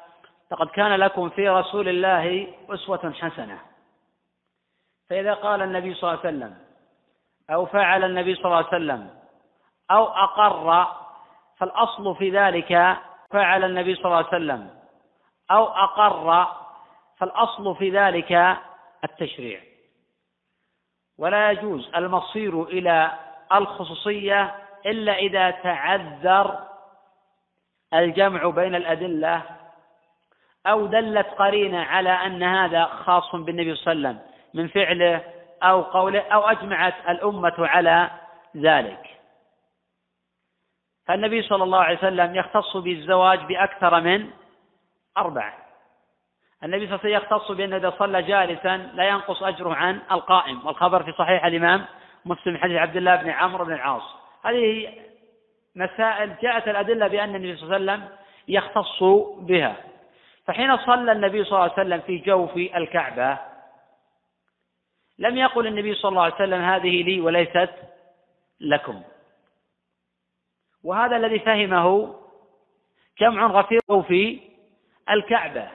[0.54, 3.58] لقد كان لكم في رسول الله أسوة حسنة.
[5.10, 6.58] فإذا قال النبي صلى الله عليه وسلم
[7.50, 9.10] أو فعل النبي صلى الله عليه وسلم
[9.90, 10.86] أو أقر
[11.56, 12.98] فالأصل في ذلك
[13.30, 14.70] فعل النبي صلى الله عليه وسلم
[15.50, 16.46] أو أقر
[17.16, 18.58] فالأصل في ذلك
[19.04, 19.60] التشريع.
[21.18, 23.18] ولا يجوز المصير إلى
[23.52, 24.54] الخصوصية
[24.86, 26.58] إلا إذا تعذر
[27.94, 29.42] الجمع بين الأدلة
[30.66, 35.24] أو دلت قرينة على أن هذا خاص بالنبي صلى الله عليه وسلم من فعله
[35.62, 38.10] أو قوله أو أجمعت الأمة على
[38.56, 39.06] ذلك.
[41.06, 44.30] فالنبي صلى الله عليه وسلم يختص بالزواج بأكثر من
[45.18, 45.52] أربع
[46.64, 50.66] النبي صلى الله عليه وسلم يختص بأنه إذا صلى جالسا لا ينقص أجره عن القائم.
[50.66, 51.84] والخبر في صحيح الإمام
[52.24, 54.02] مسلم حديث عبد الله بن عمرو بن العاص.
[54.44, 54.94] هذه
[55.76, 58.16] مسائل جاءت الأدلة بأن النبي صلى الله عليه وسلم
[58.48, 59.02] يختص
[59.38, 59.76] بها.
[60.46, 63.38] فحين صلى النبي صلى الله عليه وسلم في جوف الكعبة
[65.18, 67.70] لم يقل النبي صلى الله عليه وسلم هذه لي وليست
[68.60, 69.02] لكم.
[70.84, 72.14] وهذا الذي فهمه
[73.20, 74.40] جمع غفير في
[75.10, 75.68] الكعبة.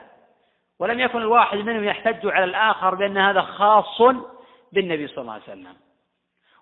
[0.78, 4.02] ولم يكن الواحد منهم يحتج على الآخر بأن هذا خاص
[4.72, 5.76] بالنبي صلى الله عليه وسلم.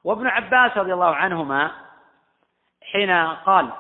[0.05, 1.70] وابن عباس رضي الله عنهما
[2.93, 3.72] حين قال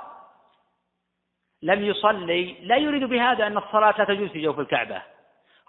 [1.62, 5.02] لم يصلي لا يريد بهذا أن الصلاة لا تجوز في جوف الكعبة.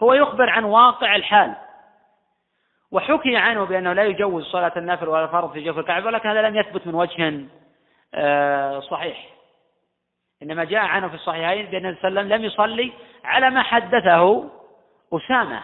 [0.04, 1.56] هو يخبر عن واقع الحال.
[2.92, 6.56] وحكي عنه بأنه لا يجوز صلاة النافل ولا الفرض في جوف الكعبة ولكن هذا لم
[6.56, 7.46] يثبت من وجه
[8.14, 9.30] آه، صحيح.
[10.44, 12.94] إنما جاء عنه في الصحيحين بأن النبي صلى لم يصلي
[13.24, 14.50] على ما حدثه
[15.14, 15.62] أسامة.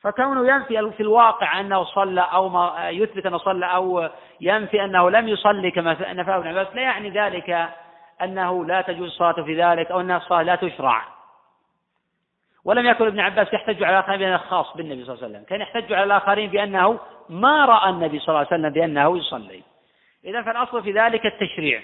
[0.00, 4.08] فكونه ينفي في الواقع أنه صلى أو ما يثبت أنه صلى أو
[4.40, 7.68] ينفي أنه لم يصلي كما نفاه ابن عباس لا يعني ذلك
[8.22, 11.04] أنه لا تجوز الصلاة في ذلك أو أن الصلاة لا تشرع.
[12.64, 15.44] ولم يكن ابن عباس يحتج على الآخرين بأنه خاص بالنبي صلى الله عليه وسلم.
[15.44, 19.62] كان يحتج على الآخرين بأنه ما رأى النبي صلى الله عليه وسلم بأنه يصلي.
[20.24, 21.82] إذا فالأصل في ذلك التشريع.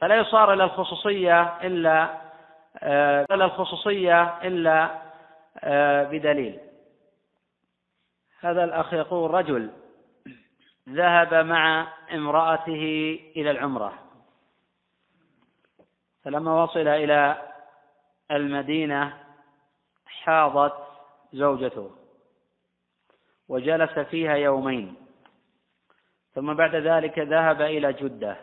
[0.00, 2.26] فلا يصار إلى الخصوصية إلا
[2.82, 4.90] آه، إلى الخصوصية إلا
[5.64, 6.58] آه، بدليل.
[8.40, 9.70] هذا الأخ يقول رجل
[10.88, 14.05] ذهب مع امرأته إلى العمرة.
[16.26, 17.52] فلما وصل إلى
[18.30, 19.24] المدينة
[20.06, 20.74] حاضت
[21.32, 21.90] زوجته
[23.48, 24.94] وجلس فيها يومين
[26.34, 28.36] ثم بعد ذلك ذهب إلى جدة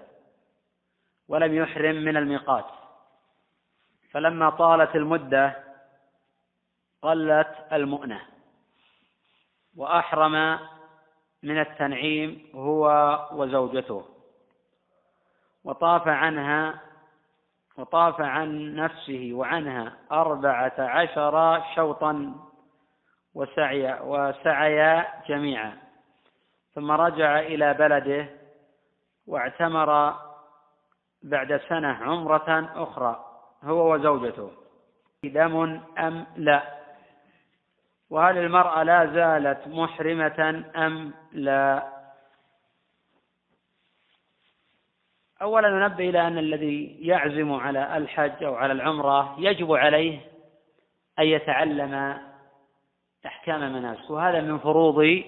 [1.28, 2.66] ولم يحرم من الميقات.
[4.12, 5.64] فلما طالت المدة
[7.02, 8.22] قلت المؤنة
[9.78, 10.60] وأحرم
[11.44, 12.88] من التنعيم هو
[13.34, 14.06] وزوجته
[15.64, 16.93] وطاف عنها
[17.78, 22.36] وطاف عن نفسه وعنها أربعة عشر شوطا
[23.36, 25.78] وسعي وسعيا جميعا.
[26.76, 28.30] ثم رجع إلى بلده
[29.28, 30.14] واعتمر
[31.24, 33.26] بعد سنة عمرة أخرى
[33.64, 34.52] هو وزوجته.
[35.24, 36.64] دم أم لا؟
[38.10, 41.93] وهل المرأة لا زالت محرمة أم لا؟
[45.44, 50.20] أولا ننبه إلى أن الذي يعزم على الحج أو على العمرة يجب عليه
[51.20, 52.18] أن يتعلم
[53.26, 55.24] أحكام المناسك وهذا من فروض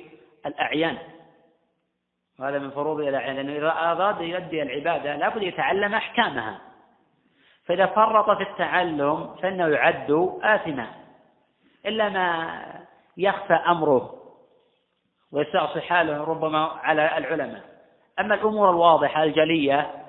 [0.45, 0.97] الأعيان.
[2.39, 6.61] وهذا من فروض الأعيان لأنه إذا أراد يؤدي العبادة لابد يتعلم أحكامها.
[7.65, 10.87] فإذا فرط في التعلم فإنه يعد آثما
[11.85, 12.57] إلا ما
[13.17, 14.15] يخفى أمره
[15.31, 17.63] ويستعصي حاله ربما على العلماء.
[18.19, 20.04] أما الأمور الواضحة الجلية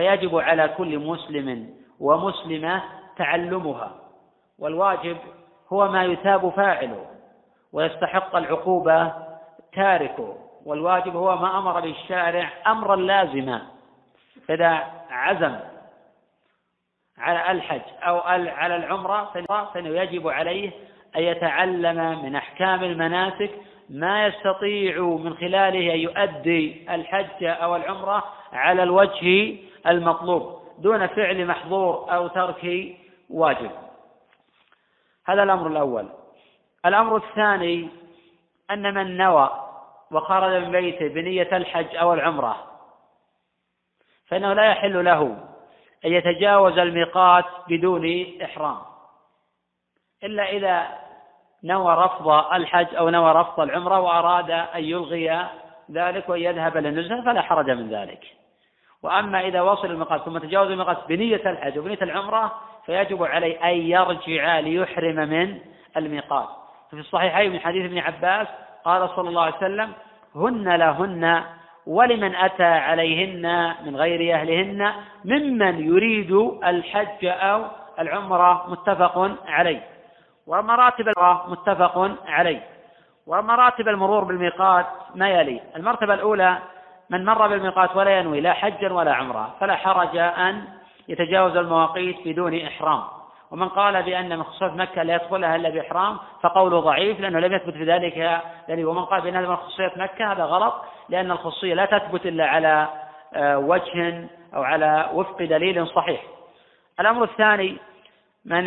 [0.00, 2.82] فيجب على كل مسلم ومسلمة
[3.16, 3.94] تعلمها.
[4.58, 5.16] والواجب
[5.72, 7.06] هو ما يثاب فاعله
[7.72, 9.12] ويستحق العقوبة
[9.72, 10.36] تاركه.
[10.64, 13.62] والواجب هو ما أمر به الشارع أمرا لازما
[14.48, 15.56] فإذا عزم
[17.18, 18.18] على الحج أو
[18.48, 19.30] على العمرة
[19.74, 20.70] فإنه يجب عليه
[21.16, 23.50] أن يتعلم من أحكام المناسك
[23.90, 29.56] ما يستطيع من خلاله أن يؤدي الحج أو العمرة على الوجه
[29.86, 32.96] المطلوب دون فعل محظور أو ترك
[33.30, 33.70] واجب.
[35.26, 36.08] هذا الأمر الأول.
[36.86, 37.88] الأمر الثاني
[38.70, 39.50] أن من نوى
[40.10, 42.66] وخرج من بيته بنية الحج أو العمرة
[44.26, 45.22] فإنه لا يحل له
[46.04, 48.78] أن يتجاوز الميقات بدون إحرام.
[50.24, 50.86] إلا إذا
[51.64, 55.46] نوى رفض الحج أو نوى رفض العمرة وأراد أن يلغي
[55.90, 58.24] ذلك وأن يذهب للنزهة فلا حرج من ذلك.
[59.02, 62.52] وأما إذا وصل الميقات ثم تجاوز الميقات بنية الحج وبنية العمرة
[62.86, 65.58] فيجب عليه أن يرجع ليحرم من
[65.96, 66.48] الميقات.
[66.92, 68.48] ففي الصحيحين من حديث ابن عباس
[68.84, 69.92] قال صلى الله عليه وسلم
[70.34, 71.44] هن لهن
[71.86, 74.92] ولمن أتى عليهن من غير أهلهن
[75.24, 76.32] ممن يريد
[76.64, 77.64] الحج أو
[77.98, 78.70] العمرة.
[78.70, 79.99] متفق عليه.
[80.46, 81.12] ومراتب
[81.48, 82.60] متفق عليه.
[83.26, 85.60] ومراتب المرور بالميقات ما يلي.
[85.76, 86.58] المرتبة الأولى
[87.10, 90.64] من مر بالميقات ولا ينوي لا حجا ولا عمرة فلا حرج أن
[91.08, 93.02] يتجاوز المواقيت بدون إحرام.
[93.50, 97.74] ومن قال بأن من خصوصيات مكة لا يدخلها إلا بإحرام فقوله ضعيف لأنه لم يثبت
[97.74, 98.86] في ذلك دليل.
[98.86, 100.74] ومن قال بأن خصوصيات مكة هذا غلط
[101.08, 102.88] لأن الخصوصية لا تثبت إلا على
[103.34, 106.22] آه، وجه أو على وفق دليل صحيح.
[107.00, 107.78] الأمر الثاني
[108.44, 108.64] من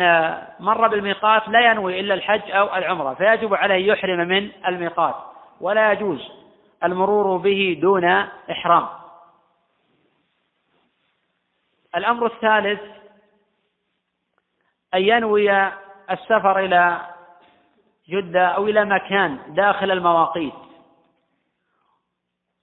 [0.60, 5.14] مر بالميقات لا ينوي إلا الحج أو العمرة فيجب عليه يحرم من الميقات
[5.60, 6.30] ولا يجوز
[6.84, 8.04] المرور به دون
[8.50, 8.88] إحرام.
[11.96, 12.80] الأمر الثالث
[14.94, 15.68] أن ينوي
[16.10, 17.00] السفر إلى
[18.08, 20.54] جدة أو إلى مكان داخل المواقيت.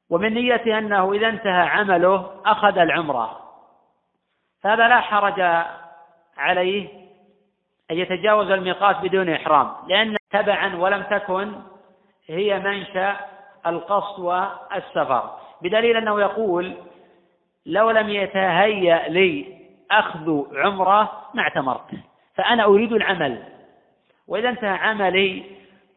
[0.10, 3.42] ومن نيته أنه إذا انتهى عمله أخذ العمرة
[4.62, 5.66] فهذا لا حرج
[6.38, 7.01] عليه
[7.92, 11.52] أن يتجاوز الميقات بدون إحرام لأن تبعا ولم تكن
[12.28, 13.16] هي منشأ
[13.68, 15.30] القصد والسفر.
[15.62, 16.74] بدليل أنه يقول
[17.66, 19.46] لو لم يتهيأ لي
[19.92, 21.90] أخذ عمرة ما اعتمرت
[22.36, 23.44] فأنا أريد العمل.
[24.28, 25.44] وإذا انتهى عملي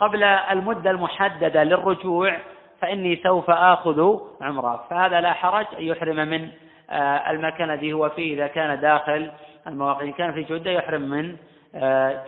[0.01, 2.37] قبل المدة المحددة للرجوع
[2.81, 4.85] فإني سوف آخذ عمرة.
[4.91, 6.49] فهذا لا حرج أن يحرم من
[6.91, 8.35] آه، المكان الذي هو فيه.
[8.35, 9.31] إذا كان داخل
[9.67, 11.37] المواقع إن كان في جدة يحرم من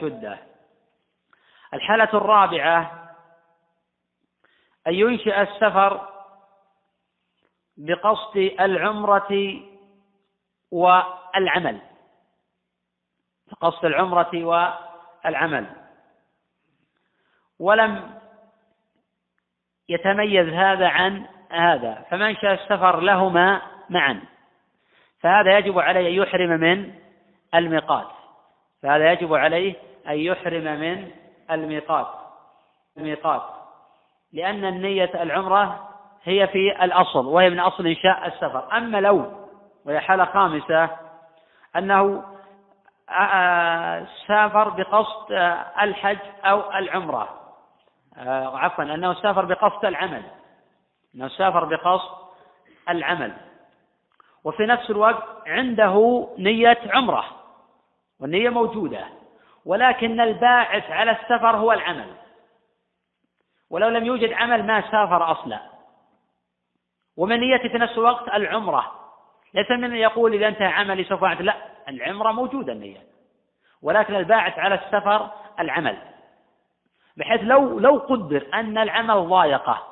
[0.00, 0.38] جدة.
[1.74, 3.10] الحالة الرابعة
[4.86, 6.08] أن ينشئ السفر
[7.76, 9.62] بقصد العمرة
[10.70, 11.80] والعمل.
[13.46, 15.66] بقصد العمرة والعمل.
[17.58, 18.20] ولم
[19.88, 22.06] يتميز هذا عن هذا.
[22.10, 24.22] فمنشأ السفر لهما معا.
[25.20, 26.94] فهذا يجب عليه أن يحرم من
[27.54, 28.15] الميقات.
[28.86, 29.74] فهذا يجب عليه
[30.08, 31.10] أن يحرم من
[31.50, 32.06] الميقات
[32.96, 33.42] الميقات.
[34.32, 35.88] لأن النية العمرة
[36.24, 38.76] هي في الأصل وهي من أصل إنشاء السفر.
[38.76, 39.32] أما لو
[39.84, 40.88] وهي حالة خامسة
[41.76, 42.22] أنه
[44.26, 45.32] سافر بقصد
[45.82, 47.28] الحج أو العمرة.
[48.54, 50.22] عفوا أنه سافر بقصد العمل.
[51.14, 52.16] أنه سافر بقصد
[52.88, 53.32] العمل.
[54.44, 57.24] وفي نفس الوقت عنده نية عمرة.
[58.20, 59.08] والنية موجودة
[59.64, 62.14] ولكن الباعث على السفر هو العمل.
[63.70, 65.60] ولو لم يوجد عمل ما سافر أصلا.
[67.16, 68.92] ومن نيته في نفس الوقت العمرة.
[69.54, 71.56] ليس من يقول إذا انتهى عملي سوف أعد لا
[71.88, 73.06] العمرة موجودة النية.
[73.82, 75.30] ولكن الباعث على السفر
[75.60, 75.98] العمل.
[77.16, 79.82] بحيث لو لو قدر أن العمل ضايقه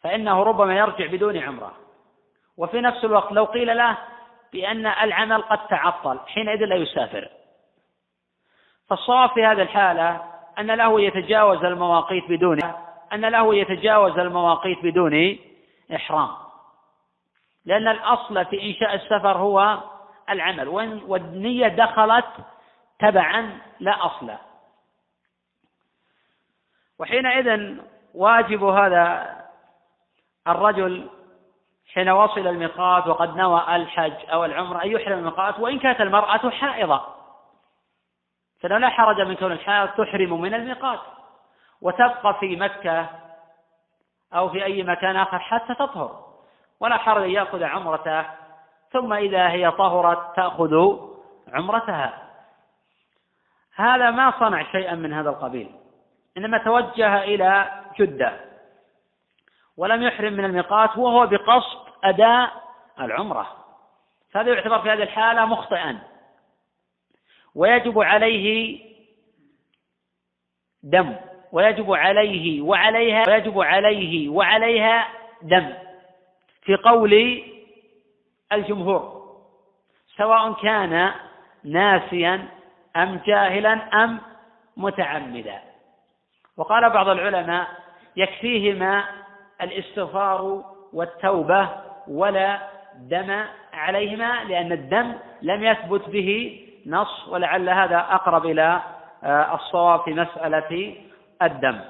[0.00, 1.72] فإنه ربما يرجع بدون عمرة.
[2.56, 3.98] وفي نفس الوقت لو قيل له
[4.52, 7.28] بأن العمل قد تعطل حينئذ لا يسافر.
[8.88, 10.24] فالصواب في هذه الحالة
[10.58, 12.58] أن له يتجاوز المواقيت بدون
[13.12, 15.38] أن له يتجاوز المواقيت بدون
[15.94, 16.30] إحرام.
[17.64, 19.78] لأن الأصل في إنشاء السفر هو
[20.30, 20.68] العمل
[21.06, 22.26] والنية دخلت
[22.98, 24.34] تبعا لا أصل.
[26.98, 27.76] وحينئذ
[28.14, 29.36] واجب هذا
[30.48, 31.08] الرجل
[31.98, 37.00] حين وصل الميقات وقد نوى الحج أو العمرة أن يحرم الميقات؟ وإن كانت المرأة حائضة.
[38.60, 41.00] فإنه لا حرج من كون الحائض تحرم من الميقات.
[41.82, 43.06] وتبقى في مكة
[44.34, 46.24] أو في أي مكان آخر حتى تطهر.
[46.80, 48.24] ولا حرج أن يأخذ عمرته
[48.92, 50.98] ثم إذا هي طهرت تأخذ
[51.52, 52.22] عمرتها.
[53.74, 55.74] هذا ما صنع شيئا من هذا القبيل.
[56.36, 58.40] إنما توجه إلى جدة.
[59.76, 62.62] ولم يحرم من الميقات وهو بقصد أداء
[63.00, 63.64] العمرة.
[64.30, 65.98] فهذا يعتبر في هذه الحالة مخطئا.
[67.54, 68.78] ويجب عليه
[70.82, 71.16] دم.
[71.52, 75.08] ويجب عليه وعليها ويجب عليه وعليها
[75.42, 75.74] دم.
[76.62, 77.42] في قول
[78.52, 79.18] الجمهور
[80.16, 81.12] سواء كان
[81.64, 82.48] ناسيا
[82.96, 84.20] أم جاهلا أم
[84.76, 85.60] متعمدا.
[86.56, 87.68] وقال بعض العلماء
[88.16, 89.04] يكفيهما
[89.62, 92.58] الاستغفار والتوبة ولا
[92.94, 98.82] دم عليهما لأن الدم لم يثبت به نص ولعل هذا أقرب إلى
[99.24, 100.96] آه، الصواب في مسألة
[101.42, 101.80] الدم.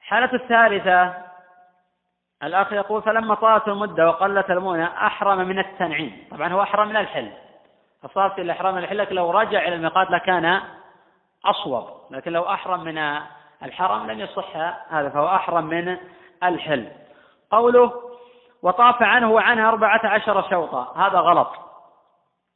[0.00, 1.14] الحالة الثالثة
[2.42, 6.24] الأخ يقول فلما طالت المدة وقلت المؤنة أحرم من التنعيم.
[6.30, 7.30] طبعا هو أحرم من الحل.
[8.02, 10.60] فصارت الإحرام من الحل لكن لو رجع إلى الميقات لكان
[11.44, 11.84] أصوب.
[12.10, 12.98] لكن لو أحرم من
[13.62, 14.56] الحرم لم يصح
[14.90, 15.96] هذا فهو أحرم من
[16.42, 16.88] الحل.
[17.50, 18.09] قوله
[18.62, 20.92] وطاف عنه وعنها أربعة عشر شوطا.
[20.96, 21.52] هذا غلط.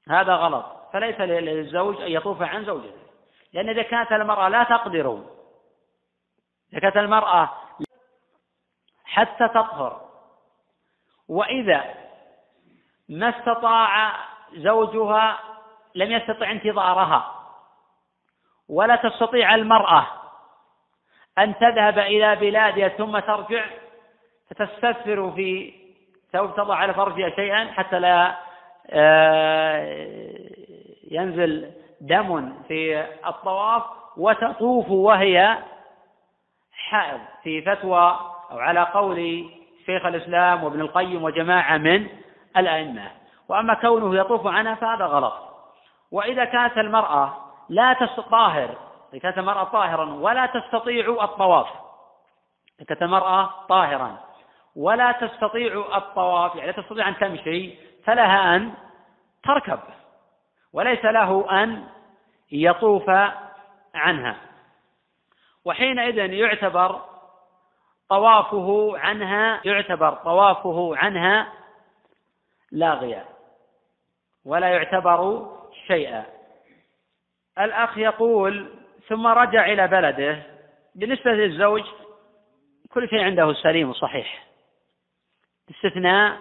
[0.09, 0.64] هذا غلط.
[0.93, 3.05] فليس للزوج أن يطوف عن زوجته.
[3.52, 5.24] لأن إذا كانت المرأة لا تقدر.
[6.72, 7.51] إذا كانت المرأة
[9.05, 10.01] حتى تطهر.
[11.28, 11.94] وإذا
[13.09, 14.12] ما استطاع
[14.52, 15.39] زوجها
[15.94, 17.35] لم يستطع انتظارها.
[18.68, 20.06] ولا تستطيع المرأة
[21.39, 23.64] أن تذهب إلى بلادها ثم ترجع
[24.51, 25.84] فتستثمر في
[26.35, 28.36] ثوب تضع على فرجها شيئا حتى لا
[28.90, 30.09] آه،
[31.11, 31.70] ينزل
[32.01, 33.82] دم في الطواف
[34.16, 35.59] وتطوف وهي
[36.73, 37.20] حائض.
[37.43, 38.19] في فتوى
[38.51, 39.44] أو على قول
[39.86, 42.06] شيخ الإسلام وابن القيم وجماعة من
[42.56, 43.11] الأئمة.
[43.48, 45.35] وأما كونه يطوف عنها فهذا غلط.
[46.12, 47.35] وإذا كانت المرأة
[47.69, 48.70] لا تستطاهر
[49.12, 51.66] إذا كانت المرأة طاهرا ولا تستطيع الطواف
[52.78, 54.16] إذا كانت المرأة طاهرا
[54.76, 57.74] ولا تستطيع الطواف يعني لا تستطيع أن تمشي
[58.05, 58.74] فلها أن
[59.44, 59.80] تركب
[60.72, 61.86] وليس له أن
[62.52, 63.10] يطوف
[63.94, 64.36] عنها.
[65.64, 67.01] وحينئذ يعتبر
[68.09, 71.52] طوافه عنها يعتبر طوافه عنها
[72.72, 73.24] لاغيا
[74.44, 75.51] ولا يعتبر
[75.86, 76.24] شيئا.
[77.59, 78.74] الأخ يقول
[79.09, 80.42] ثم رجع إلى بلده.
[80.94, 81.82] بالنسبة للزوج
[82.92, 84.44] كل شيء عنده سليم وصحيح.
[85.69, 86.39] باستثناء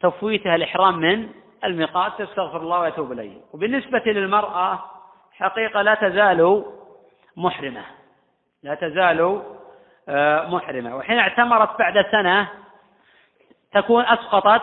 [0.00, 1.28] تفويتها الإحرام من
[1.64, 3.40] الميقات تستغفر الله ويتوب إليه.
[3.52, 4.84] وبالنسبة للمرأة
[5.32, 6.64] حقيقة لا تزال
[7.36, 7.84] محرمة.
[8.62, 9.42] لا تزال
[10.08, 10.96] آه، محرمة.
[10.96, 12.48] وحين اعتمرت بعد سنة
[13.72, 14.62] تكون أسقطت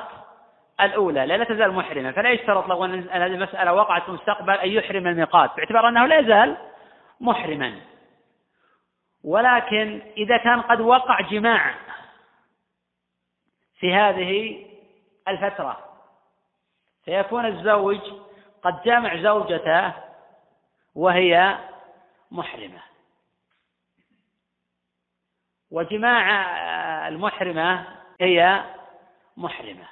[0.82, 1.26] الأولى.
[1.26, 2.12] لا, لا تزال محرمة.
[2.12, 6.20] فلا يشترط له أن هذه المسألة وقعت في المستقبل أن يحرم الميقات باعتبار أنه لا
[6.20, 6.58] يزال
[7.22, 7.74] محرما.
[9.24, 11.74] ولكن إذا كان قد وقع جماع
[13.80, 14.66] في هذه
[15.28, 15.80] الفترة.
[17.06, 18.02] فيكون الزوج
[18.64, 19.94] قد جامع زوجته
[20.96, 21.58] وهي
[22.32, 22.82] محرمة.
[25.72, 26.28] وجماع
[27.08, 27.86] المحرمة
[28.22, 28.66] هي
[29.38, 29.88] محرمة.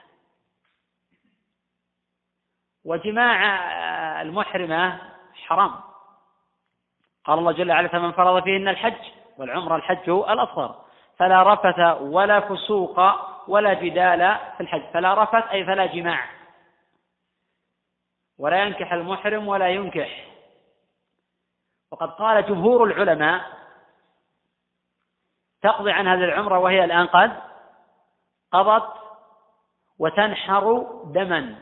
[2.85, 3.41] وجماع
[4.21, 5.01] المحرمة
[5.33, 5.73] حرام.
[7.25, 10.85] قال الله جل وعلا فمن فرض فيهن الحج والعمرة الحج الأصغر.
[11.17, 12.99] فلا رفث ولا فسوق
[13.47, 16.25] ولا جدال في الحج فلا رفث أي فلا جماع.
[18.39, 20.25] ولا ينكح المحرم ولا ينكح.
[21.91, 23.41] وقد قال جمهور العلماء
[25.61, 27.31] تقضي عن هذه العمرة وهي الآن قد
[28.51, 28.93] قضت
[29.99, 31.55] وتنحر دما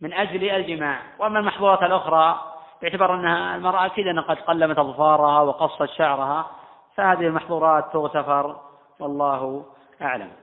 [0.00, 1.02] من أجل الجماع.
[1.18, 2.52] وأما المحظورات الأخرى
[2.82, 6.50] باعتبار أنها المرأة أكيد أنها قد قلمت أظفارها وقصت شعرها
[6.94, 8.60] فهذه المحظورات تغتفر
[9.00, 9.66] والله
[10.02, 10.41] أعلم.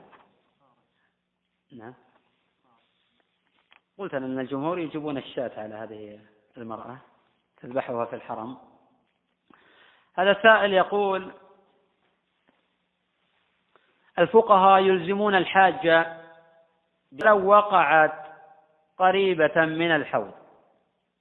[1.72, 1.94] نعم.
[3.98, 6.20] قلت أن الجمهور يجيبون الشاة على هذه
[6.58, 6.98] المرأة
[7.62, 8.58] تذبحها في الحرم.
[10.16, 11.32] هذا السائل يقول
[14.20, 16.18] الفقهاء يلزمون الحاجة
[17.12, 18.14] لو وقعت
[18.98, 20.32] قريبة من الحوض.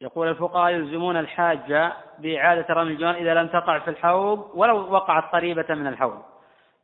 [0.01, 5.75] يقول الفقهاء يلزمون الحاجة بإعادة رمي الجوان إذا لم تقع في الحوض ولو وقعت قريبة
[5.75, 6.23] من الحوض.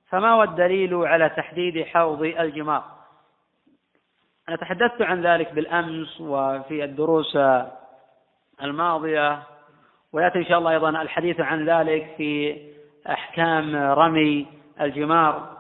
[0.07, 3.04] فما هو الدليل على تحديد حوض الجمار؟
[4.49, 7.39] أنا تحدثت عن ذلك بالأمس وفي الدروس
[8.63, 9.43] الماضية
[10.13, 12.59] ويأتي إن شاء الله أيضا الحديث عن ذلك في
[13.09, 14.47] أحكام رمي
[14.81, 15.55] الجمار.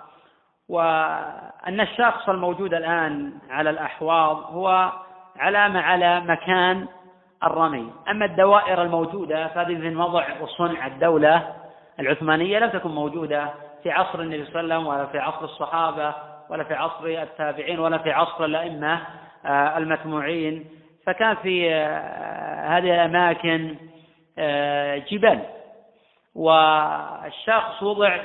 [0.68, 4.92] وأن الشخص الموجود الآن على الأحواض هو
[5.36, 6.86] علامة على مكان
[7.44, 7.92] الرمي.
[8.08, 11.54] أما الدوائر الموجودة فهذه من وضع وصنع الدولة
[12.00, 13.50] العثمانية لم تكن موجودة
[13.82, 16.14] في عصر النبي صلى الله عليه وسلم ولا في عصر الصحابة
[16.50, 19.06] ولا في عصر التابعين ولا في عصر الأئمة
[19.46, 20.68] آه، المتموعين
[21.06, 23.76] فكان في آه، هذه الأماكن
[24.38, 25.40] آه، جبال.
[26.34, 28.18] والشخص وضع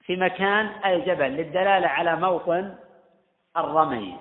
[0.00, 2.74] في مكان الجبل للدلالة على موطن
[3.56, 4.16] الرمي.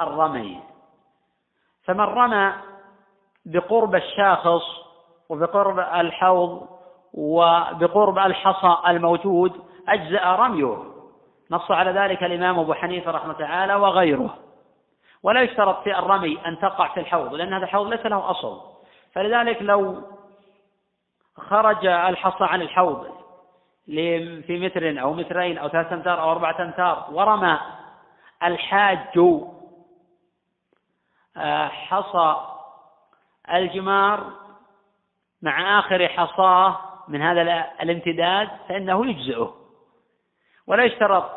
[0.00, 0.60] الرمي.
[1.84, 2.52] فمن رمى
[3.46, 4.62] بقرب الشاخص
[5.28, 6.68] وبقرب الحوض
[7.14, 10.87] وبقرب الحصى الموجود أجزأ رميه.
[11.50, 14.38] نص على ذلك الإمام أبو حنيفة رحمه تعالى وغيره.
[15.22, 18.60] ولا يشترط في الرمي أن تقع في الحوض لأن هذا الحوض ليس له أصل.
[19.12, 20.02] فلذلك لو
[21.36, 23.06] خرج الحصى عن الحوض
[23.86, 27.58] في متر أو مترين أو ثلاثة أمتار أو أربعة أمتار ورمى
[28.42, 29.18] الحاج
[31.36, 32.36] آه، حصى
[33.54, 34.32] الجمار
[35.42, 37.42] مع آخر حصاه من هذا
[37.82, 39.57] الامتداد فإنه يجزئه.
[40.68, 41.30] ولا يشترط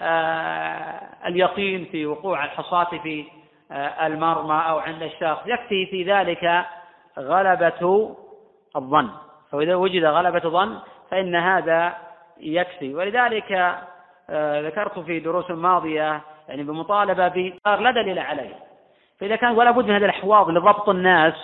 [0.00, 3.24] آه، اليقين في وقوع الحصاة في
[3.72, 5.42] آه، المرمى أو عند الشخص.
[5.46, 6.66] يكفي في ذلك
[7.18, 8.16] غلبة
[8.76, 9.08] الظن.
[9.52, 10.78] فإذا وجد غلبة ظن
[11.10, 11.96] فإن هذا
[12.40, 12.94] يكفي.
[12.94, 13.52] ولذلك
[14.30, 18.54] آه، ذكرت في دروس ماضية يعني بمطالبة لا دليل عليه.
[19.20, 21.34] فإذا كان ولا بد من هذه الأحواض لضبط الناس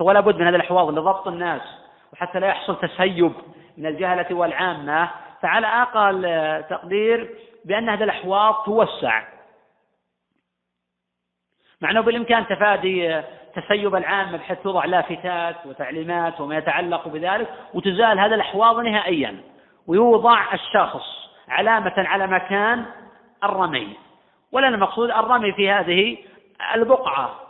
[0.00, 1.62] ولا بد من هذه الأحواض لضبط الناس
[2.12, 3.32] وحتى لا يحصل تسيب
[3.76, 5.10] من الجهلة والعامة
[5.42, 6.22] فعلى أقل
[6.70, 7.34] تقدير
[7.64, 9.22] بأن هذه الأحواض توسع.
[11.80, 13.22] مع أنه بالإمكان تفادي
[13.54, 19.40] تسيب العامة بحيث توضع لافتات وتعليمات وما يتعلق بذلك وتزال هذه الأحواض نهائيا.
[19.86, 22.86] ويوضع الشخص علامة على مكان
[23.44, 23.96] الرمي.
[24.52, 26.16] ولنا المقصود الرمي في هذه
[26.74, 27.40] البقعة.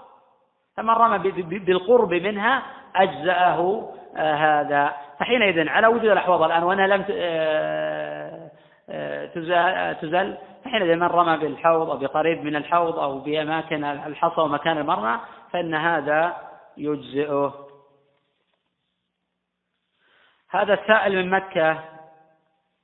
[0.77, 1.19] فمن رمى
[1.59, 2.62] بالقرب منها
[2.97, 4.97] أجزأه آه، هذا.
[5.21, 8.51] فحينئذ على وجود الأحواض الآن وأنها لم آه،
[8.91, 15.21] آه، تزل فحينئذ من رمى بالحوض أو بقريب من الحوض أو بأماكن الحصى ومكان المرمى
[15.53, 16.37] فإن هذا
[16.77, 17.67] يجزئه.
[20.51, 21.79] هذا السائل من مكة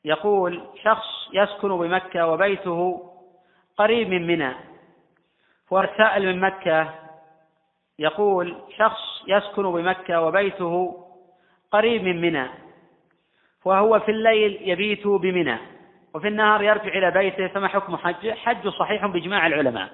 [0.05, 3.11] يقول شخص يسكن بمكة وبيته
[3.77, 4.55] قريب من منى
[5.71, 6.95] والسائل من مكة
[7.99, 11.05] يقول شخص يسكن بمكة وبيته
[11.73, 12.49] قريب من منى
[13.65, 15.59] وهو في الليل يبيت بمنى
[16.15, 19.89] وفي النهار يرجع إلى بيته فما حكم حجه حج صحيح بإجماع العلماء.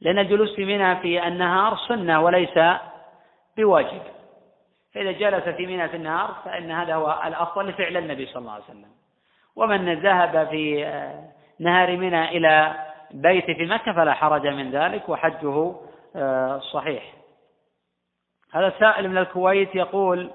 [0.00, 2.58] لأن الجلوس في منى في النهار سنة وليس
[3.56, 4.02] بواجب.
[4.94, 8.64] فإذا جلس في منى في النهار فإن هذا هو الأفضل لفعل النبي صلى الله عليه
[8.64, 8.90] وسلم.
[9.56, 10.84] ومن ذهب في
[11.58, 12.74] نهار منى إلى
[13.10, 15.87] بيت في مكة فلا حرج من ذلك وحجه آه،
[16.72, 17.14] صحيح.
[18.52, 20.30] هذا سائل من الكويت يقول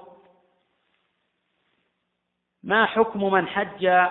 [2.62, 4.08] ما حكم من حج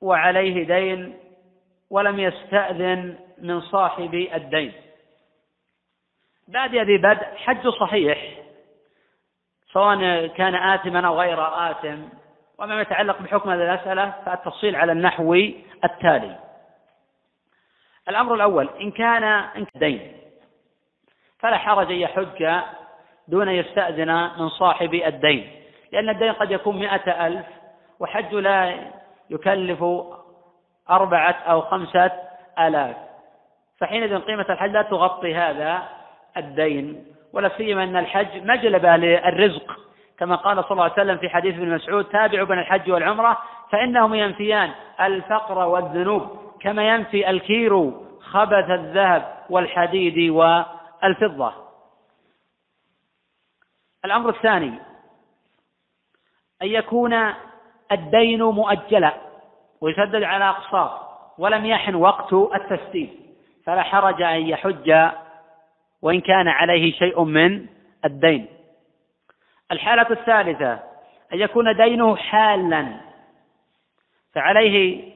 [0.00, 1.18] وعليه دين
[1.90, 4.72] ولم يستأذن من صاحب الدين؟
[6.48, 8.38] بعد ذي بدء حج صحيح
[9.72, 12.02] سواء كان آثما أو غير آثم.
[12.58, 15.34] وما يتعلق بحكم هذه المسألة فالتفصيل على النحو
[15.84, 16.38] التالي.
[18.08, 20.15] الأمر الأول إن كان دين
[21.38, 22.50] فلا حرج أن يحج
[23.28, 25.50] دون يستأذن من صاحب الدين.
[25.92, 27.46] لأن الدين قد يكون مئة ألف
[28.00, 28.74] وحج لا
[29.30, 29.84] يكلف
[30.90, 32.10] أربعة أو خمسة
[32.58, 32.96] آلاف.
[33.78, 35.82] فحينئذ قيمة الحج لا تغطي هذا
[36.36, 39.86] الدين ولا سيما أن الحج مجلبة للرزق.
[40.18, 43.38] كما قال صلى الله عليه وسلم في حديث ابن مسعود تابعوا بين الحج والعمرة
[43.72, 46.28] فإنهم ينفيان الفقر والذنوب
[46.60, 50.30] كما ينفي الكير خبث الذهب والحديد
[51.02, 51.52] والفضة
[54.04, 54.78] الأمر الثاني
[56.62, 57.14] أن يكون
[57.92, 59.14] الدين مؤجلا
[59.80, 61.06] ويسدد على أقساط
[61.38, 63.10] ولم يحن وقت التسديد
[63.64, 65.10] فلا حرج أن يحج
[66.02, 67.66] وإن كان عليه شيء من
[68.04, 68.46] الدين.
[69.72, 70.72] الحالة الثالثة
[71.32, 73.00] أن يكون دينه حالا
[74.32, 75.12] فعليه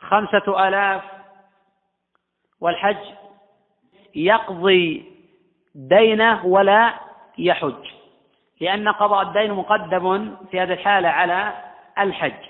[0.00, 1.02] خمسة آلاف
[2.60, 3.14] والحج
[4.24, 5.04] يقضي
[5.74, 6.94] دينه ولا
[7.38, 7.84] يحج.
[8.60, 11.52] لأن قضاء الدين مقدم في هذه الحالة على
[11.98, 12.44] الحج.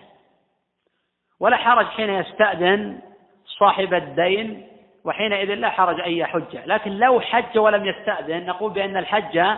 [1.40, 3.00] ولا حرج حين يستأذن
[3.46, 4.66] صاحب الدين
[5.04, 6.56] وحينئذ لا حرج أن يحج.
[6.66, 9.56] لكن لو حج ولم يستأذن نقول بأن الحج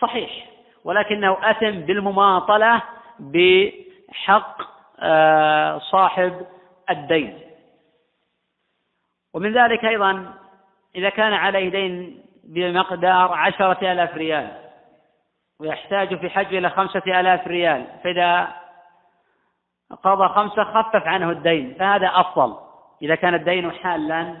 [0.00, 0.46] صحيح.
[0.84, 2.82] ولكنه أثم بالمماطلة
[3.18, 6.46] بحق آه، صاحب
[6.90, 7.38] الدين.
[9.34, 10.34] ومن ذلك أيضا
[10.96, 14.48] إذا كان عليه دين بمقدار عشرة آلاف ريال
[15.60, 18.48] ويحتاج في حج إلى خمسة آلاف ريال فإذا
[20.02, 22.56] قضى خمسة خفف عنه الدين فهذا أفضل.
[23.02, 24.36] إذا كان الدين حالا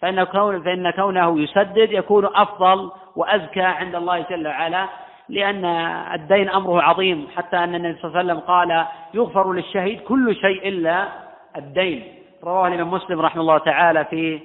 [0.00, 4.88] فإن, كون فإن كونه يسدد يكون أفضل وأزكى عند الله جل وعلا
[5.28, 5.64] لأن
[6.14, 7.28] الدين أمره عظيم.
[7.36, 11.08] حتى أن النبي صلى الله عليه وسلم قال يغفر للشهيد كل شيء إلا
[11.56, 12.14] الدين.
[12.44, 14.40] رواه الإمام مسلم رحمه الله تعالى في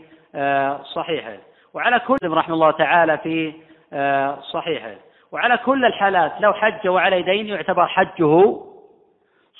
[0.84, 1.38] صحيحة.
[1.74, 3.54] وعلى كل رحمه الله تعالى في
[3.94, 4.96] آه، صحيحة.
[5.32, 8.58] وعلى كل الحالات لو حج وعلى دين يعتبر حجه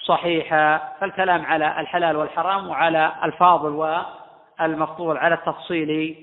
[0.06, 3.96] صحيحا فالكلام على الحلال والحرام وعلى الفاضل
[4.60, 6.16] والمفضول على التفصيل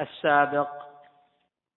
[0.00, 0.68] السابق.